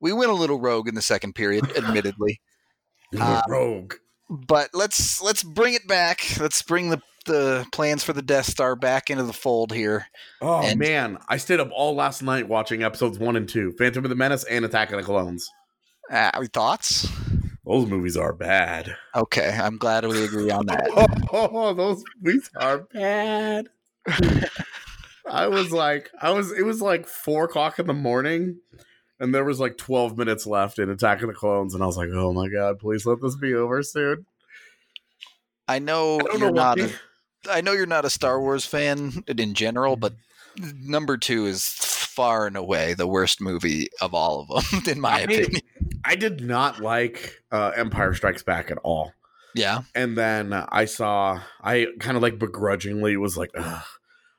We 0.00 0.12
went 0.12 0.30
a 0.30 0.34
little 0.34 0.60
rogue 0.60 0.88
in 0.88 0.94
the 0.94 1.02
second 1.02 1.34
period, 1.34 1.64
admittedly. 1.76 2.40
Uh, 3.18 3.42
rogue. 3.48 3.94
But 4.28 4.70
let's 4.74 5.22
let's 5.22 5.42
bring 5.42 5.74
it 5.74 5.86
back. 5.86 6.38
Let's 6.38 6.62
bring 6.62 6.90
the 6.90 7.00
the 7.26 7.66
plans 7.72 8.02
for 8.02 8.12
the 8.12 8.22
Death 8.22 8.46
Star 8.46 8.74
back 8.74 9.10
into 9.10 9.22
the 9.24 9.32
fold 9.32 9.72
here. 9.72 10.06
Oh 10.40 10.62
and- 10.62 10.78
man, 10.78 11.18
I 11.28 11.36
stayed 11.36 11.60
up 11.60 11.70
all 11.72 11.94
last 11.94 12.22
night 12.22 12.48
watching 12.48 12.82
episodes 12.82 13.18
one 13.18 13.36
and 13.36 13.48
two, 13.48 13.72
Phantom 13.72 14.04
of 14.04 14.08
the 14.08 14.16
Menace 14.16 14.44
and 14.44 14.64
Attack 14.64 14.92
of 14.92 14.98
the 14.98 15.04
Clones. 15.04 15.48
Uh, 16.10 16.30
thoughts? 16.52 17.06
Those 17.66 17.86
movies 17.86 18.16
are 18.16 18.32
bad. 18.32 18.96
Okay, 19.14 19.50
I'm 19.50 19.76
glad 19.76 20.06
we 20.06 20.24
agree 20.24 20.50
on 20.50 20.66
that. 20.66 20.88
Oh, 21.30 21.74
those 21.74 22.02
movies 22.22 22.50
are 22.56 22.78
bad. 22.78 23.68
I 25.30 25.46
was 25.48 25.70
like, 25.70 26.10
I 26.22 26.30
was. 26.30 26.50
It 26.52 26.62
was 26.62 26.80
like 26.80 27.06
four 27.06 27.44
o'clock 27.44 27.78
in 27.78 27.86
the 27.86 27.92
morning, 27.92 28.60
and 29.20 29.34
there 29.34 29.44
was 29.44 29.60
like 29.60 29.76
twelve 29.76 30.16
minutes 30.18 30.46
left 30.46 30.78
in 30.78 30.90
Attack 30.90 31.22
of 31.22 31.28
the 31.28 31.34
Clones, 31.34 31.74
and 31.74 31.82
I 31.82 31.86
was 31.86 31.96
like, 31.96 32.08
oh 32.12 32.32
my 32.32 32.48
god, 32.48 32.78
please 32.78 33.04
let 33.06 33.20
this 33.20 33.36
be 33.36 33.54
over 33.54 33.82
soon. 33.82 34.26
I 35.66 35.78
know 35.78 36.18
I 36.20 36.36
you're 36.36 36.50
know 36.50 36.50
not. 36.50 36.78
A, 36.80 36.90
I 37.50 37.60
know 37.60 37.72
you're 37.72 37.86
not 37.86 38.04
a 38.04 38.10
Star 38.10 38.40
Wars 38.40 38.64
fan 38.64 39.22
in 39.26 39.54
general, 39.54 39.96
but 39.96 40.14
number 40.58 41.16
two 41.16 41.46
is 41.46 41.66
far 41.68 42.46
and 42.46 42.56
away 42.56 42.94
the 42.94 43.06
worst 43.06 43.40
movie 43.40 43.88
of 44.00 44.14
all 44.14 44.40
of 44.50 44.70
them, 44.70 44.82
in 44.92 45.00
my 45.00 45.14
I- 45.14 45.20
opinion. 45.20 45.62
I 46.04 46.14
did 46.16 46.40
not 46.40 46.80
like 46.80 47.34
uh, 47.52 47.72
Empire 47.76 48.14
Strikes 48.14 48.42
Back 48.42 48.70
at 48.70 48.78
all. 48.78 49.12
Yeah, 49.54 49.82
And 49.94 50.16
then 50.16 50.52
I 50.52 50.84
saw, 50.84 51.40
I 51.62 51.88
kind 51.98 52.16
of 52.16 52.22
like 52.22 52.38
begrudgingly 52.38 53.16
was 53.16 53.36
like, 53.36 53.50
Ugh, 53.56 53.82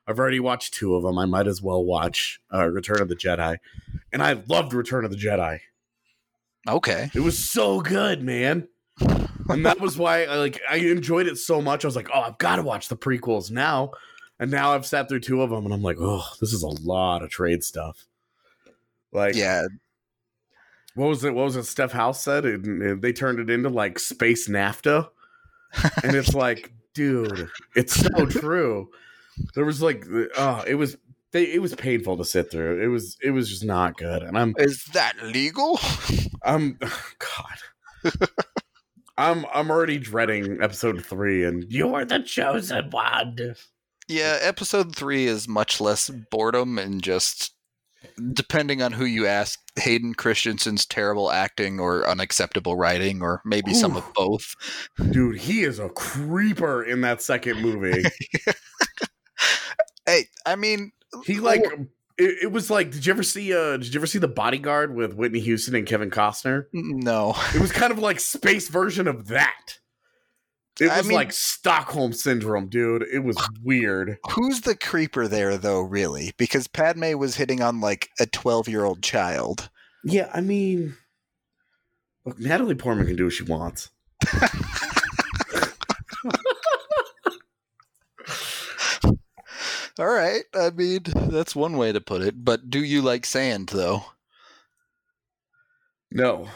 I've 0.10 0.18
already 0.20 0.40
watched 0.40 0.74
two 0.74 0.96
of 0.96 1.04
them. 1.04 1.20
I 1.20 1.26
might 1.26 1.46
as 1.48 1.62
well 1.62 1.84
watch 1.86 2.42
uh, 2.52 2.66
Return 2.66 3.00
of 3.02 3.10
the 3.10 3.16
Jedi. 3.16 3.58
And 4.12 4.24
I 4.24 4.42
loved 4.48 4.74
Return 4.74 5.06
of 5.06 5.12
the 5.12 5.18
Jedi. 5.18 5.60
okay. 6.68 7.12
It 7.14 7.20
was 7.20 7.38
so 7.38 7.80
good, 7.80 8.24
man. 8.24 8.68
And 9.50 9.66
that 9.66 9.80
was 9.80 9.98
why 9.98 10.26
I 10.26 10.36
like 10.38 10.60
I 10.70 10.78
enjoyed 10.78 11.28
it 11.28 11.38
so 11.38 11.62
much. 11.62 11.86
I 11.86 11.88
was 11.88 11.96
like, 11.96 12.10
oh, 12.14 12.22
I've 12.22 12.38
got 12.40 12.56
to 12.58 12.64
watch 12.64 12.88
the 12.88 12.98
prequels 12.98 13.50
now. 13.52 13.92
And 14.40 14.50
now 14.52 14.74
I've 14.74 14.86
sat 14.86 15.10
through 15.10 15.20
two 15.22 15.42
of 15.42 15.50
them, 15.50 15.66
and 15.66 15.74
I'm 15.74 15.82
like, 15.84 15.98
oh, 16.00 16.24
this 16.40 16.54
is 16.54 16.64
a 16.64 16.68
lot 16.68 17.24
of 17.24 17.30
trade 17.30 17.64
stuff. 17.64 18.06
Like, 19.12 19.36
Yeah, 19.36 19.68
what 20.96 21.08
was 21.10 21.24
it? 21.24 21.34
What 21.34 21.46
was 21.46 21.56
it? 21.56 21.64
Steph 21.66 21.92
House 21.92 22.22
said 22.24 22.46
it, 22.46 22.66
it- 22.66 23.02
they 23.02 23.12
turned 23.14 23.40
it 23.40 23.50
into 23.50 23.70
like 23.70 24.00
space 24.00 24.48
NAFTA, 24.48 25.10
and 26.04 26.16
it's 26.16 26.34
like, 26.34 26.72
dude, 26.94 27.50
it's 27.76 27.94
so 27.96 28.26
true. 28.30 28.90
There 29.56 29.66
was 29.66 29.82
like, 29.82 30.06
oh, 30.38 30.64
it 30.68 30.76
was 30.76 30.98
they, 31.32 31.44
it 31.54 31.62
was 31.62 31.76
painful 31.76 32.18
to 32.18 32.26
sit 32.26 32.50
through. 32.50 32.82
It 32.82 32.88
was 32.88 33.18
it 33.22 33.32
was 33.32 33.50
just 33.50 33.64
not 33.64 33.98
good, 33.98 34.24
and 34.24 34.38
I'm 34.38 34.56
is 34.58 34.84
that 34.94 35.14
legal? 35.24 35.80
I'm 36.44 36.78
God. 37.20 38.14
I'm 39.18 39.46
I'm 39.54 39.70
already 39.70 39.98
dreading 39.98 40.62
episode 40.62 41.06
three, 41.06 41.44
and 41.44 41.66
you're 41.70 42.06
the 42.06 42.20
chosen 42.20 42.90
one. 42.90 43.56
Yeah, 44.08 44.40
episode 44.42 44.96
three 44.96 45.26
is 45.26 45.48
much 45.48 45.80
less 45.80 46.10
boredom 46.10 46.80
and 46.80 47.04
just 47.04 47.54
depending 48.34 48.82
on 48.82 48.94
who 48.94 49.06
you 49.06 49.28
ask, 49.28 49.60
Hayden 49.76 50.14
Christensen's 50.14 50.86
terrible 50.86 51.32
acting 51.32 51.80
or 51.80 52.08
unacceptable 52.08 52.76
writing, 52.76 53.22
or 53.22 53.42
maybe 53.46 53.74
some 53.74 53.96
of 53.96 54.06
both. 54.16 54.56
Dude, 55.12 55.38
he 55.38 55.64
is 55.64 55.80
a 55.80 55.90
creeper 55.90 56.82
in 56.82 57.02
that 57.02 57.22
second 57.22 57.62
movie. 57.62 58.04
Hey, 60.10 60.26
I 60.46 60.56
mean, 60.56 60.92
He 61.26 61.40
like 61.40 61.64
it, 62.18 62.38
it 62.44 62.52
was 62.52 62.70
like, 62.70 62.92
did 62.92 63.06
you 63.06 63.14
ever 63.14 63.24
see 63.24 63.54
uh 63.54 63.78
did 63.78 63.94
you 63.94 64.00
ever 64.00 64.08
see 64.08 64.20
the 64.20 64.28
bodyguard 64.28 64.96
with 64.96 65.14
Whitney 65.14 65.40
Houston 65.42 65.76
and 65.76 65.88
Kevin 65.88 66.10
Costner? 66.10 66.66
no. 66.74 67.34
It 67.56 67.62
was 67.62 67.72
kind 67.72 67.92
of 67.92 68.00
like 68.00 68.20
space 68.20 68.68
version 68.70 69.08
of 69.08 69.28
that. 69.28 69.80
It 70.82 70.90
I 70.90 70.98
was 71.00 71.08
mean- 71.08 71.16
like 71.16 71.34
Stockholm 71.34 72.14
syndrome, 72.14 72.70
dude. 72.70 73.04
It 73.12 73.20
was 73.20 73.36
weird. 73.64 74.18
Who's 74.32 74.62
the 74.62 74.76
creeper 74.78 75.28
there, 75.28 75.58
though, 75.58 75.82
really? 75.82 76.32
Because 76.38 76.68
Padme 76.68 77.18
was 77.18 77.36
hitting 77.36 77.62
on 77.62 77.82
like 77.82 78.10
a 78.20 78.26
12 78.26 78.68
year 78.70 78.86
old 78.86 79.04
child. 79.04 79.70
Yeah, 80.06 80.30
I 80.34 80.40
mean 80.42 80.96
look, 82.26 82.40
Natalie 82.40 82.76
Portman 82.76 83.08
can 83.08 83.16
do 83.18 83.26
what 83.26 83.34
she 83.34 83.44
wants. 83.44 83.90
All 90.00 90.08
right. 90.08 90.44
I 90.56 90.70
mean, 90.70 91.02
that's 91.14 91.56
one 91.56 91.76
way 91.78 91.92
to 91.92 92.00
put 92.00 92.22
it. 92.22 92.44
But 92.44 92.70
do 92.70 92.82
you 92.84 93.02
like 93.02 93.26
sand, 93.26 93.70
though? 93.70 94.06
No. 96.12 96.48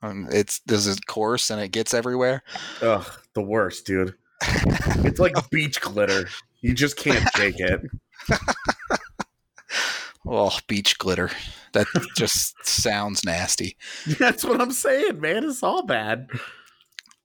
Um, 0.00 0.28
it's 0.32 0.60
does 0.60 0.86
it 0.86 1.06
coarse 1.06 1.50
and 1.50 1.60
it 1.60 1.68
gets 1.68 1.92
everywhere? 1.92 2.42
Ugh, 2.80 3.06
the 3.34 3.42
worst, 3.42 3.86
dude. 3.86 4.14
It's 5.04 5.20
like 5.20 5.34
beach 5.50 5.80
glitter. 5.80 6.28
You 6.60 6.74
just 6.74 6.96
can't 6.96 7.28
shake 7.36 7.60
it. 7.60 7.82
Oh, 10.24 10.56
beach 10.68 10.98
glitter. 10.98 11.30
That 11.72 11.86
just 12.16 12.54
sounds 12.64 13.24
nasty. 13.24 13.76
That's 14.18 14.44
what 14.44 14.60
I'm 14.60 14.70
saying, 14.70 15.20
man. 15.20 15.44
It's 15.44 15.62
all 15.62 15.82
bad. 15.82 16.28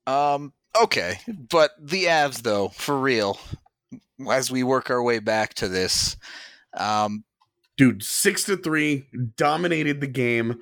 Um, 0.07 0.53
okay, 0.81 1.19
but 1.27 1.71
the 1.79 2.05
Avs 2.05 2.41
though, 2.41 2.69
for 2.69 2.99
real. 2.99 3.39
As 4.31 4.49
we 4.49 4.63
work 4.63 4.89
our 4.89 5.03
way 5.03 5.19
back 5.19 5.53
to 5.55 5.67
this, 5.67 6.17
um, 6.73 7.23
Dude, 7.77 8.01
six 8.01 8.43
to 8.45 8.57
three, 8.57 9.05
dominated 9.35 10.01
the 10.01 10.07
game, 10.07 10.61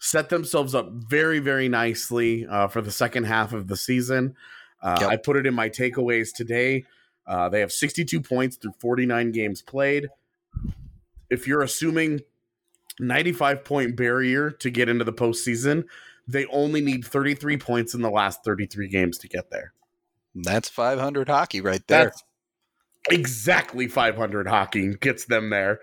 set 0.00 0.30
themselves 0.30 0.74
up 0.74 0.90
very, 0.92 1.38
very 1.38 1.68
nicely 1.68 2.46
uh, 2.46 2.68
for 2.68 2.80
the 2.80 2.90
second 2.90 3.24
half 3.24 3.52
of 3.52 3.68
the 3.68 3.76
season. 3.76 4.34
Uh, 4.82 4.96
Yep. 5.00 5.10
I 5.10 5.16
put 5.16 5.36
it 5.36 5.46
in 5.46 5.52
my 5.52 5.68
takeaways 5.68 6.32
today. 6.32 6.84
Uh, 7.26 7.50
they 7.50 7.60
have 7.60 7.70
62 7.70 8.20
points 8.20 8.56
through 8.56 8.72
49 8.78 9.30
games 9.32 9.60
played. 9.60 10.08
If 11.30 11.46
you're 11.46 11.62
assuming 11.62 12.20
95 12.98 13.64
point 13.64 13.96
barrier 13.96 14.50
to 14.50 14.70
get 14.70 14.88
into 14.88 15.04
the 15.04 15.12
postseason, 15.12 15.84
they 16.26 16.46
only 16.46 16.80
need 16.80 17.04
33 17.04 17.58
points 17.58 17.92
in 17.92 18.00
the 18.00 18.10
last 18.10 18.42
33 18.44 18.88
games 18.88 19.18
to 19.18 19.28
get 19.28 19.50
there. 19.50 19.72
that's 20.34 20.68
500 20.70 21.28
hockey 21.28 21.60
right 21.60 21.86
there. 21.88 22.04
That's 22.04 22.22
exactly 23.10 23.88
500 23.88 24.46
hockey 24.46 24.94
gets 24.94 25.26
them 25.26 25.50
there. 25.50 25.80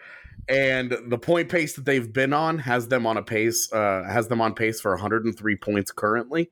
And 0.49 0.95
the 1.07 1.17
point 1.17 1.49
pace 1.49 1.75
that 1.75 1.85
they've 1.85 2.11
been 2.11 2.33
on 2.33 2.59
has 2.59 2.87
them 2.87 3.05
on 3.05 3.17
a 3.17 3.21
pace, 3.21 3.71
uh, 3.71 4.03
has 4.03 4.27
them 4.27 4.41
on 4.41 4.55
pace 4.55 4.81
for 4.81 4.91
103 4.91 5.55
points 5.57 5.91
currently. 5.91 6.49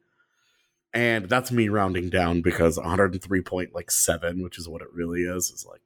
And 0.93 1.29
that's 1.29 1.51
me 1.51 1.69
rounding 1.69 2.09
down 2.09 2.41
because 2.41 2.77
103 2.77 3.41
point 3.41 3.75
like 3.75 3.91
seven, 3.91 4.41
which 4.41 4.57
is 4.57 4.67
what 4.67 4.81
it 4.81 4.87
really 4.93 5.21
is, 5.21 5.51
is 5.51 5.65
like 5.69 5.81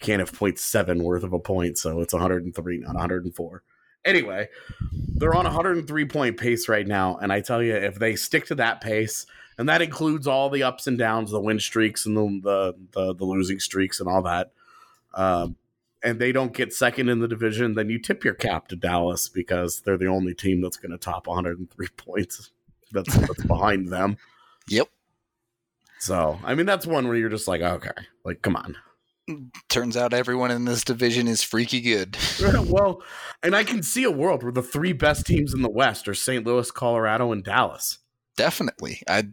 can't 0.00 0.20
have 0.20 0.32
point 0.32 0.58
seven 0.58 1.02
worth 1.02 1.22
of 1.22 1.32
a 1.32 1.38
point, 1.38 1.78
so 1.78 2.00
it's 2.00 2.12
103, 2.12 2.78
not 2.78 2.94
104. 2.94 3.62
Anyway, 4.04 4.48
they're 5.16 5.34
on 5.34 5.46
a 5.46 5.50
103 5.50 6.04
point 6.06 6.36
pace 6.36 6.68
right 6.68 6.86
now, 6.86 7.16
and 7.16 7.32
I 7.32 7.40
tell 7.40 7.62
you, 7.62 7.74
if 7.74 7.98
they 7.98 8.16
stick 8.16 8.46
to 8.46 8.54
that 8.56 8.80
pace, 8.80 9.26
and 9.58 9.68
that 9.68 9.82
includes 9.82 10.26
all 10.26 10.50
the 10.50 10.62
ups 10.62 10.86
and 10.86 10.98
downs, 10.98 11.30
the 11.30 11.40
win 11.40 11.60
streaks 11.60 12.06
and 12.06 12.16
the 12.16 12.40
the 12.42 12.74
the, 12.92 13.14
the 13.14 13.24
losing 13.24 13.60
streaks 13.60 14.00
and 14.00 14.08
all 14.08 14.22
that. 14.22 14.52
Um, 15.14 15.56
and 16.04 16.18
they 16.18 16.32
don't 16.32 16.52
get 16.52 16.72
second 16.72 17.08
in 17.08 17.20
the 17.20 17.28
division, 17.28 17.74
then 17.74 17.88
you 17.88 17.98
tip 17.98 18.24
your 18.24 18.34
cap 18.34 18.68
to 18.68 18.76
Dallas 18.76 19.28
because 19.28 19.80
they're 19.80 19.96
the 19.96 20.06
only 20.06 20.34
team 20.34 20.60
that's 20.60 20.76
going 20.76 20.92
to 20.92 20.98
top 20.98 21.26
103 21.26 21.88
points. 21.96 22.50
That's 22.92 23.16
that's 23.16 23.44
behind 23.44 23.88
them. 23.88 24.18
Yep. 24.68 24.88
So 25.98 26.38
I 26.44 26.54
mean, 26.54 26.66
that's 26.66 26.86
one 26.86 27.08
where 27.08 27.16
you're 27.16 27.30
just 27.30 27.48
like, 27.48 27.62
okay, 27.62 27.90
like 28.24 28.42
come 28.42 28.56
on. 28.56 28.76
Turns 29.70 29.96
out 29.96 30.12
everyone 30.12 30.50
in 30.50 30.66
this 30.66 30.84
division 30.84 31.28
is 31.28 31.42
freaky 31.42 31.80
good. 31.80 32.18
well, 32.66 33.02
and 33.42 33.56
I 33.56 33.64
can 33.64 33.82
see 33.82 34.04
a 34.04 34.10
world 34.10 34.42
where 34.42 34.52
the 34.52 34.62
three 34.62 34.92
best 34.92 35.24
teams 35.24 35.54
in 35.54 35.62
the 35.62 35.70
West 35.70 36.06
are 36.08 36.14
St. 36.14 36.46
Louis, 36.46 36.70
Colorado, 36.70 37.32
and 37.32 37.42
Dallas. 37.42 38.00
Definitely. 38.36 39.00
I, 39.08 39.28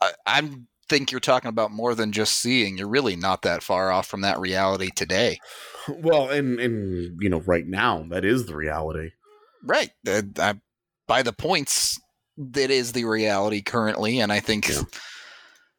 I 0.00 0.12
I 0.26 0.50
think 0.88 1.10
you're 1.10 1.20
talking 1.20 1.48
about 1.48 1.70
more 1.70 1.94
than 1.94 2.12
just 2.12 2.34
seeing. 2.38 2.78
You're 2.78 2.88
really 2.88 3.16
not 3.16 3.42
that 3.42 3.62
far 3.62 3.90
off 3.90 4.06
from 4.06 4.22
that 4.22 4.38
reality 4.40 4.90
today. 4.94 5.38
Well, 5.88 6.30
and 6.30 6.58
and 6.60 7.18
you 7.20 7.28
know, 7.28 7.40
right 7.40 7.66
now 7.66 8.04
that 8.10 8.24
is 8.24 8.46
the 8.46 8.56
reality. 8.56 9.10
Right. 9.62 9.90
Uh, 10.06 10.22
I, 10.38 10.54
by 11.06 11.22
the 11.22 11.32
points, 11.32 12.00
that 12.36 12.70
is 12.70 12.92
the 12.92 13.04
reality 13.04 13.62
currently, 13.62 14.20
and 14.20 14.32
I 14.32 14.40
think 14.40 14.68
Yeah. 14.68 14.82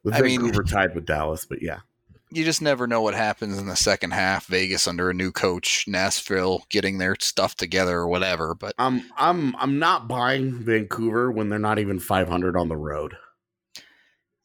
With 0.04 0.16
I 0.16 0.22
mean- 0.22 0.42
Vancouver 0.42 0.64
tied 0.64 0.96
with 0.96 1.06
Dallas, 1.06 1.46
but 1.46 1.62
yeah, 1.62 1.80
you 2.32 2.44
just 2.46 2.62
never 2.62 2.88
know 2.88 3.02
what 3.02 3.16
happens 3.16 3.58
in 3.58 3.68
the 3.68 3.76
second 3.76 4.12
half. 4.12 4.48
Vegas 4.48 4.88
under 4.88 5.10
a 5.10 5.14
new 5.14 5.32
coach, 5.32 5.86
Nashville 5.88 6.64
getting 6.70 6.98
their 6.98 7.16
stuff 7.20 7.56
together 7.56 7.98
or 7.98 8.08
whatever. 8.08 8.56
But 8.56 8.76
I'm 8.78 9.04
I'm 9.18 9.56
I'm 9.58 9.78
not 9.80 10.08
buying 10.08 10.54
Vancouver 10.64 11.32
when 11.32 11.50
they're 11.50 11.60
not 11.60 11.80
even 11.80 12.00
500 12.00 12.56
on 12.56 12.70
the 12.70 12.78
road. 12.78 13.16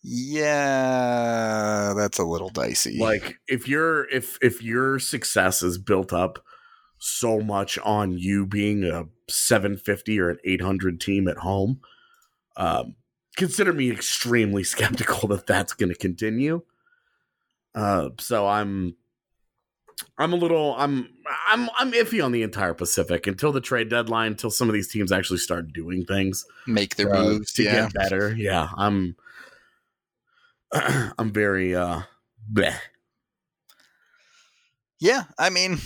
Yeah, 0.07 1.95
that's 1.97 2.19
a 2.19 2.25
little 2.25 2.51
dicey. 2.51 2.99
Like 2.99 3.39
if 3.49 3.67
your 3.67 4.07
if 4.11 4.37
if 4.43 4.63
your 4.63 4.99
success 4.99 5.63
is 5.63 5.79
built 5.79 6.13
up 6.13 6.45
so 6.99 7.41
much 7.41 7.79
on 7.79 8.19
you 8.19 8.45
being 8.45 8.85
a 8.85 9.07
750 9.31 10.21
or 10.21 10.29
an 10.29 10.39
800 10.45 11.01
team 11.01 11.27
at 11.27 11.39
home, 11.39 11.81
um, 12.59 12.97
consider 13.39 13.73
me 13.73 13.91
extremely 13.91 14.63
skeptical 14.65 15.27
that 15.29 15.47
that's 15.47 15.73
going 15.73 15.91
to 15.91 15.99
continue. 15.99 16.61
Uh, 17.75 18.11
so 18.21 18.47
I'm 18.47 18.97
I'm 20.19 20.35
a 20.35 20.37
little 20.37 20.75
I'm 20.77 21.09
I'm 21.49 21.71
I'm 21.79 21.93
iffy 21.93 22.23
on 22.23 22.33
the 22.33 22.43
entire 22.43 22.75
Pacific 22.75 23.27
until 23.27 23.53
the 23.53 23.63
trade 23.63 23.89
deadline, 23.89 24.33
until 24.33 24.51
some 24.51 24.69
of 24.69 24.75
these 24.75 24.89
teams 24.89 25.13
actually 25.13 25.39
start 25.39 25.73
doing 25.73 26.05
things 26.05 26.45
Make 26.67 26.97
their 26.97 27.15
uh, 27.15 27.23
moves. 27.23 27.55
to 27.55 27.63
yeah. 27.63 27.85
get 27.85 27.95
better. 27.95 28.35
Yeah, 28.37 28.69
I'm 28.77 29.17
I'm 30.73 31.33
very 31.33 31.75
uh 31.75 32.03
bleh. 32.53 32.77
Yeah, 35.01 35.25
I 35.39 35.51
mean, 35.51 35.79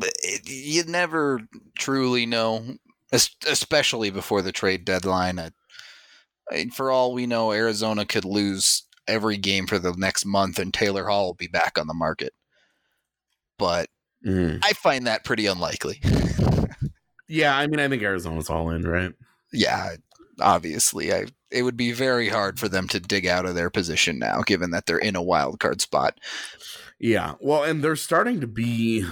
it, 0.00 0.48
you 0.48 0.84
never 0.84 1.40
truly 1.78 2.26
know, 2.26 2.76
especially 3.12 4.10
before 4.10 4.42
the 4.42 4.52
trade 4.52 4.84
deadline. 4.84 5.38
I, 5.38 5.50
I- 6.50 6.66
for 6.74 6.90
all 6.90 7.12
we 7.14 7.26
know, 7.26 7.52
Arizona 7.52 8.04
could 8.04 8.24
lose 8.24 8.82
every 9.08 9.36
game 9.36 9.66
for 9.66 9.78
the 9.78 9.92
next 9.96 10.24
month, 10.26 10.58
and 10.58 10.74
Taylor 10.74 11.06
Hall 11.06 11.26
will 11.26 11.34
be 11.34 11.46
back 11.48 11.78
on 11.78 11.86
the 11.86 11.94
market. 11.94 12.32
But 13.58 13.88
Mm. 14.26 14.60
I 14.64 14.72
find 14.72 15.06
that 15.06 15.24
pretty 15.24 15.46
unlikely. 15.46 16.00
Yeah, 17.28 17.56
I 17.56 17.66
mean 17.66 17.80
I 17.80 17.88
think 17.88 18.02
Arizona's 18.02 18.48
all 18.50 18.70
in, 18.70 18.82
right? 18.82 19.12
yeah, 19.52 19.96
obviously, 20.40 21.12
I 21.12 21.26
it 21.56 21.62
would 21.62 21.76
be 21.76 21.92
very 21.92 22.28
hard 22.28 22.58
for 22.60 22.68
them 22.68 22.86
to 22.88 23.00
dig 23.00 23.26
out 23.26 23.46
of 23.46 23.54
their 23.54 23.70
position 23.70 24.18
now, 24.18 24.42
given 24.42 24.70
that 24.70 24.86
they're 24.86 24.98
in 24.98 25.16
a 25.16 25.22
wild 25.22 25.58
card 25.60 25.80
spot. 25.80 26.18
Yeah. 26.98 27.34
Well, 27.40 27.62
and 27.64 27.82
there's 27.82 28.02
starting 28.02 28.40
to 28.40 28.46
be 28.46 29.04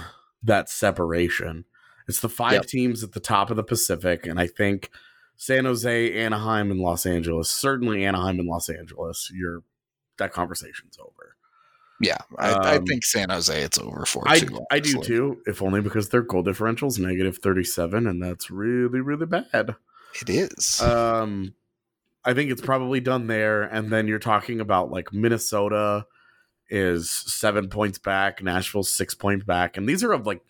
that 0.43 0.69
separation. 0.69 1.65
It's 2.07 2.19
the 2.19 2.29
five 2.29 2.53
Yep. 2.53 2.65
teams 2.67 3.03
at 3.03 3.13
the 3.13 3.19
top 3.19 3.49
of 3.49 3.57
the 3.57 3.63
Pacific, 3.63 4.25
and 4.27 4.39
I 4.39 4.47
think 4.47 4.89
San 5.35 5.65
Jose, 5.65 6.13
Anaheim, 6.13 6.71
and 6.71 6.79
Los 6.79 7.05
Angeles. 7.05 7.49
Certainly 7.49 8.05
Anaheim 8.05 8.39
and 8.39 8.47
Los 8.47 8.69
Angeles. 8.69 9.31
You're 9.33 9.63
that 10.17 10.31
conversation's 10.31 10.97
over. 10.99 11.35
Yeah, 11.99 12.17
I, 12.37 12.51
I 12.51 12.77
Um, 12.77 12.85
think 12.85 13.03
San 13.05 13.29
Jose 13.29 13.59
it's 13.61 13.79
over 13.79 14.05
for. 14.05 14.23
I 14.27 14.39
too, 14.39 14.65
I 14.71 14.79
do 14.79 15.01
too, 15.01 15.41
if 15.45 15.61
only 15.61 15.81
because 15.81 16.09
their 16.09 16.21
goal 16.21 16.43
differential 16.43 16.87
is 16.89 16.99
negative 16.99 17.37
37, 17.39 18.05
and 18.07 18.21
that's 18.21 18.49
really, 18.51 18.99
really 19.01 19.25
bad. 19.25 19.75
It 20.21 20.29
is. 20.29 20.79
Um, 20.81 21.53
I 22.25 22.33
think 22.33 22.51
it's 22.51 22.61
probably 22.61 22.99
done 22.99 23.27
there. 23.27 23.63
And 23.63 23.89
then 23.89 24.07
you're 24.07 24.19
talking 24.19 24.59
about 24.59 24.91
like 24.91 25.13
Minnesota 25.13 26.07
is 26.69 27.09
seven 27.09 27.69
points 27.69 27.99
back, 27.99 28.41
Nashville's 28.41 28.89
six 28.89 29.13
points 29.13 29.45
back, 29.45 29.77
and 29.77 29.87
these 29.87 30.03
are 30.03 30.13
of 30.13 30.25
like 30.25 30.41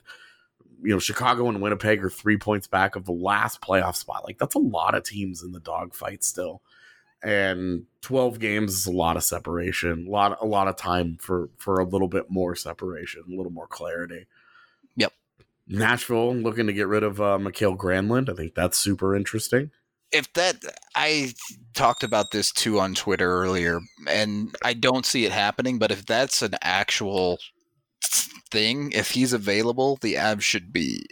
you 0.82 0.94
know 0.94 1.00
Chicago 1.00 1.50
and 1.50 1.62
Winnipeg 1.62 2.04
are 2.04 2.10
three 2.10 2.38
points 2.38 2.68
back 2.68 2.96
of 2.96 3.06
the 3.06 3.12
last 3.12 3.62
playoff 3.62 3.96
spot. 3.96 4.24
Like 4.24 4.38
that's 4.38 4.56
a 4.56 4.60
lot 4.60 4.96
of 4.96 5.04
teams 5.04 5.44
in 5.44 5.52
the 5.52 5.60
dogfight 5.60 6.24
still, 6.24 6.62
and 7.22 7.84
twelve 8.02 8.40
games 8.40 8.74
is 8.74 8.86
a 8.86 8.92
lot 8.92 9.18
of 9.18 9.24
separation, 9.24 10.08
a 10.08 10.10
lot 10.10 10.38
a 10.42 10.46
lot 10.46 10.68
of 10.68 10.78
time 10.78 11.18
for 11.20 11.50
for 11.58 11.80
a 11.80 11.86
little 11.86 12.08
bit 12.08 12.30
more 12.30 12.56
separation, 12.56 13.24
a 13.28 13.36
little 13.36 13.52
more 13.52 13.68
clarity. 13.68 14.26
Yep. 14.96 15.12
Nashville 15.68 16.36
looking 16.36 16.68
to 16.68 16.74
get 16.74 16.88
rid 16.88 17.04
of 17.04 17.20
uh, 17.20 17.40
Mikael 17.40 17.76
Granlund. 17.76 18.30
I 18.30 18.34
think 18.34 18.56
that's 18.56 18.78
super 18.78 19.16
interesting. 19.16 19.72
If 20.16 20.32
that 20.34 20.64
I 20.96 21.34
talked 21.74 22.04
about 22.04 22.32
this 22.32 22.52
too 22.52 22.80
on 22.80 22.96
Twitter 22.96 23.30
earlier, 23.30 23.82
and 24.08 24.56
I 24.64 24.74
don't 24.74 25.06
see 25.06 25.26
it 25.26 25.32
happening. 25.32 25.78
But 25.78 25.92
if 25.92 26.06
that's 26.06 26.42
an 26.42 26.56
actual 26.62 27.38
thing, 28.50 28.92
if 28.94 29.12
he's 29.12 29.34
available, 29.34 29.98
the 30.02 30.14
Avs 30.14 30.42
should 30.42 30.72
be 30.72 31.06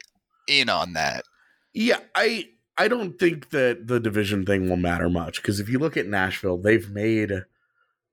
in 0.48 0.70
on 0.70 0.94
that. 0.94 1.26
Yeah, 1.74 2.00
I 2.16 2.48
I 2.78 2.88
don't 2.88 3.20
think 3.20 3.50
that 3.50 3.88
the 3.88 4.00
division 4.00 4.46
thing 4.46 4.70
will 4.70 4.78
matter 4.78 5.10
much 5.10 5.42
because 5.42 5.60
if 5.60 5.70
you 5.70 5.80
look 5.80 5.98
at 5.98 6.08
Nashville, 6.08 6.58
they've 6.58 6.90
made 6.90 7.32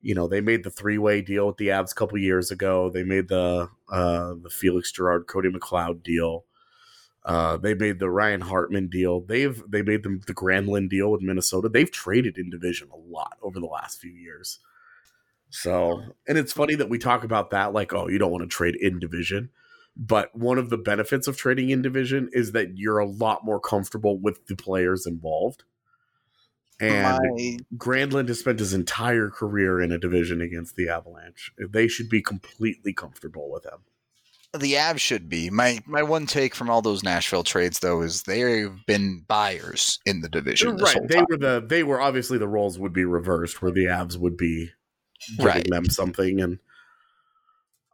you 0.02 0.14
know 0.14 0.26
they 0.26 0.40
made 0.40 0.64
the 0.64 0.70
three 0.70 0.98
way 0.98 1.22
deal 1.22 1.46
with 1.46 1.56
the 1.58 1.68
Avs 1.68 1.92
a 1.92 1.94
couple 1.94 2.18
years 2.18 2.50
ago. 2.50 2.90
They 2.90 3.04
made 3.04 3.28
the 3.28 3.68
uh, 3.90 4.34
the 4.42 4.50
Felix 4.50 4.92
Girard 4.92 5.26
Cody 5.26 5.50
McLeod 5.50 6.02
deal. 6.02 6.44
Uh, 7.24 7.56
they 7.58 7.74
made 7.74 7.98
the 7.98 8.10
Ryan 8.10 8.40
Hartman 8.40 8.88
deal. 8.88 9.20
They've 9.20 9.62
they 9.68 9.82
made 9.82 10.02
them 10.02 10.20
the 10.26 10.34
Granlund 10.34 10.88
deal 10.88 11.10
with 11.10 11.20
Minnesota. 11.20 11.68
They've 11.68 11.90
traded 11.90 12.38
in 12.38 12.50
division 12.50 12.88
a 12.92 12.96
lot 12.96 13.36
over 13.42 13.60
the 13.60 13.66
last 13.66 14.00
few 14.00 14.12
years. 14.12 14.58
So, 15.50 16.02
and 16.28 16.38
it's 16.38 16.52
funny 16.52 16.76
that 16.76 16.88
we 16.88 16.98
talk 16.98 17.24
about 17.24 17.50
that 17.50 17.72
like, 17.72 17.92
oh, 17.92 18.08
you 18.08 18.18
don't 18.18 18.30
want 18.30 18.42
to 18.42 18.48
trade 18.48 18.76
in 18.76 18.98
division. 18.98 19.50
But 19.96 20.34
one 20.34 20.58
of 20.58 20.70
the 20.70 20.78
benefits 20.78 21.26
of 21.26 21.36
trading 21.36 21.70
in 21.70 21.82
division 21.82 22.30
is 22.32 22.52
that 22.52 22.78
you're 22.78 22.98
a 22.98 23.06
lot 23.06 23.44
more 23.44 23.60
comfortable 23.60 24.16
with 24.16 24.46
the 24.46 24.56
players 24.56 25.06
involved. 25.06 25.64
And 26.80 27.18
My- 27.18 27.58
Granlund 27.76 28.28
has 28.28 28.40
spent 28.40 28.60
his 28.60 28.72
entire 28.72 29.28
career 29.28 29.80
in 29.82 29.92
a 29.92 29.98
division 29.98 30.40
against 30.40 30.76
the 30.76 30.88
Avalanche. 30.88 31.52
They 31.58 31.88
should 31.88 32.08
be 32.08 32.22
completely 32.22 32.94
comfortable 32.94 33.50
with 33.50 33.66
him. 33.66 33.80
The 34.58 34.74
Avs 34.74 34.98
should 34.98 35.28
be. 35.28 35.48
My 35.50 35.78
my 35.86 36.02
one 36.02 36.26
take 36.26 36.54
from 36.54 36.68
all 36.70 36.82
those 36.82 37.02
Nashville 37.04 37.44
trades 37.44 37.78
though 37.78 38.02
is 38.02 38.22
they've 38.24 38.72
been 38.86 39.24
buyers 39.28 40.00
in 40.04 40.20
the 40.22 40.28
division. 40.28 40.76
This 40.76 40.94
right. 40.94 41.08
They 41.08 41.16
time. 41.16 41.26
were 41.30 41.36
the 41.36 41.64
they 41.66 41.82
were 41.84 42.00
obviously 42.00 42.36
the 42.38 42.48
roles 42.48 42.78
would 42.78 42.92
be 42.92 43.04
reversed 43.04 43.62
where 43.62 43.70
the 43.70 43.84
Avs 43.84 44.16
would 44.16 44.36
be 44.36 44.70
giving 45.36 45.46
Right. 45.46 45.68
them 45.70 45.84
something 45.86 46.40
and 46.40 46.58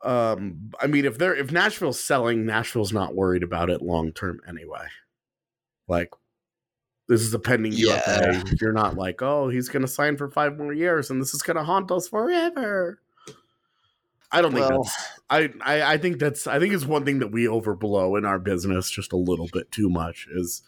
um 0.02 0.70
I 0.80 0.86
mean 0.86 1.04
if 1.04 1.18
they're 1.18 1.34
if 1.36 1.52
Nashville's 1.52 2.00
selling, 2.02 2.46
Nashville's 2.46 2.92
not 2.92 3.14
worried 3.14 3.42
about 3.42 3.68
it 3.70 3.82
long 3.82 4.12
term 4.12 4.40
anyway. 4.48 4.86
Like 5.88 6.10
this 7.08 7.20
is 7.20 7.34
a 7.34 7.38
pending 7.38 7.72
Yeah. 7.74 8.42
You're 8.60 8.72
not 8.72 8.96
like, 8.96 9.20
oh, 9.22 9.48
he's 9.48 9.68
gonna 9.68 9.88
sign 9.88 10.16
for 10.16 10.30
five 10.30 10.56
more 10.56 10.72
years 10.72 11.10
and 11.10 11.20
this 11.20 11.34
is 11.34 11.42
gonna 11.42 11.64
haunt 11.64 11.90
us 11.90 12.08
forever. 12.08 13.00
I 14.32 14.42
don't 14.42 14.52
think 14.52 14.68
Well- 14.68 14.82
that's 14.82 14.96
I, 15.28 15.50
I 15.64 15.94
I 15.94 15.98
think 15.98 16.18
that's 16.18 16.46
I 16.46 16.58
think 16.58 16.72
it's 16.72 16.84
one 16.84 17.04
thing 17.04 17.18
that 17.18 17.32
we 17.32 17.44
overblow 17.44 18.16
in 18.16 18.24
our 18.24 18.38
business 18.38 18.90
just 18.90 19.12
a 19.12 19.16
little 19.16 19.48
bit 19.52 19.72
too 19.72 19.88
much 19.88 20.28
is 20.32 20.62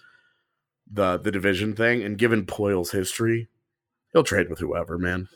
the 0.91 1.19
the 1.19 1.31
division 1.31 1.75
thing. 1.75 2.03
And 2.03 2.19
given 2.19 2.47
Poile's 2.47 2.91
history, 2.91 3.49
he'll 4.13 4.25
trade 4.25 4.49
with 4.51 4.59
whoever, 4.59 4.99
man. 4.99 5.29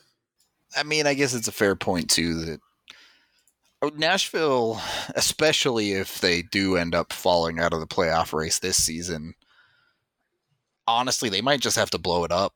I 0.75 0.83
mean, 0.83 1.05
I 1.07 1.13
guess 1.13 1.33
it's 1.33 1.47
a 1.47 1.53
fair 1.53 1.75
point 1.75 2.09
too 2.09 2.45
that 2.45 2.59
oh, 3.81 3.91
Nashville, 3.95 4.81
especially 5.15 5.93
if 5.93 6.19
they 6.19 6.41
do 6.41 6.75
end 6.75 6.95
up 6.95 7.13
falling 7.13 7.59
out 7.59 7.73
of 7.73 7.79
the 7.79 7.87
playoff 7.87 8.33
race 8.33 8.59
this 8.59 8.81
season, 8.81 9.35
honestly, 10.87 11.29
they 11.29 11.41
might 11.41 11.61
just 11.61 11.77
have 11.77 11.91
to 11.91 11.97
blow 11.97 12.23
it 12.23 12.31
up. 12.31 12.53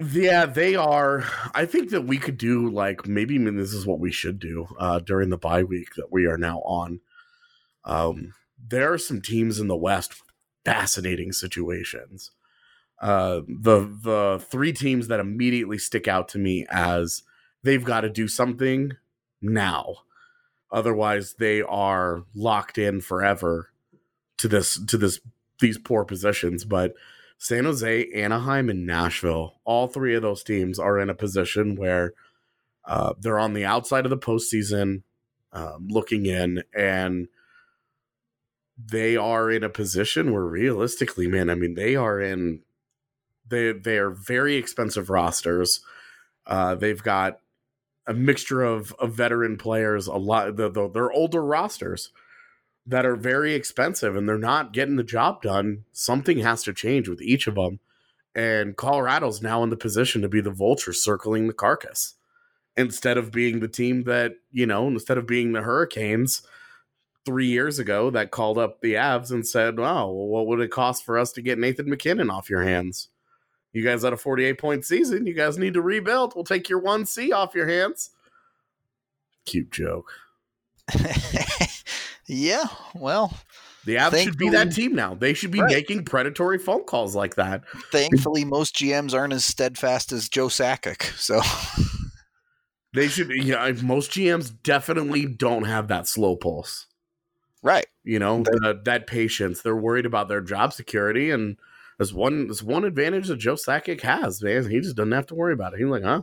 Yeah, 0.00 0.46
they 0.46 0.74
are. 0.74 1.24
I 1.54 1.66
think 1.66 1.90
that 1.90 2.02
we 2.02 2.18
could 2.18 2.36
do 2.36 2.68
like 2.68 3.06
maybe 3.06 3.36
I 3.36 3.38
mean, 3.38 3.56
this 3.56 3.72
is 3.72 3.86
what 3.86 4.00
we 4.00 4.10
should 4.10 4.40
do 4.40 4.66
uh, 4.78 4.98
during 4.98 5.30
the 5.30 5.38
bye 5.38 5.62
week 5.62 5.94
that 5.96 6.10
we 6.10 6.26
are 6.26 6.36
now 6.36 6.58
on. 6.60 7.00
Um, 7.84 8.34
there 8.58 8.92
are 8.92 8.98
some 8.98 9.20
teams 9.20 9.60
in 9.60 9.68
the 9.68 9.76
West, 9.76 10.14
fascinating 10.64 11.32
situations. 11.32 12.32
Uh, 13.00 13.42
the 13.46 13.80
the 14.02 14.44
three 14.50 14.72
teams 14.72 15.08
that 15.08 15.20
immediately 15.20 15.78
stick 15.78 16.08
out 16.08 16.28
to 16.30 16.38
me 16.38 16.66
as 16.70 17.22
they've 17.62 17.84
got 17.84 18.00
to 18.00 18.10
do 18.10 18.26
something 18.26 18.92
now, 19.40 19.96
otherwise 20.72 21.34
they 21.38 21.62
are 21.62 22.24
locked 22.34 22.78
in 22.78 23.00
forever 23.00 23.70
to 24.38 24.48
this 24.48 24.84
to 24.86 24.98
this 24.98 25.20
these 25.60 25.78
poor 25.78 26.04
positions. 26.04 26.64
But 26.64 26.94
San 27.38 27.64
Jose, 27.64 28.10
Anaheim, 28.12 28.70
and 28.70 28.86
Nashville, 28.86 29.54
all 29.64 29.86
three 29.86 30.14
of 30.14 30.22
those 30.22 30.42
teams 30.42 30.78
are 30.78 30.98
in 30.98 31.10
a 31.10 31.14
position 31.14 31.76
where 31.76 32.14
uh, 32.84 33.14
they're 33.18 33.38
on 33.38 33.54
the 33.54 33.64
outside 33.64 34.06
of 34.06 34.10
the 34.10 34.18
postseason, 34.18 35.02
um, 35.52 35.88
looking 35.88 36.26
in, 36.26 36.62
and 36.76 37.28
they 38.76 39.16
are 39.16 39.50
in 39.50 39.62
a 39.62 39.68
position 39.68 40.32
where 40.32 40.44
realistically, 40.44 41.26
man, 41.26 41.50
I 41.50 41.54
mean, 41.54 41.74
they 41.74 41.96
are 41.96 42.20
in 42.20 42.62
they 43.46 43.72
they 43.72 43.98
are 43.98 44.10
very 44.10 44.56
expensive 44.56 45.10
rosters. 45.10 45.80
Uh, 46.46 46.74
they've 46.74 47.02
got 47.02 47.40
a 48.06 48.12
mixture 48.12 48.62
of, 48.62 48.92
of 48.94 49.12
veteran 49.12 49.56
players, 49.56 50.06
a 50.06 50.14
lot 50.14 50.56
the, 50.56 50.68
the, 50.68 50.88
they're 50.88 51.12
older 51.12 51.42
rosters 51.42 52.10
that 52.86 53.06
are 53.06 53.16
very 53.16 53.54
expensive 53.54 54.16
and 54.16 54.28
they're 54.28 54.38
not 54.38 54.72
getting 54.72 54.96
the 54.96 55.02
job 55.02 55.42
done. 55.42 55.84
Something 55.92 56.38
has 56.40 56.62
to 56.64 56.72
change 56.72 57.08
with 57.08 57.22
each 57.22 57.46
of 57.46 57.54
them. 57.54 57.80
And 58.34 58.76
Colorado's 58.76 59.40
now 59.42 59.62
in 59.62 59.70
the 59.70 59.76
position 59.76 60.22
to 60.22 60.28
be 60.28 60.40
the 60.40 60.50
vulture 60.50 60.92
circling 60.92 61.46
the 61.46 61.52
carcass 61.52 62.14
instead 62.76 63.16
of 63.16 63.30
being 63.30 63.60
the 63.60 63.68
team 63.68 64.02
that, 64.04 64.32
you 64.50 64.66
know, 64.66 64.88
instead 64.88 65.16
of 65.16 65.26
being 65.26 65.52
the 65.52 65.62
Hurricanes 65.62 66.42
three 67.24 67.46
years 67.46 67.78
ago 67.78 68.10
that 68.10 68.32
called 68.32 68.58
up 68.58 68.80
the 68.80 68.94
Avs 68.94 69.30
and 69.30 69.46
said, 69.46 69.78
well, 69.78 70.12
what 70.12 70.46
would 70.46 70.60
it 70.60 70.70
cost 70.70 71.04
for 71.04 71.18
us 71.18 71.32
to 71.32 71.42
get 71.42 71.58
Nathan 71.58 71.88
MacKinnon 71.88 72.30
off 72.30 72.50
your 72.50 72.62
hands? 72.62 73.08
You 73.72 73.82
guys 73.82 74.02
had 74.02 74.12
a 74.12 74.16
48 74.16 74.58
point 74.58 74.84
season. 74.84 75.26
You 75.26 75.34
guys 75.34 75.58
need 75.58 75.74
to 75.74 75.82
rebuild. 75.82 76.34
We'll 76.34 76.44
take 76.44 76.68
your 76.68 76.80
1C 76.80 77.32
off 77.32 77.54
your 77.54 77.68
hands. 77.68 78.10
Cute 79.46 79.70
joke. 79.70 80.12
yeah, 82.26 82.64
well, 82.94 83.36
The 83.84 83.96
Avs 83.96 84.22
should 84.24 84.38
be 84.38 84.50
that 84.50 84.72
team 84.72 84.94
now. 84.94 85.14
They 85.14 85.34
should 85.34 85.50
be 85.50 85.60
Right. 85.60 85.72
making 85.74 86.04
predatory 86.04 86.58
phone 86.58 86.84
calls 86.84 87.14
like 87.14 87.36
that. 87.36 87.62
thankfully, 87.92 88.44
most 88.44 88.74
GMs 88.76 89.14
aren't 89.14 89.32
as 89.32 89.44
steadfast 89.44 90.12
as 90.12 90.28
Joe 90.28 90.48
Sakic. 90.48 91.02
So, 91.18 91.40
They 92.94 93.08
should. 93.08 93.30
Yeah, 93.30 93.72
most 93.82 94.12
GMs 94.12 94.52
definitely 94.62 95.26
don't 95.26 95.64
have 95.64 95.88
that 95.88 96.06
slow 96.06 96.36
pulse. 96.36 96.86
right. 97.62 97.86
You 98.04 98.18
know 98.18 98.42
the, 98.42 98.80
that 98.84 99.06
patience. 99.06 99.62
They're 99.62 99.74
worried 99.74 100.04
about 100.06 100.28
their 100.28 100.42
job 100.42 100.72
security, 100.74 101.30
and 101.30 101.56
there's 101.98 102.12
one 102.14 102.46
there's 102.48 102.62
one 102.62 102.84
advantage 102.84 103.28
that 103.28 103.38
Joe 103.38 103.54
Sakic 103.54 104.02
has. 104.02 104.42
Man, 104.42 104.68
he 104.70 104.78
just 104.80 104.94
doesn't 104.94 105.10
have 105.12 105.26
to 105.28 105.34
worry 105.34 105.54
about 105.54 105.72
it. 105.72 105.78
He's 105.78 105.88
like, 105.88 106.02
huh, 106.04 106.22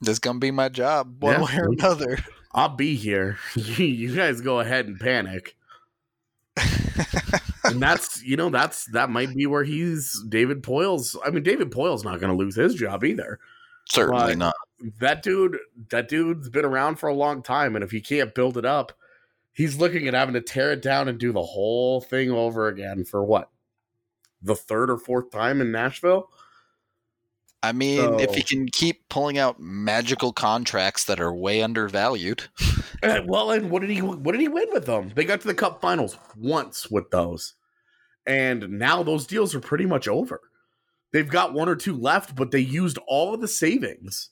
This 0.00 0.18
gonna 0.18 0.38
be 0.40 0.50
my 0.50 0.70
job 0.70 1.22
one 1.22 1.34
Yeah. 1.34 1.44
way 1.44 1.56
or 1.58 1.68
another. 1.72 2.18
I'll 2.54 2.68
be 2.68 2.94
here. 2.96 3.38
you 3.54 4.14
guys 4.14 4.40
go 4.40 4.60
ahead 4.60 4.86
and 4.86 4.98
panic. 5.00 5.56
and 7.64 7.80
that's 7.82 8.22
you 8.22 8.36
know 8.36 8.50
that's 8.50 8.84
that 8.92 9.08
might 9.08 9.34
be 9.34 9.46
where 9.46 9.64
he's 9.64 10.22
David 10.28 10.62
Poile's. 10.62 11.16
I 11.24 11.30
mean, 11.30 11.42
David 11.42 11.70
Poile's 11.70 12.04
not 12.04 12.20
going 12.20 12.30
to 12.30 12.36
lose 12.36 12.54
his 12.56 12.74
job 12.74 13.04
either. 13.04 13.38
Certainly 13.88 14.22
Right. 14.22 14.38
not. 14.38 14.54
That 15.00 15.22
dude, 15.22 15.58
that 15.90 16.08
dude's 16.08 16.48
been 16.48 16.64
around 16.64 16.96
for 16.96 17.08
a 17.08 17.14
long 17.14 17.42
time, 17.42 17.74
and 17.74 17.84
if 17.84 17.90
he 17.90 18.00
can't 18.00 18.34
build 18.34 18.58
it 18.58 18.64
up, 18.64 18.92
he's 19.52 19.76
looking 19.78 20.08
at 20.08 20.14
having 20.14 20.34
to 20.34 20.40
tear 20.40 20.72
it 20.72 20.82
down 20.82 21.08
and 21.08 21.18
do 21.18 21.32
the 21.32 21.42
whole 21.42 22.00
thing 22.00 22.30
over 22.30 22.68
again 22.68 23.04
for 23.04 23.24
what 23.24 23.48
the 24.42 24.56
third 24.56 24.90
or 24.90 24.98
fourth 24.98 25.30
time 25.30 25.60
in 25.60 25.70
Nashville. 25.72 26.30
I 27.64 27.72
mean, 27.72 28.18
if 28.18 28.34
he 28.34 28.42
can 28.42 28.66
keep 28.66 29.08
pulling 29.08 29.38
out 29.38 29.60
magical 29.60 30.32
contracts 30.32 31.04
that 31.04 31.20
are 31.20 31.32
way 31.32 31.62
undervalued, 31.62 32.44
Uh, 33.02 33.20
well, 33.26 33.52
and 33.52 33.70
what 33.70 33.82
did 33.82 33.90
he 33.90 34.02
what 34.02 34.32
did 34.32 34.40
he 34.40 34.48
win 34.48 34.68
with 34.72 34.86
them? 34.86 35.12
They 35.14 35.24
got 35.24 35.40
to 35.42 35.46
the 35.46 35.54
Cup 35.54 35.80
Finals 35.80 36.18
once 36.36 36.90
with 36.90 37.10
those, 37.10 37.54
and 38.26 38.68
now 38.78 39.02
those 39.04 39.26
deals 39.26 39.54
are 39.54 39.60
pretty 39.60 39.86
much 39.86 40.08
over. 40.08 40.40
They've 41.12 41.28
got 41.28 41.52
one 41.52 41.68
or 41.68 41.76
two 41.76 41.96
left, 41.96 42.34
but 42.34 42.50
they 42.50 42.60
used 42.60 42.98
all 43.06 43.34
of 43.34 43.40
the 43.40 43.48
savings 43.48 44.30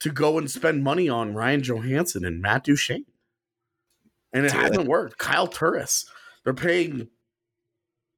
to 0.00 0.10
go 0.10 0.36
and 0.38 0.50
spend 0.50 0.82
money 0.82 1.08
on 1.08 1.34
Ryan 1.34 1.62
Johansen 1.62 2.26
and 2.26 2.42
Matt 2.42 2.64
Duchene, 2.64 3.06
and 4.32 4.44
it 4.44 4.52
Yeah. 4.52 4.60
hasn't 4.62 4.88
worked. 4.88 5.16
Kyle 5.18 5.46
Turris, 5.46 6.04
they're 6.44 6.52
paying 6.52 7.08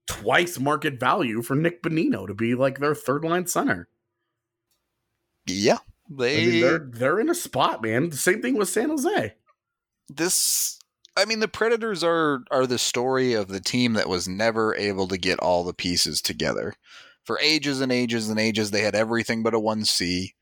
twice 0.07 0.59
market 0.59 0.99
value 0.99 1.43
for 1.43 1.55
Nick 1.55 1.83
Bonino 1.83 2.27
to 2.27 2.35
be 2.35 2.55
like 2.57 2.79
their 2.81 2.95
third 2.95 3.25
line 3.25 3.47
center. 3.47 3.89
Yeah, 5.47 5.79
I 6.37 6.45
they 6.45 6.47
mean, 6.47 6.61
they're 6.61 6.79
they're 6.79 7.21
in 7.21 7.31
a 7.31 7.35
spot, 7.35 7.83
man. 7.83 8.11
The 8.11 8.17
same 8.17 8.43
thing 8.43 8.57
with 8.57 8.69
San 8.69 8.91
Jose. 8.91 9.35
this 10.09 10.79
I 11.17 11.25
mean 11.25 11.41
the 11.41 11.49
Predators 11.49 12.03
are 12.05 12.41
are 12.51 12.67
the 12.67 12.79
story 12.79 13.35
of 13.35 13.49
the 13.49 13.61
team 13.61 13.95
that 13.95 14.09
was 14.09 14.29
never 14.29 14.75
able 14.77 15.09
to 15.09 15.19
get 15.19 15.39
all 15.41 15.65
the 15.65 15.75
pieces 15.75 16.21
together. 16.23 16.75
For 17.25 17.39
ages 17.41 17.81
and 17.81 17.93
ages 17.93 18.29
and 18.29 18.39
ages 18.39 18.71
they 18.71 18.83
had 18.83 18.95
everything 18.95 19.43
but 19.43 19.55
a 19.55 19.61
1C. 19.61 20.35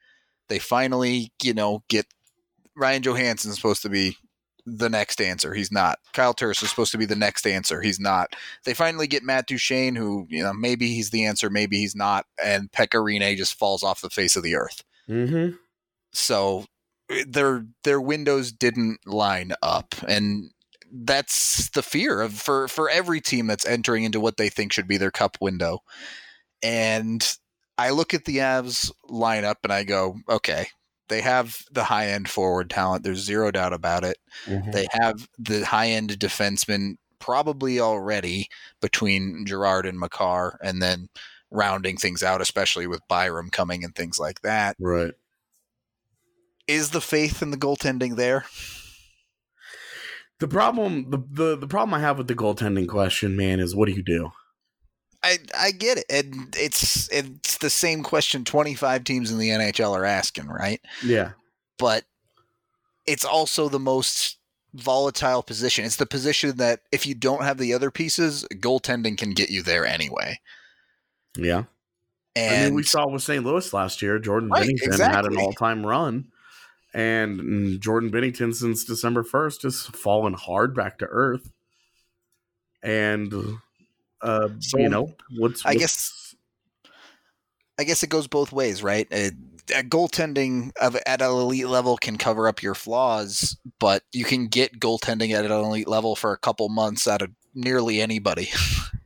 They 0.48 0.59
finally, 0.59 1.32
you 1.42 1.55
know, 1.55 1.84
get 1.88 2.07
Ryan 2.76 3.03
Johansen's 3.03 3.57
supposed 3.57 3.82
to 3.82 3.88
be 3.90 4.16
the 4.66 4.90
next 4.90 5.20
answer. 5.20 5.55
He's 5.55 5.72
not. 5.72 5.98
Kyle 6.12 6.34
Turris 6.34 6.62
is 6.62 6.70
supposed 6.70 6.92
to 6.92 6.98
be 6.98 7.07
the 7.07 7.16
next 7.16 7.46
answer. 7.46 7.80
He's 7.82 8.01
not. 8.01 8.34
They 8.64 8.74
finally 8.74 9.07
get 9.07 9.22
Matt 9.22 9.46
Duchene, 9.46 9.96
who, 9.96 10.26
you 10.28 10.42
know, 10.42 10.53
maybe 10.53 10.88
he's 10.94 11.11
the 11.11 11.24
answer, 11.24 11.51
maybe 11.51 11.78
he's 11.78 11.96
not, 11.96 12.26
and 12.42 12.70
Pekka 12.72 13.03
Rinne 13.03 13.36
just 13.36 13.55
falls 13.59 13.82
off 13.82 14.01
the 14.01 14.11
face 14.11 14.36
of 14.36 14.42
the 14.42 14.57
earth 14.57 14.82
Mm-hmm. 15.11 15.57
so 16.13 16.65
their 17.27 17.67
their 17.85 18.01
windows 18.01 18.53
didn't 18.53 18.99
line 19.07 19.53
up 19.63 19.95
and 20.07 20.51
that's 20.93 21.69
the 21.71 21.83
fear 21.83 22.21
of 22.21 22.35
for 22.35 22.69
for 22.69 22.89
every 22.89 23.21
team 23.21 23.47
that's 23.47 23.67
entering 23.67 24.05
into 24.05 24.21
what 24.21 24.37
they 24.37 24.49
think 24.49 24.73
should 24.73 24.89
be 24.89 24.97
their 24.97 25.11
cup 25.11 25.37
window 25.41 25.81
and 26.63 27.37
i 27.79 27.91
look 27.91 28.15
at 28.15 28.25
the 28.25 28.39
avs 28.39 28.93
lineup 29.09 29.57
and 29.65 29.73
i 29.73 29.83
go 29.85 30.17
okay 30.29 30.67
they 31.09 31.21
have 31.21 31.59
the 31.73 31.85
high 31.85 32.07
end 32.09 32.29
forward 32.29 32.71
talent 32.71 33.03
there's 33.03 33.19
zero 33.25 33.51
doubt 33.51 33.73
about 33.73 34.05
it 34.05 34.17
Mm-hmm. 34.47 34.71
they 34.71 34.87
have 34.93 35.29
the 35.39 35.63
high 35.67 35.89
end 35.89 36.11
defenseman 36.19 36.95
probably 37.19 37.79
already 37.81 38.49
between 38.81 39.45
Girard 39.47 39.87
and 39.87 39.99
Makar, 39.99 40.59
and 40.63 40.81
then 40.83 41.09
rounding 41.51 41.96
things 41.96 42.22
out, 42.22 42.40
especially 42.40 42.86
with 42.86 43.07
Byram 43.09 43.51
coming 43.51 43.84
and 43.84 43.94
things 43.94 44.18
like 44.18 44.42
that. 44.42 44.76
Right. 44.78 45.12
Is 46.66 46.90
the 46.90 47.01
faith 47.01 47.42
in 47.42 47.51
the 47.51 47.57
goaltending 47.57 48.16
there? 48.16 48.44
The 50.38 50.48
problem, 50.48 51.11
the, 51.11 51.18
the 51.30 51.57
the 51.57 51.66
problem 51.66 51.92
I 51.92 52.01
have 52.01 52.16
with 52.16 52.28
the 52.28 52.34
goaltending 52.34 52.88
question, 52.88 53.36
man, 53.36 53.61
is 53.61 53.76
what 53.76 53.86
do 53.86 53.92
you 53.92 54.03
do? 54.03 54.30
I 55.22 55.38
I 55.59 55.70
get 55.70 55.98
it, 55.98 56.07
and 56.09 56.55
it's 56.57 57.11
it's 57.12 57.59
the 57.59 57.68
same 57.68 58.03
question 58.03 58.44
twenty 58.44 58.74
five 58.74 59.05
teams 59.05 59.30
in 59.30 59.38
the 59.38 59.51
NHL 59.51 59.92
are 59.92 60.05
asking, 60.07 60.46
right? 60.48 60.80
Yeah, 61.05 61.32
But 61.78 62.05
it's 63.07 63.24
also 63.24 63.68
the 63.68 63.78
most 63.78 64.38
volatile 64.72 65.42
position. 65.42 65.84
It's 65.84 65.96
the 65.96 66.07
position 66.07 66.57
that 66.57 66.80
if 66.90 67.07
you 67.07 67.14
don't 67.14 67.42
have 67.42 67.59
the 67.59 67.74
other 67.74 67.90
pieces, 67.90 68.46
goaltending 68.55 69.18
can 69.18 69.32
get 69.32 69.51
you 69.51 69.62
there 69.62 69.84
anyway. 69.84 70.40
Yeah. 71.37 71.64
And 72.37 72.55
I 72.55 72.64
mean, 72.66 72.74
we 72.74 72.83
saw 72.83 73.09
with 73.09 73.22
St. 73.22 73.45
Louis 73.45 73.72
last 73.72 74.03
year. 74.03 74.18
Jordan 74.18 74.51
Right, 74.51 74.68
Binnington 74.68 74.99
had 75.12 75.26
an 75.26 75.37
all-time 75.37 75.85
run, 75.85 76.26
and 76.95 77.41
mm, 77.41 77.81
Jordan 77.81 78.11
Binnington 78.11 78.55
since 78.55 78.85
December 78.85 79.24
first 79.24 79.62
has 79.62 79.83
fallen 79.83 80.35
hard 80.35 80.74
back 80.74 80.99
to 80.99 81.07
earth. 81.07 81.51
And 82.83 83.33
uh, 84.22 84.49
So, 84.61 84.78
you 84.78 84.89
know 84.89 85.14
what's, 85.37 85.66
I 85.66 85.74
guess- 85.74 86.35
I 87.78 87.85
guess 87.85 88.03
it 88.03 88.11
goes 88.11 88.26
both 88.26 88.53
ways, 88.53 88.83
right? 88.83 89.09
Uh, 89.11 89.31
uh, 89.74 89.83
goaltending 89.83 90.70
of 90.81 90.97
at 91.07 91.22
an 91.22 91.31
elite 91.31 91.66
level 91.66 91.97
can 91.97 92.18
cover 92.18 92.47
up 92.47 92.62
your 92.62 92.74
flaws, 92.74 93.57
but 93.78 94.03
you 94.12 94.24
can 94.24 94.49
get 94.49 94.78
goaltending 94.78 95.31
at 95.33 95.47
an 95.47 95.51
elite 95.53 95.89
level 95.89 96.14
for 96.14 96.33
a 96.33 96.39
couple 96.39 96.68
months 96.68 97.09
out 97.09 97.22
of 97.22 97.31
nearly 97.55 98.01
anybody 98.01 98.51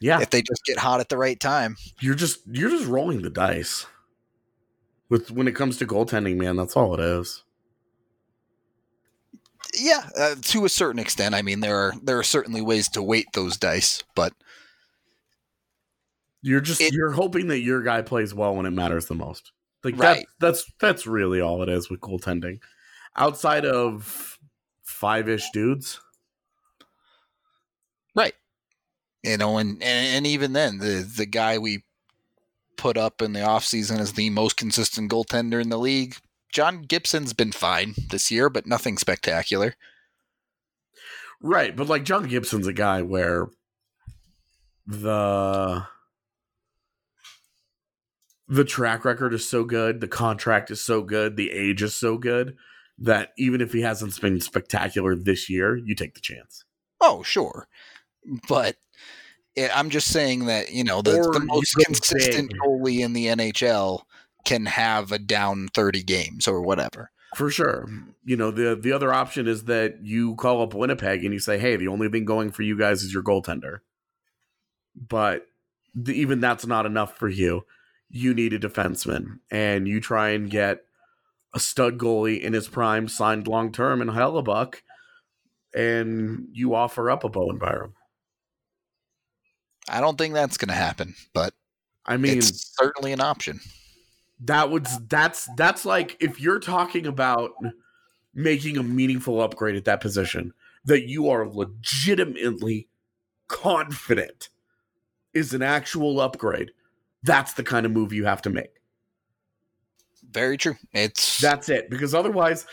yeah, 0.00 0.20
if 0.20 0.30
they 0.30 0.42
just 0.42 0.64
get 0.64 0.78
hot 0.78 1.00
at 1.00 1.08
the 1.08 1.16
right 1.18 1.38
time. 1.38 1.76
you're 2.00 2.14
just 2.14 2.40
you're 2.46 2.70
just 2.70 2.86
rolling 2.86 3.22
the 3.22 3.30
dice 3.30 3.86
with 5.08 5.30
when 5.30 5.46
it 5.48 5.52
comes 5.54 5.76
to 5.78 5.86
goaltending, 5.86 6.36
man. 6.36 6.56
That's 6.56 6.76
all 6.76 6.94
it 6.94 7.00
is. 7.00 7.42
Yeah, 9.76 10.08
uh, 10.16 10.34
to 10.40 10.64
a 10.64 10.68
certain 10.68 11.00
extent. 11.00 11.34
I 11.34 11.42
mean, 11.42 11.60
there 11.60 11.76
are 11.76 11.92
there 12.02 12.18
are 12.18 12.22
certainly 12.24 12.60
ways 12.60 12.88
to 12.90 13.02
weight 13.02 13.26
those 13.32 13.56
dice, 13.56 14.02
but 14.14 14.32
You're 16.42 16.60
just 16.60 16.80
It- 16.82 16.92
you're 16.92 17.12
hoping 17.12 17.46
that 17.48 17.60
your 17.60 17.82
guy 17.82 18.02
plays 18.02 18.34
well 18.34 18.54
when 18.54 18.66
it 18.66 18.70
matters 18.70 19.06
the 19.06 19.14
most. 19.14 19.52
Like 19.82 19.96
Right. 19.98 20.26
that's 20.38 20.62
that's 20.66 20.72
that's 20.78 21.06
really 21.06 21.40
all 21.40 21.62
it 21.62 21.70
is 21.70 21.88
with 21.88 22.00
goaltending. 22.00 22.60
Outside 23.16 23.64
of 23.64 24.38
five 24.82 25.26
ish 25.28 25.50
dudes, 25.52 26.00
right, 28.14 28.34
you 29.24 29.38
know, 29.38 29.56
and, 29.58 29.82
and 29.82 30.06
and 30.16 30.26
even 30.26 30.52
then, 30.52 30.78
the 30.78 31.10
the 31.16 31.26
guy 31.26 31.58
we 31.58 31.82
put 32.76 32.96
up 32.98 33.22
in 33.22 33.32
the 33.32 33.40
offseason 33.40 33.98
as 33.98 34.12
the 34.12 34.30
most 34.30 34.56
consistent 34.56 35.10
goaltender 35.10 35.62
in 35.62 35.70
the 35.70 35.78
league, 35.78 36.16
John 36.52 36.82
Gibson's 36.82 37.32
been 37.32 37.52
fine 37.52 37.94
this 38.10 38.30
year, 38.30 38.50
but 38.50 38.66
nothing 38.66 38.98
spectacular. 38.98 39.76
right? 41.40 41.74
But 41.74 41.88
like 41.88 42.04
John 42.04 42.28
Gibson's 42.28 42.66
a 42.66 42.72
guy 42.72 43.02
where 43.02 43.48
the 44.86 45.86
the 48.46 48.64
track 48.64 49.04
record 49.04 49.32
is 49.32 49.48
so 49.48 49.64
good, 49.64 50.00
the 50.00 50.08
contract 50.08 50.70
is 50.70 50.80
so 50.80 51.02
good, 51.02 51.36
the 51.36 51.50
age 51.50 51.82
is 51.82 51.94
so 51.94 52.18
good 52.18 52.56
that 52.98 53.30
even 53.38 53.60
if 53.60 53.72
he 53.72 53.80
hasn't 53.80 54.20
been 54.20 54.40
spectacular 54.40 55.16
this 55.16 55.48
year, 55.48 55.76
you 55.76 55.94
take 55.94 56.14
the 56.14 56.20
chance. 56.20 56.64
Oh, 57.00 57.22
sure, 57.22 57.68
but. 58.48 58.76
Yeah, 59.56 59.70
I'm 59.74 59.90
just 59.90 60.08
saying 60.08 60.46
that 60.46 60.72
you 60.72 60.84
know 60.84 61.02
the, 61.02 61.12
the 61.12 61.44
most 61.44 61.74
consistent 61.74 62.50
big. 62.50 62.60
goalie 62.60 63.00
in 63.00 63.12
the 63.12 63.26
NHL 63.26 64.02
can 64.44 64.66
have 64.66 65.12
a 65.12 65.18
down 65.18 65.68
30 65.68 66.02
games 66.02 66.46
or 66.46 66.60
whatever. 66.60 67.10
For 67.34 67.50
sure. 67.50 67.88
You 68.24 68.36
know, 68.36 68.50
the 68.50 68.76
the 68.80 68.92
other 68.92 69.12
option 69.12 69.48
is 69.48 69.64
that 69.64 69.98
you 70.02 70.36
call 70.36 70.62
up 70.62 70.74
Winnipeg 70.74 71.24
and 71.24 71.32
you 71.32 71.40
say, 71.40 71.58
"Hey, 71.58 71.76
the 71.76 71.88
only 71.88 72.08
thing 72.08 72.24
going 72.24 72.50
for 72.52 72.62
you 72.62 72.78
guys 72.78 73.02
is 73.02 73.12
your 73.12 73.22
goaltender." 73.22 73.78
But 74.96 75.46
the, 75.94 76.12
even 76.12 76.40
that's 76.40 76.66
not 76.66 76.86
enough 76.86 77.16
for 77.16 77.28
you. 77.28 77.64
You 78.08 78.34
need 78.34 78.52
a 78.52 78.58
defenseman, 78.58 79.40
and 79.50 79.88
you 79.88 80.00
try 80.00 80.30
and 80.30 80.48
get 80.48 80.84
a 81.52 81.60
stud 81.60 81.98
goalie 81.98 82.40
in 82.40 82.52
his 82.52 82.68
prime 82.68 83.08
signed 83.08 83.48
long 83.48 83.72
term 83.72 84.00
in 84.00 84.08
Hellebuyck, 84.08 84.82
and 85.74 86.48
you 86.52 86.74
offer 86.74 87.10
up 87.10 87.24
a 87.24 87.28
Bowen 87.28 87.58
Byram. 87.58 87.94
I 89.88 90.00
don't 90.00 90.16
think 90.16 90.34
that's 90.34 90.56
going 90.56 90.68
to 90.68 90.74
happen, 90.74 91.14
but 91.32 91.54
I 92.06 92.16
mean, 92.16 92.38
it's 92.38 92.74
certainly 92.78 93.12
an 93.12 93.20
option. 93.20 93.60
that 94.40 94.70
would 94.70 94.86
that's 95.08 95.48
that's 95.56 95.84
like 95.84 96.16
if 96.20 96.40
you're 96.40 96.60
talking 96.60 97.06
about 97.06 97.52
making 98.34 98.76
a 98.76 98.82
meaningful 98.82 99.40
upgrade 99.40 99.76
at 99.76 99.84
that 99.84 100.00
position 100.00 100.52
that 100.84 101.08
you 101.08 101.30
are 101.30 101.48
legitimately 101.48 102.88
confident 103.48 104.48
is 105.32 105.54
an 105.54 105.62
actual 105.62 106.20
upgrade. 106.20 106.70
That's 107.22 107.54
the 107.54 107.62
kind 107.62 107.86
of 107.86 107.92
move 107.92 108.12
you 108.12 108.24
have 108.24 108.42
to 108.42 108.50
make. 108.50 108.70
Very 110.30 110.56
true. 110.56 110.76
It's 110.92 111.40
That's 111.40 111.68
it. 111.68 111.88
Because 111.90 112.14
otherwise, 112.14 112.66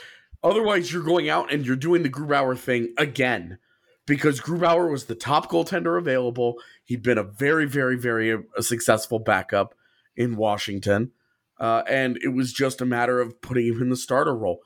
otherwise 0.43 0.91
you're 0.91 1.03
going 1.03 1.29
out 1.29 1.53
and 1.53 1.65
you're 1.65 1.75
doing 1.75 2.03
the 2.03 2.09
Grubauer 2.09 2.57
thing 2.57 2.93
again. 2.97 3.57
Because 4.05 4.41
Grubauer 4.41 4.91
was 4.91 5.05
the 5.05 5.15
top 5.15 5.49
goaltender 5.49 5.97
available. 5.97 6.55
He'd 6.83 7.03
been 7.03 7.17
a 7.17 7.23
very, 7.23 7.65
very, 7.65 7.97
very 7.97 8.33
uh, 8.33 8.61
successful 8.61 9.19
backup 9.19 9.75
in 10.15 10.35
Washington. 10.35 11.11
Uh, 11.59 11.83
and 11.87 12.17
it 12.23 12.29
was 12.29 12.51
just 12.51 12.81
a 12.81 12.85
matter 12.85 13.21
of 13.21 13.39
putting 13.41 13.67
him 13.67 13.81
in 13.81 13.89
the 13.89 13.95
starter 13.95 14.35
role. 14.35 14.61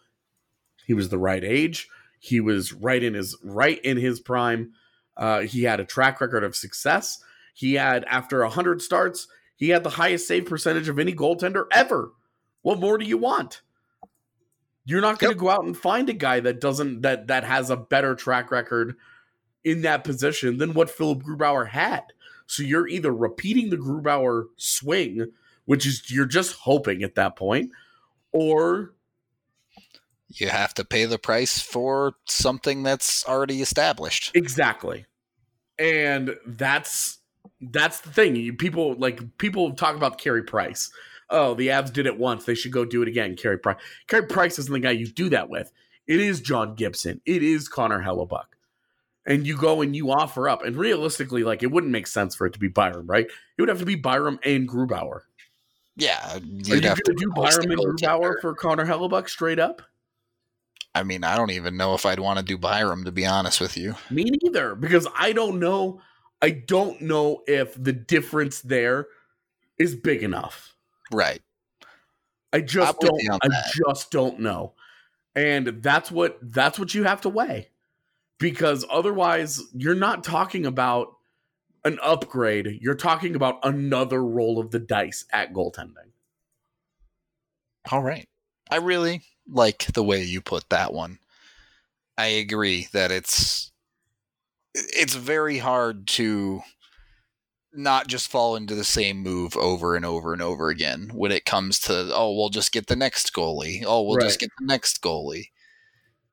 He 0.86 0.94
was 0.94 1.10
the 1.10 1.18
right 1.18 1.44
age. 1.44 1.90
He 2.20 2.40
was 2.40 2.72
right 2.72 3.04
in 3.04 3.14
his 3.14 3.38
right 3.44 3.80
in 3.84 3.98
his 3.98 4.20
prime. 4.20 4.72
Uh, 5.18 5.42
he 5.42 5.64
had 5.64 5.80
a 5.80 5.86
track 5.86 6.22
record 6.22 6.44
of 6.44 6.56
success. 6.56 7.22
He 7.54 7.74
had 7.74 8.06
after 8.06 8.44
hundred 8.46 8.82
starts, 8.82 9.28
he 9.56 9.70
had 9.70 9.84
the 9.84 9.92
highest 9.92 10.28
save 10.28 10.46
percentage 10.46 10.88
of 10.90 10.98
any 10.98 11.14
goaltender 11.14 11.66
ever. 11.72 12.12
What 12.62 12.80
more 12.80 12.98
do 12.98 13.06
you 13.06 13.18
want? 13.18 13.62
You're 14.86 15.02
not 15.02 15.20
going 15.20 15.34
to 15.34 15.38
Yep. 15.38 15.42
go 15.42 15.50
out 15.50 15.66
and 15.66 15.76
find 15.76 16.10
a 16.10 16.14
guy 16.14 16.40
that 16.40 16.62
doesn't 16.62 17.02
that 17.02 17.28
that 17.28 17.44
has 17.44 17.70
a 17.70 17.78
better 17.78 18.16
track 18.16 18.52
record 18.52 18.96
in 19.66 19.82
that 19.82 20.04
position 20.04 20.58
than 20.60 20.74
what 20.74 20.90
Philipp 20.90 21.24
Grubauer 21.24 21.68
had. 21.68 22.04
So 22.48 22.64
you're 22.64 22.88
either 22.88 23.14
repeating 23.14 23.72
the 23.72 23.78
Grubauer 23.78 24.46
swing, 24.56 25.32
which 25.66 25.86
is 25.86 26.10
you're 26.12 26.28
just 26.28 26.54
hoping 26.54 27.04
at 27.04 27.16
that 27.16 27.36
point, 27.36 27.72
or 28.32 28.94
you 30.28 30.50
have 30.50 30.74
to 30.76 30.86
pay 30.86 31.06
the 31.06 31.18
price 31.18 31.60
for 31.60 32.14
something 32.26 32.84
that's 32.84 33.28
already 33.28 33.62
established. 33.62 34.36
Exactly. 34.36 35.06
And 35.80 36.36
that's 36.46 37.20
that's 37.60 38.02
the 38.02 38.12
thing. 38.12 38.36
You, 38.36 38.54
people 38.54 38.94
like 38.96 39.38
people 39.40 39.74
talk 39.74 39.96
about 39.96 40.20
Carey 40.20 40.44
Price. 40.44 40.92
Oh, 41.32 41.56
the 41.56 41.70
Avs 41.70 41.92
did 41.92 42.06
it 42.06 42.20
once. 42.20 42.46
They 42.46 42.54
should 42.54 42.72
go 42.72 42.86
do 42.86 43.02
it 43.02 43.08
again. 43.08 43.36
Carey 43.36 43.58
Price. 43.58 43.78
Carey 44.08 44.28
Price 44.28 44.60
isn't 44.60 44.72
the 44.72 44.80
guy 44.80 44.92
you 44.92 45.08
do 45.08 45.30
that 45.30 45.50
with. 45.50 45.72
It 46.06 46.20
is 46.20 46.40
John 46.40 46.76
Gibson. 46.76 47.20
It 47.26 47.42
is 47.42 47.68
Connor 47.68 48.04
Hellebuyck. 48.04 48.46
And 49.26 49.48
you 49.48 49.58
go 49.58 49.82
and 49.82 49.96
you 49.96 50.12
offer 50.12 50.48
up. 50.48 50.64
And 50.64 50.76
realistically, 50.76 51.44
like 51.44 51.64
it 51.64 51.72
wouldn't 51.72 51.92
make 51.92 52.08
sense 52.08 52.36
for 52.36 52.46
it 52.46 52.54
to 52.54 52.60
be 52.60 52.68
Byram, 52.68 53.08
right? 53.08 53.26
It 53.26 53.62
would 53.62 53.70
have 53.70 53.80
to 53.80 53.86
be 53.86 53.96
Byram 53.96 54.40
and 54.44 54.70
Grubauer. 54.70 55.22
Yeah, 55.98 56.40
you'd 56.44 56.84
you 56.84 56.90
have 56.90 57.02
to 57.02 57.14
do 57.14 57.32
Byram 57.34 57.72
and. 57.72 57.80
Grubauer 57.80 58.40
for 58.42 58.54
Connor 58.54 58.86
Hellebuyck 58.86 59.30
straight 59.30 59.60
up? 59.60 59.82
I 60.94 61.04
mean, 61.04 61.24
I 61.24 61.36
don't 61.36 61.52
even 61.52 61.76
know 61.76 61.94
if 61.94 62.06
I'd 62.06 62.20
want 62.20 62.40
to 62.40 62.46
do 62.46 62.58
Byram 62.58 63.04
to 63.06 63.12
be 63.12 63.26
honest 63.26 63.60
with 63.60 63.78
you. 63.78 63.96
Me 64.10 64.26
neither, 64.44 64.76
because 64.76 65.08
I 65.18 65.32
don't 65.32 65.60
know. 65.60 66.02
I 66.42 66.52
don't 66.52 67.02
know 67.02 67.44
if 67.48 67.82
the 67.82 67.94
difference 67.94 68.62
there 68.62 69.08
is 69.78 69.96
big 69.96 70.22
enough. 70.22 70.76
Right. 71.12 71.42
I 72.54 72.62
just 72.62 72.96
I'm 73.02 73.10
don't. 73.10 73.44
I 73.44 73.62
just 73.74 74.12
don't 74.12 74.40
know, 74.40 74.74
and 75.36 75.68
that's 75.82 76.10
what 76.10 76.38
that's 76.42 76.80
what 76.80 76.94
you 76.94 77.04
have 77.04 77.22
to 77.22 77.30
weigh, 77.30 77.70
because 78.40 78.86
otherwise 78.90 79.62
you're 79.74 79.96
not 79.96 80.24
talking 80.24 80.66
about 80.66 81.10
an 81.84 82.00
upgrade. 82.02 82.80
You're 82.82 82.96
talking 82.96 83.36
about 83.36 83.60
another 83.64 84.24
roll 84.24 84.60
of 84.60 84.72
the 84.72 84.80
dice 84.80 85.26
at 85.32 85.54
goaltending. 85.54 86.12
All 87.92 88.02
right. 88.02 88.28
I 88.70 88.78
really 88.78 89.22
like 89.48 89.86
the 89.94 90.04
way 90.04 90.24
you 90.24 90.42
put 90.42 90.70
that 90.70 90.94
one. 90.94 91.20
I 92.18 92.28
agree 92.28 92.88
that 92.94 93.12
it's 93.12 93.72
it's 94.74 95.16
very 95.16 95.60
hard 95.60 96.08
to 96.08 96.62
not 97.74 98.08
just 98.08 98.30
fall 98.30 98.56
into 98.56 98.74
the 98.74 98.84
same 98.84 99.18
move 99.18 99.56
over 99.58 99.96
and 99.96 100.06
over 100.06 100.34
and 100.34 100.42
over 100.42 100.70
again 100.70 101.12
when 101.14 101.32
it 101.32 101.46
comes 101.46 101.78
to 101.78 102.10
oh 102.14 102.34
we'll 102.34 102.50
just 102.50 102.72
get 102.72 102.88
the 102.88 102.96
next 102.96 103.34
goalie 103.34 103.84
oh 103.86 104.02
we'll 104.02 104.18
just 104.20 104.40
get 104.40 104.50
the 104.60 104.66
next 104.66 105.02
goalie 105.02 105.50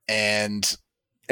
and 0.08 0.76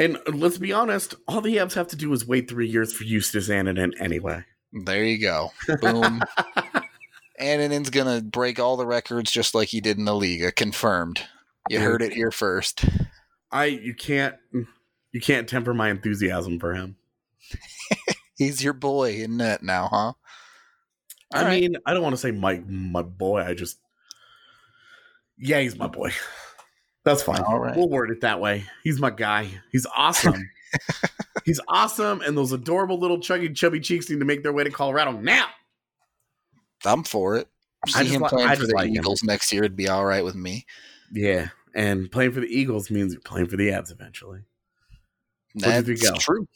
And 0.01 0.17
let's 0.33 0.57
be 0.57 0.73
honest, 0.73 1.13
all 1.27 1.41
the 1.41 1.57
Avs 1.57 1.75
have 1.75 1.87
to 1.89 1.95
do 1.95 2.11
is 2.11 2.25
wait 2.27 2.49
three 2.49 2.67
years 2.67 2.91
for 2.91 3.03
Justus 3.03 3.49
Annunen 3.49 3.91
anyway. 3.99 4.43
there 4.85 5.03
you 5.03 5.19
go 5.21 5.51
boom 5.81 6.21
Annunen's 7.39 7.89
gonna 7.89 8.21
break 8.21 8.59
all 8.59 8.77
the 8.77 8.85
records 8.85 9.31
just 9.31 9.53
like 9.53 9.67
he 9.67 9.79
did 9.81 9.97
in 9.97 10.05
the 10.05 10.11
Liiga 10.11 10.47
uh, 10.47 10.51
confirmed 10.55 11.21
you 11.69 11.79
heard 11.79 12.01
it 12.01 12.13
here 12.13 12.31
first 12.31 12.85
I 13.51 13.65
you 13.65 13.93
can't 13.93 14.35
you 15.11 15.21
can't 15.21 15.47
temper 15.47 15.73
my 15.73 15.89
enthusiasm 15.89 16.59
for 16.59 16.73
him. 16.73 16.95
he's 18.37 18.63
your 18.63 18.73
boy 18.73 19.15
in 19.15 19.37
net 19.37 19.61
now 19.61 19.87
huh 19.91 20.13
I 21.33 21.39
All 21.39 21.45
right. 21.45 21.61
mean, 21.61 21.77
I 21.85 21.93
don't 21.93 22.03
want 22.03 22.13
to 22.13 22.21
say 22.21 22.31
my 22.31 22.61
my 22.67 23.03
boy. 23.03 23.41
I 23.41 23.53
just 23.53 23.77
yeah, 25.37 25.59
he's 25.61 25.77
my 25.77 25.87
boy. 25.87 26.11
That's 27.03 27.23
fine. 27.23 27.41
All 27.41 27.59
right. 27.59 27.75
We'll 27.75 27.89
word 27.89 28.11
it 28.11 28.21
that 28.21 28.39
way. 28.39 28.65
He's 28.83 28.99
my 28.99 29.09
guy. 29.09 29.49
He's 29.71 29.87
awesome. 29.95 30.49
he's 31.45 31.59
awesome, 31.67 32.21
and 32.21 32.37
those 32.37 32.51
adorable 32.51 32.99
little 32.99 33.17
chuggy 33.17 33.53
chubby 33.55 33.79
cheeks 33.79 34.09
need 34.09 34.19
to 34.19 34.25
make 34.25 34.43
their 34.43 34.53
way 34.53 34.63
to 34.63 34.69
Colorado 34.69 35.11
now. 35.13 35.47
I'm 36.85 37.03
for 37.03 37.37
it. 37.37 37.47
See 37.87 38.05
him 38.05 38.21
li- 38.21 38.29
playing 38.29 38.49
I 38.49 38.55
for 38.55 38.67
the 38.67 38.75
like 38.75 38.87
him. 38.89 38.97
Eagles 38.97 39.23
next 39.23 39.51
year. 39.51 39.63
It'd 39.63 39.75
be 39.75 39.89
all 39.89 40.05
right 40.05 40.23
with 40.23 40.35
me. 40.35 40.65
Yeah, 41.11 41.49
and 41.73 42.11
playing 42.11 42.31
for 42.33 42.39
the 42.39 42.47
Eagles 42.47 42.91
means 42.91 43.13
you're 43.13 43.21
playing 43.21 43.47
for 43.47 43.57
the 43.57 43.69
Avs 43.69 43.91
eventually. 43.91 44.41
One, 45.53 45.69
That's 45.69 45.85
three, 45.85 45.97
go. 45.97 46.13
true. 46.13 46.47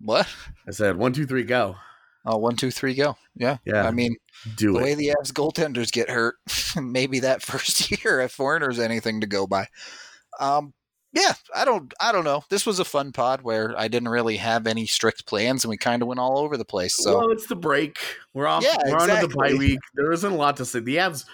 What? 0.00 0.28
I 0.66 0.72
said 0.72 0.96
one, 0.96 1.12
two, 1.12 1.26
three, 1.26 1.44
go. 1.44 1.76
Oh, 2.24 2.36
one, 2.36 2.56
two, 2.56 2.70
three, 2.70 2.94
go. 2.94 3.16
Yeah. 3.34 3.58
Yeah, 3.64 3.86
I 3.86 3.92
mean, 3.92 4.14
do 4.56 4.74
the 4.74 4.78
it. 4.78 4.82
way 4.82 4.94
the 4.94 5.14
Avs 5.18 5.32
goaltenders 5.32 5.90
get 5.90 6.10
hurt, 6.10 6.36
maybe 6.80 7.20
that 7.20 7.42
first 7.42 7.90
year 7.90 8.20
if 8.20 8.32
Foreigner's 8.32 8.78
anything 8.78 9.20
to 9.20 9.26
go 9.26 9.46
by. 9.46 9.66
Um, 10.38 10.74
yeah, 11.12 11.32
I 11.54 11.64
don't, 11.64 11.92
I 12.00 12.12
don't 12.12 12.24
know. 12.24 12.44
This 12.50 12.64
was 12.64 12.78
a 12.78 12.84
fun 12.84 13.10
pod 13.10 13.42
where 13.42 13.76
I 13.76 13.88
didn't 13.88 14.10
really 14.10 14.36
have 14.36 14.68
any 14.68 14.86
strict 14.86 15.26
plans, 15.26 15.64
and 15.64 15.70
we 15.70 15.76
kind 15.76 16.02
of 16.02 16.08
went 16.08 16.20
all 16.20 16.38
over 16.38 16.56
the 16.56 16.64
place. 16.64 16.96
So 16.96 17.18
well, 17.18 17.30
it's 17.30 17.46
the 17.46 17.56
break. 17.56 17.98
We're 18.32 18.46
off. 18.46 18.62
Yeah, 18.62 18.76
we're 18.86 18.96
on 18.96 19.08
to 19.08 19.14
the 19.14 19.24
exactly. 19.24 19.52
bye 19.52 19.58
week. 19.58 19.80
There 19.94 20.12
isn't 20.12 20.32
a 20.32 20.36
lot 20.36 20.58
to 20.58 20.64
say. 20.64 20.78
The 20.78 20.98
Avs 20.98 21.24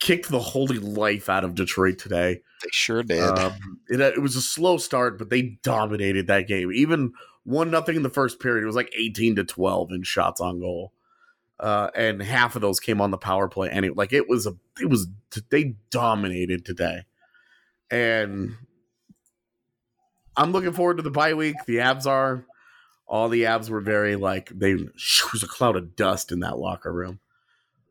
kicked 0.00 0.28
the 0.28 0.40
holy 0.40 0.78
life 0.78 1.28
out 1.28 1.44
of 1.44 1.54
Detroit 1.54 1.98
today. 1.98 2.40
they 2.62 2.68
sure 2.72 3.02
did. 3.02 3.22
Um, 3.22 3.80
it, 3.88 4.00
it 4.00 4.20
was 4.20 4.36
a 4.36 4.42
slow 4.42 4.76
start, 4.76 5.18
but 5.18 5.30
they 5.30 5.58
dominated 5.62 6.26
that 6.26 6.48
game. 6.48 6.72
Even 6.72 7.12
one 7.46 7.70
nothing 7.70 7.96
in 7.96 8.02
the 8.02 8.10
first 8.10 8.40
period. 8.40 8.62
It 8.62 8.66
was 8.66 8.76
like 8.76 8.92
eighteen 8.94 9.36
to 9.36 9.44
twelve 9.44 9.92
in 9.92 10.02
shots 10.02 10.40
on 10.40 10.60
goal, 10.60 10.92
uh, 11.58 11.90
and 11.94 12.20
half 12.20 12.56
of 12.56 12.62
those 12.62 12.80
came 12.80 13.00
on 13.00 13.12
the 13.12 13.16
power 13.16 13.48
play. 13.48 13.70
And 13.70 13.86
it 13.86 13.96
like 13.96 14.12
it 14.12 14.28
was 14.28 14.46
a 14.46 14.54
it 14.80 14.90
was 14.90 15.06
they 15.50 15.76
dominated 15.90 16.64
today, 16.64 17.04
and 17.90 18.56
I'm 20.36 20.52
looking 20.52 20.72
forward 20.72 20.98
to 20.98 21.02
the 21.02 21.10
bye 21.10 21.34
week. 21.34 21.56
The 21.66 21.76
Avs 21.76 22.06
are. 22.06 22.44
All 23.08 23.28
the 23.28 23.44
Avs 23.44 23.70
were 23.70 23.80
very 23.80 24.16
like 24.16 24.48
they 24.50 24.74
was 24.74 25.42
a 25.44 25.46
cloud 25.46 25.76
of 25.76 25.94
dust 25.94 26.32
in 26.32 26.40
that 26.40 26.58
locker 26.58 26.92
room. 26.92 27.20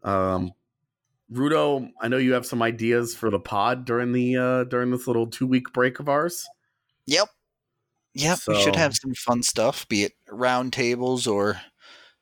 Um, 0.03 0.51
Rudo, 1.31 1.89
I 2.01 2.09
know 2.09 2.17
you 2.17 2.33
have 2.33 2.45
some 2.45 2.61
ideas 2.61 3.15
for 3.15 3.29
the 3.29 3.39
pod 3.39 3.85
during 3.85 4.11
the 4.11 4.35
uh 4.35 4.63
during 4.65 4.91
this 4.91 5.07
little 5.07 5.27
two 5.27 5.47
week 5.47 5.71
break 5.71 5.99
of 6.01 6.09
ours. 6.09 6.45
yep. 7.07 7.29
Yep. 8.15 8.39
we 8.47 8.61
should 8.61 8.75
have 8.75 8.95
some 8.95 9.13
fun 9.13 9.43
stuff, 9.43 9.87
be 9.87 10.03
it 10.03 10.13
round 10.29 10.73
tables 10.73 11.27
or 11.27 11.61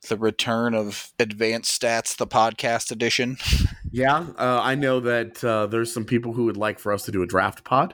the 0.09 0.17
return 0.17 0.73
of 0.73 1.13
Advanced 1.19 1.79
Stats, 1.79 2.15
the 2.15 2.27
podcast 2.27 2.91
edition. 2.91 3.37
Yeah, 3.95 4.25
uh, 4.39 4.59
I 4.59 4.73
know 4.73 5.01
that 5.01 5.43
uh, 5.43 5.67
there's 5.67 5.93
some 5.93 6.03
people 6.03 6.33
who 6.33 6.45
would 6.45 6.57
like 6.57 6.79
for 6.79 6.91
us 6.91 7.03
to 7.03 7.11
do 7.11 7.21
a 7.21 7.27
draft 7.27 7.63
pod. 7.63 7.93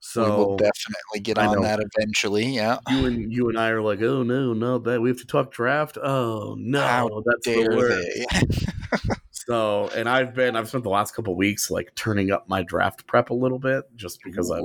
So 0.00 0.24
we 0.24 0.30
will 0.30 0.56
definitely 0.56 1.20
get 1.20 1.36
I 1.36 1.44
on 1.44 1.56
know. 1.56 1.62
that 1.62 1.78
eventually. 1.78 2.46
Yeah. 2.46 2.78
you 2.88 3.04
and 3.04 3.30
you 3.30 3.50
and 3.50 3.58
I 3.58 3.68
are 3.68 3.82
like, 3.82 4.00
oh 4.00 4.22
no, 4.22 4.54
no, 4.54 4.78
that 4.78 5.02
we 5.02 5.10
have 5.10 5.18
to 5.18 5.26
talk 5.26 5.52
draft. 5.52 5.98
Oh 6.02 6.56
no, 6.58 6.80
How 6.80 7.22
that's 7.26 7.44
the 7.44 7.68
word. 7.68 9.12
So, 9.46 9.88
and 9.94 10.08
I've 10.08 10.34
been 10.34 10.56
I've 10.56 10.68
spent 10.68 10.82
the 10.82 10.90
last 10.90 11.14
couple 11.14 11.36
weeks 11.36 11.70
like 11.70 11.94
turning 11.94 12.32
up 12.32 12.48
my 12.48 12.62
draft 12.62 13.06
prep 13.06 13.30
a 13.30 13.34
little 13.34 13.58
bit 13.60 13.84
just 13.94 14.20
because 14.24 14.50
I've, 14.50 14.64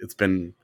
it's 0.00 0.14
been 0.14 0.54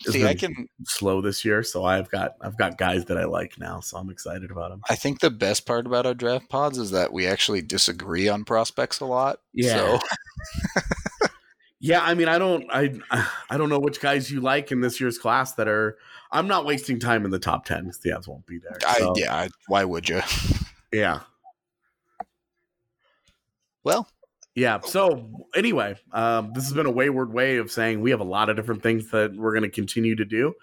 See, 0.00 0.26
I 0.26 0.34
can. 0.34 0.68
slow 0.84 1.20
this 1.20 1.44
year. 1.44 1.62
So 1.62 1.84
I've 1.84 2.10
got 2.10 2.36
I've 2.40 2.58
got 2.58 2.76
guys 2.76 3.06
that 3.06 3.16
I 3.16 3.24
like 3.24 3.58
now. 3.58 3.80
So 3.80 3.96
I'm 3.96 4.10
excited 4.10 4.50
about 4.50 4.70
them. 4.70 4.82
I 4.90 4.94
think 4.94 5.20
the 5.20 5.30
best 5.30 5.66
part 5.66 5.86
about 5.86 6.04
our 6.04 6.14
draft 6.14 6.48
pods 6.50 6.76
is 6.76 6.90
that 6.90 7.12
we 7.12 7.26
actually 7.26 7.62
disagree 7.62 8.28
on 8.28 8.44
prospects 8.44 9.00
a 9.00 9.06
lot. 9.06 9.40
Yeah. 9.54 9.76
So 9.76 9.98
Yeah, 11.80 12.02
I 12.02 12.14
mean, 12.14 12.28
I 12.28 12.38
don't, 12.38 12.64
I, 12.70 12.94
I 13.50 13.56
don't 13.56 13.68
know 13.68 13.78
which 13.78 14.00
guys 14.00 14.30
you 14.30 14.40
like 14.40 14.72
in 14.72 14.80
this 14.80 15.00
year's 15.00 15.18
class 15.18 15.54
that 15.54 15.68
are. 15.68 15.98
I'm 16.32 16.48
not 16.48 16.66
wasting 16.66 16.98
time 16.98 17.24
in 17.24 17.30
the 17.30 17.38
top 17.38 17.64
ten 17.64 17.84
because 17.84 17.98
the 17.98 18.12
ads 18.12 18.26
won't 18.26 18.46
be 18.46 18.58
there. 18.58 18.76
I, 18.84 19.12
yeah, 19.14 19.34
I, 19.34 19.48
why 19.68 19.84
would 19.84 20.08
you? 20.08 20.20
yeah. 20.92 21.20
Well, 23.84 24.08
yeah. 24.56 24.80
So 24.80 25.46
anyway, 25.54 25.94
um, 26.12 26.50
this 26.54 26.64
has 26.64 26.72
been 26.72 26.86
a 26.86 26.90
wayward 26.90 27.32
way 27.32 27.58
of 27.58 27.70
saying 27.70 28.00
we 28.00 28.10
have 28.10 28.20
a 28.20 28.24
lot 28.24 28.48
of 28.48 28.56
different 28.56 28.82
things 28.82 29.10
that 29.10 29.36
we're 29.36 29.52
going 29.52 29.62
to 29.62 29.70
continue 29.70 30.16
to 30.16 30.24
do. 30.24 30.54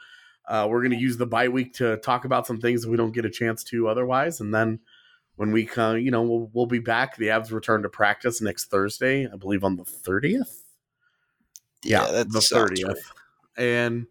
Uh, 0.46 0.68
we're 0.70 0.82
going 0.82 0.92
to 0.92 0.98
use 0.98 1.16
the 1.16 1.26
bye 1.26 1.48
week 1.48 1.74
to 1.76 1.96
talk 1.98 2.26
about 2.26 2.46
some 2.46 2.60
things 2.60 2.82
that 2.82 2.90
we 2.90 2.98
don't 2.98 3.14
get 3.14 3.24
a 3.24 3.30
chance 3.30 3.64
to 3.64 3.88
otherwise, 3.88 4.42
and 4.42 4.54
then 4.54 4.80
when 5.36 5.52
we 5.52 5.66
come, 5.66 5.98
you 5.98 6.12
know, 6.12 6.22
we'll, 6.22 6.50
we'll 6.54 6.66
be 6.66 6.80
back. 6.80 7.16
The 7.18 7.28
Avs 7.28 7.52
return 7.52 7.84
to 7.84 7.90
practice 7.90 8.42
next 8.42 8.66
Thursday, 8.66 9.28
I 9.32 9.36
believe 9.36 9.64
on 9.64 9.78
the 9.78 9.86
thirtieth. 9.86 10.64
Yeah, 11.84 12.12
yeah 12.12 12.24
the 12.28 12.42
thirtieth. 12.42 13.12
And 13.56 14.08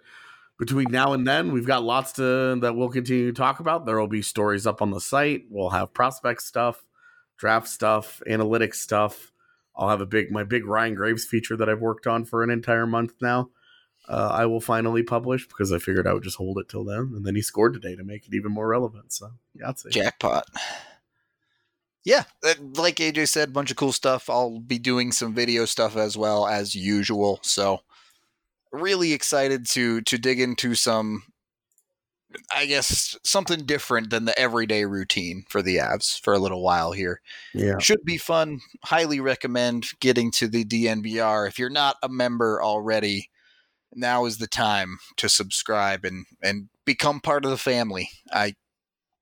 between 0.58 0.90
now 0.90 1.12
and 1.12 1.26
then, 1.26 1.52
we've 1.52 1.66
got 1.66 1.82
lots 1.82 2.12
to 2.12 2.56
that 2.60 2.76
we'll 2.76 2.88
continue 2.88 3.26
to 3.26 3.36
talk 3.36 3.60
about. 3.60 3.84
There 3.84 3.98
will 3.98 4.06
be 4.06 4.22
stories 4.22 4.66
up 4.66 4.80
on 4.80 4.90
the 4.90 5.00
site. 5.00 5.44
We'll 5.50 5.70
have 5.70 5.92
prospect 5.92 6.42
stuff, 6.42 6.84
draft 7.36 7.68
stuff, 7.68 8.22
analytics 8.28 8.76
stuff. 8.76 9.31
I'll 9.74 9.88
have 9.88 10.00
a 10.00 10.06
big 10.06 10.30
my 10.30 10.44
big 10.44 10.66
Ryan 10.66 10.94
Graves 10.94 11.24
feature 11.24 11.56
that 11.56 11.68
I've 11.68 11.80
worked 11.80 12.06
on 12.06 12.24
for 12.24 12.42
an 12.42 12.50
entire 12.50 12.86
month 12.86 13.14
now. 13.20 13.50
Uh, 14.08 14.30
I 14.32 14.46
will 14.46 14.60
finally 14.60 15.02
publish 15.02 15.46
because 15.46 15.72
I 15.72 15.78
figured 15.78 16.06
I 16.06 16.12
would 16.12 16.24
just 16.24 16.36
hold 16.36 16.58
it 16.58 16.68
till 16.68 16.84
then, 16.84 17.12
and 17.14 17.24
then 17.24 17.36
he 17.36 17.42
scored 17.42 17.72
today 17.72 17.94
to 17.94 18.04
make 18.04 18.26
it 18.26 18.34
even 18.34 18.50
more 18.50 18.66
relevant. 18.66 19.12
So, 19.12 19.30
it. 19.84 19.92
jackpot 19.92 20.46
yeah, 22.04 22.24
like 22.74 22.96
AJ 22.96 23.28
said, 23.28 23.48
a 23.48 23.52
bunch 23.52 23.70
of 23.70 23.76
cool 23.76 23.92
stuff. 23.92 24.28
I'll 24.28 24.58
be 24.58 24.78
doing 24.78 25.12
some 25.12 25.34
video 25.34 25.64
stuff 25.64 25.96
as 25.96 26.16
well 26.16 26.46
as 26.46 26.74
usual. 26.74 27.38
So 27.42 27.80
really 28.72 29.12
excited 29.12 29.66
to 29.68 30.00
to 30.02 30.18
dig 30.18 30.40
into 30.40 30.74
some 30.74 31.22
I 32.54 32.66
guess 32.66 33.18
something 33.24 33.64
different 33.64 34.10
than 34.10 34.24
the 34.24 34.38
everyday 34.38 34.84
routine 34.84 35.44
for 35.48 35.62
the 35.62 35.76
Avs 35.76 36.20
for 36.20 36.32
a 36.32 36.38
little 36.38 36.62
while 36.62 36.92
here. 36.92 37.20
Yeah. 37.54 37.78
Should 37.78 38.04
be 38.04 38.18
fun. 38.18 38.60
Highly 38.84 39.20
recommend 39.20 39.88
getting 40.00 40.30
to 40.32 40.48
the 40.48 40.64
DNVR. 40.64 41.48
If 41.48 41.58
you're 41.58 41.70
not 41.70 41.96
a 42.02 42.08
member 42.08 42.62
already, 42.62 43.30
now 43.94 44.24
is 44.24 44.38
the 44.38 44.46
time 44.46 44.98
to 45.16 45.28
subscribe 45.28 46.04
and 46.04 46.26
and 46.42 46.68
become 46.84 47.20
part 47.20 47.44
of 47.44 47.50
the 47.50 47.58
family. 47.58 48.10
I 48.32 48.54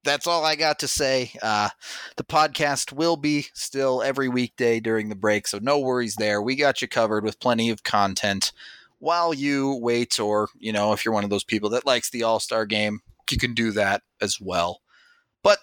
that's 0.02 0.26
all 0.26 0.44
I 0.44 0.56
got 0.56 0.78
to 0.78 0.88
say. 0.88 1.32
Uh, 1.42 1.68
the 2.16 2.24
podcast 2.24 2.92
will 2.92 3.16
be 3.16 3.46
still 3.52 4.02
every 4.02 4.28
weekday 4.28 4.80
during 4.80 5.08
the 5.08 5.16
break, 5.16 5.46
so 5.46 5.58
no 5.60 5.78
worries 5.78 6.14
there. 6.16 6.40
We 6.40 6.56
got 6.56 6.80
you 6.80 6.88
covered 6.88 7.24
with 7.24 7.40
plenty 7.40 7.70
of 7.70 7.82
content 7.82 8.52
while 9.00 9.34
you 9.34 9.78
wait, 9.80 10.20
or, 10.20 10.48
you 10.58 10.72
know, 10.72 10.92
if 10.92 11.04
you're 11.04 11.14
one 11.14 11.24
of 11.24 11.30
those 11.30 11.44
people 11.44 11.70
that 11.70 11.86
likes 11.86 12.10
the 12.10 12.22
All 12.22 12.38
Star 12.38 12.64
game, 12.66 13.00
you 13.30 13.38
can 13.38 13.54
do 13.54 13.72
that 13.72 14.02
as 14.20 14.38
well. 14.40 14.80
But 15.42 15.58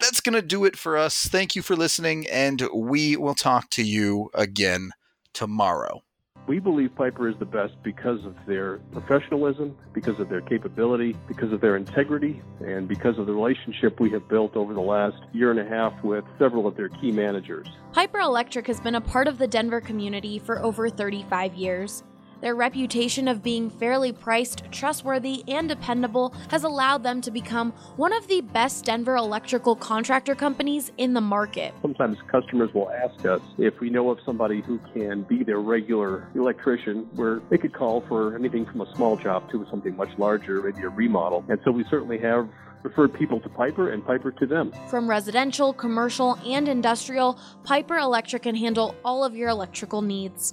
that's 0.00 0.20
going 0.20 0.34
to 0.34 0.42
do 0.42 0.64
it 0.64 0.76
for 0.76 0.96
us. 0.96 1.26
Thank 1.26 1.56
you 1.56 1.62
for 1.62 1.74
listening, 1.74 2.26
and 2.28 2.68
we 2.72 3.16
will 3.16 3.34
talk 3.34 3.70
to 3.70 3.82
you 3.82 4.30
again 4.34 4.90
tomorrow. 5.32 6.02
We 6.46 6.58
believe 6.58 6.94
Piper 6.94 7.26
is 7.26 7.36
the 7.38 7.46
best 7.46 7.72
because 7.82 8.22
of 8.26 8.34
their 8.46 8.76
professionalism, 8.92 9.74
because 9.94 10.20
of 10.20 10.28
their 10.28 10.42
capability, 10.42 11.16
because 11.26 11.52
of 11.54 11.62
their 11.62 11.74
integrity, 11.74 12.42
and 12.60 12.86
because 12.86 13.18
of 13.18 13.26
the 13.26 13.32
relationship 13.32 13.98
we 13.98 14.10
have 14.10 14.28
built 14.28 14.54
over 14.54 14.74
the 14.74 14.80
last 14.80 15.16
year 15.32 15.50
and 15.50 15.58
a 15.58 15.64
half 15.64 15.94
with 16.04 16.22
several 16.38 16.66
of 16.66 16.76
their 16.76 16.90
key 16.90 17.12
managers. 17.12 17.66
Piper 17.92 18.20
Electric 18.20 18.66
has 18.66 18.78
been 18.78 18.96
a 18.96 19.00
part 19.00 19.26
of 19.26 19.38
the 19.38 19.48
Denver 19.48 19.80
community 19.80 20.38
for 20.38 20.62
over 20.62 20.90
35 20.90 21.54
years. 21.54 22.02
Their 22.44 22.54
reputation 22.54 23.26
of 23.26 23.42
being 23.42 23.70
fairly 23.70 24.12
priced, 24.12 24.70
trustworthy, 24.70 25.44
and 25.48 25.66
dependable 25.66 26.34
has 26.50 26.62
allowed 26.62 27.02
them 27.02 27.22
to 27.22 27.30
become 27.30 27.72
one 27.96 28.12
of 28.12 28.28
the 28.28 28.42
best 28.42 28.84
Denver 28.84 29.16
electrical 29.16 29.74
contractor 29.74 30.34
companies 30.34 30.92
in 30.98 31.14
the 31.14 31.22
market. 31.22 31.72
Sometimes 31.80 32.18
customers 32.30 32.68
will 32.74 32.90
ask 32.90 33.24
us 33.24 33.40
if 33.56 33.80
we 33.80 33.88
know 33.88 34.10
of 34.10 34.18
somebody 34.26 34.60
who 34.60 34.78
can 34.92 35.22
be 35.22 35.42
their 35.42 35.60
regular 35.60 36.28
electrician, 36.34 37.08
where 37.14 37.40
they 37.48 37.56
could 37.56 37.72
call 37.72 38.02
for 38.02 38.34
anything 38.36 38.66
from 38.66 38.82
a 38.82 38.94
small 38.94 39.16
job 39.16 39.50
to 39.50 39.66
something 39.70 39.96
much 39.96 40.10
larger, 40.18 40.60
maybe 40.60 40.82
a 40.82 40.90
remodel. 40.90 41.46
And 41.48 41.58
so 41.64 41.70
we 41.70 41.82
certainly 41.84 42.18
have 42.18 42.46
referred 42.82 43.14
people 43.14 43.40
to 43.40 43.48
Piper 43.48 43.90
and 43.90 44.04
Piper 44.04 44.30
to 44.32 44.46
them. 44.46 44.70
From 44.90 45.08
residential, 45.08 45.72
commercial, 45.72 46.34
and 46.44 46.68
industrial, 46.68 47.38
Piper 47.62 47.96
Electric 47.96 48.42
can 48.42 48.54
handle 48.54 48.94
all 49.02 49.24
of 49.24 49.34
your 49.34 49.48
electrical 49.48 50.02
needs. 50.02 50.52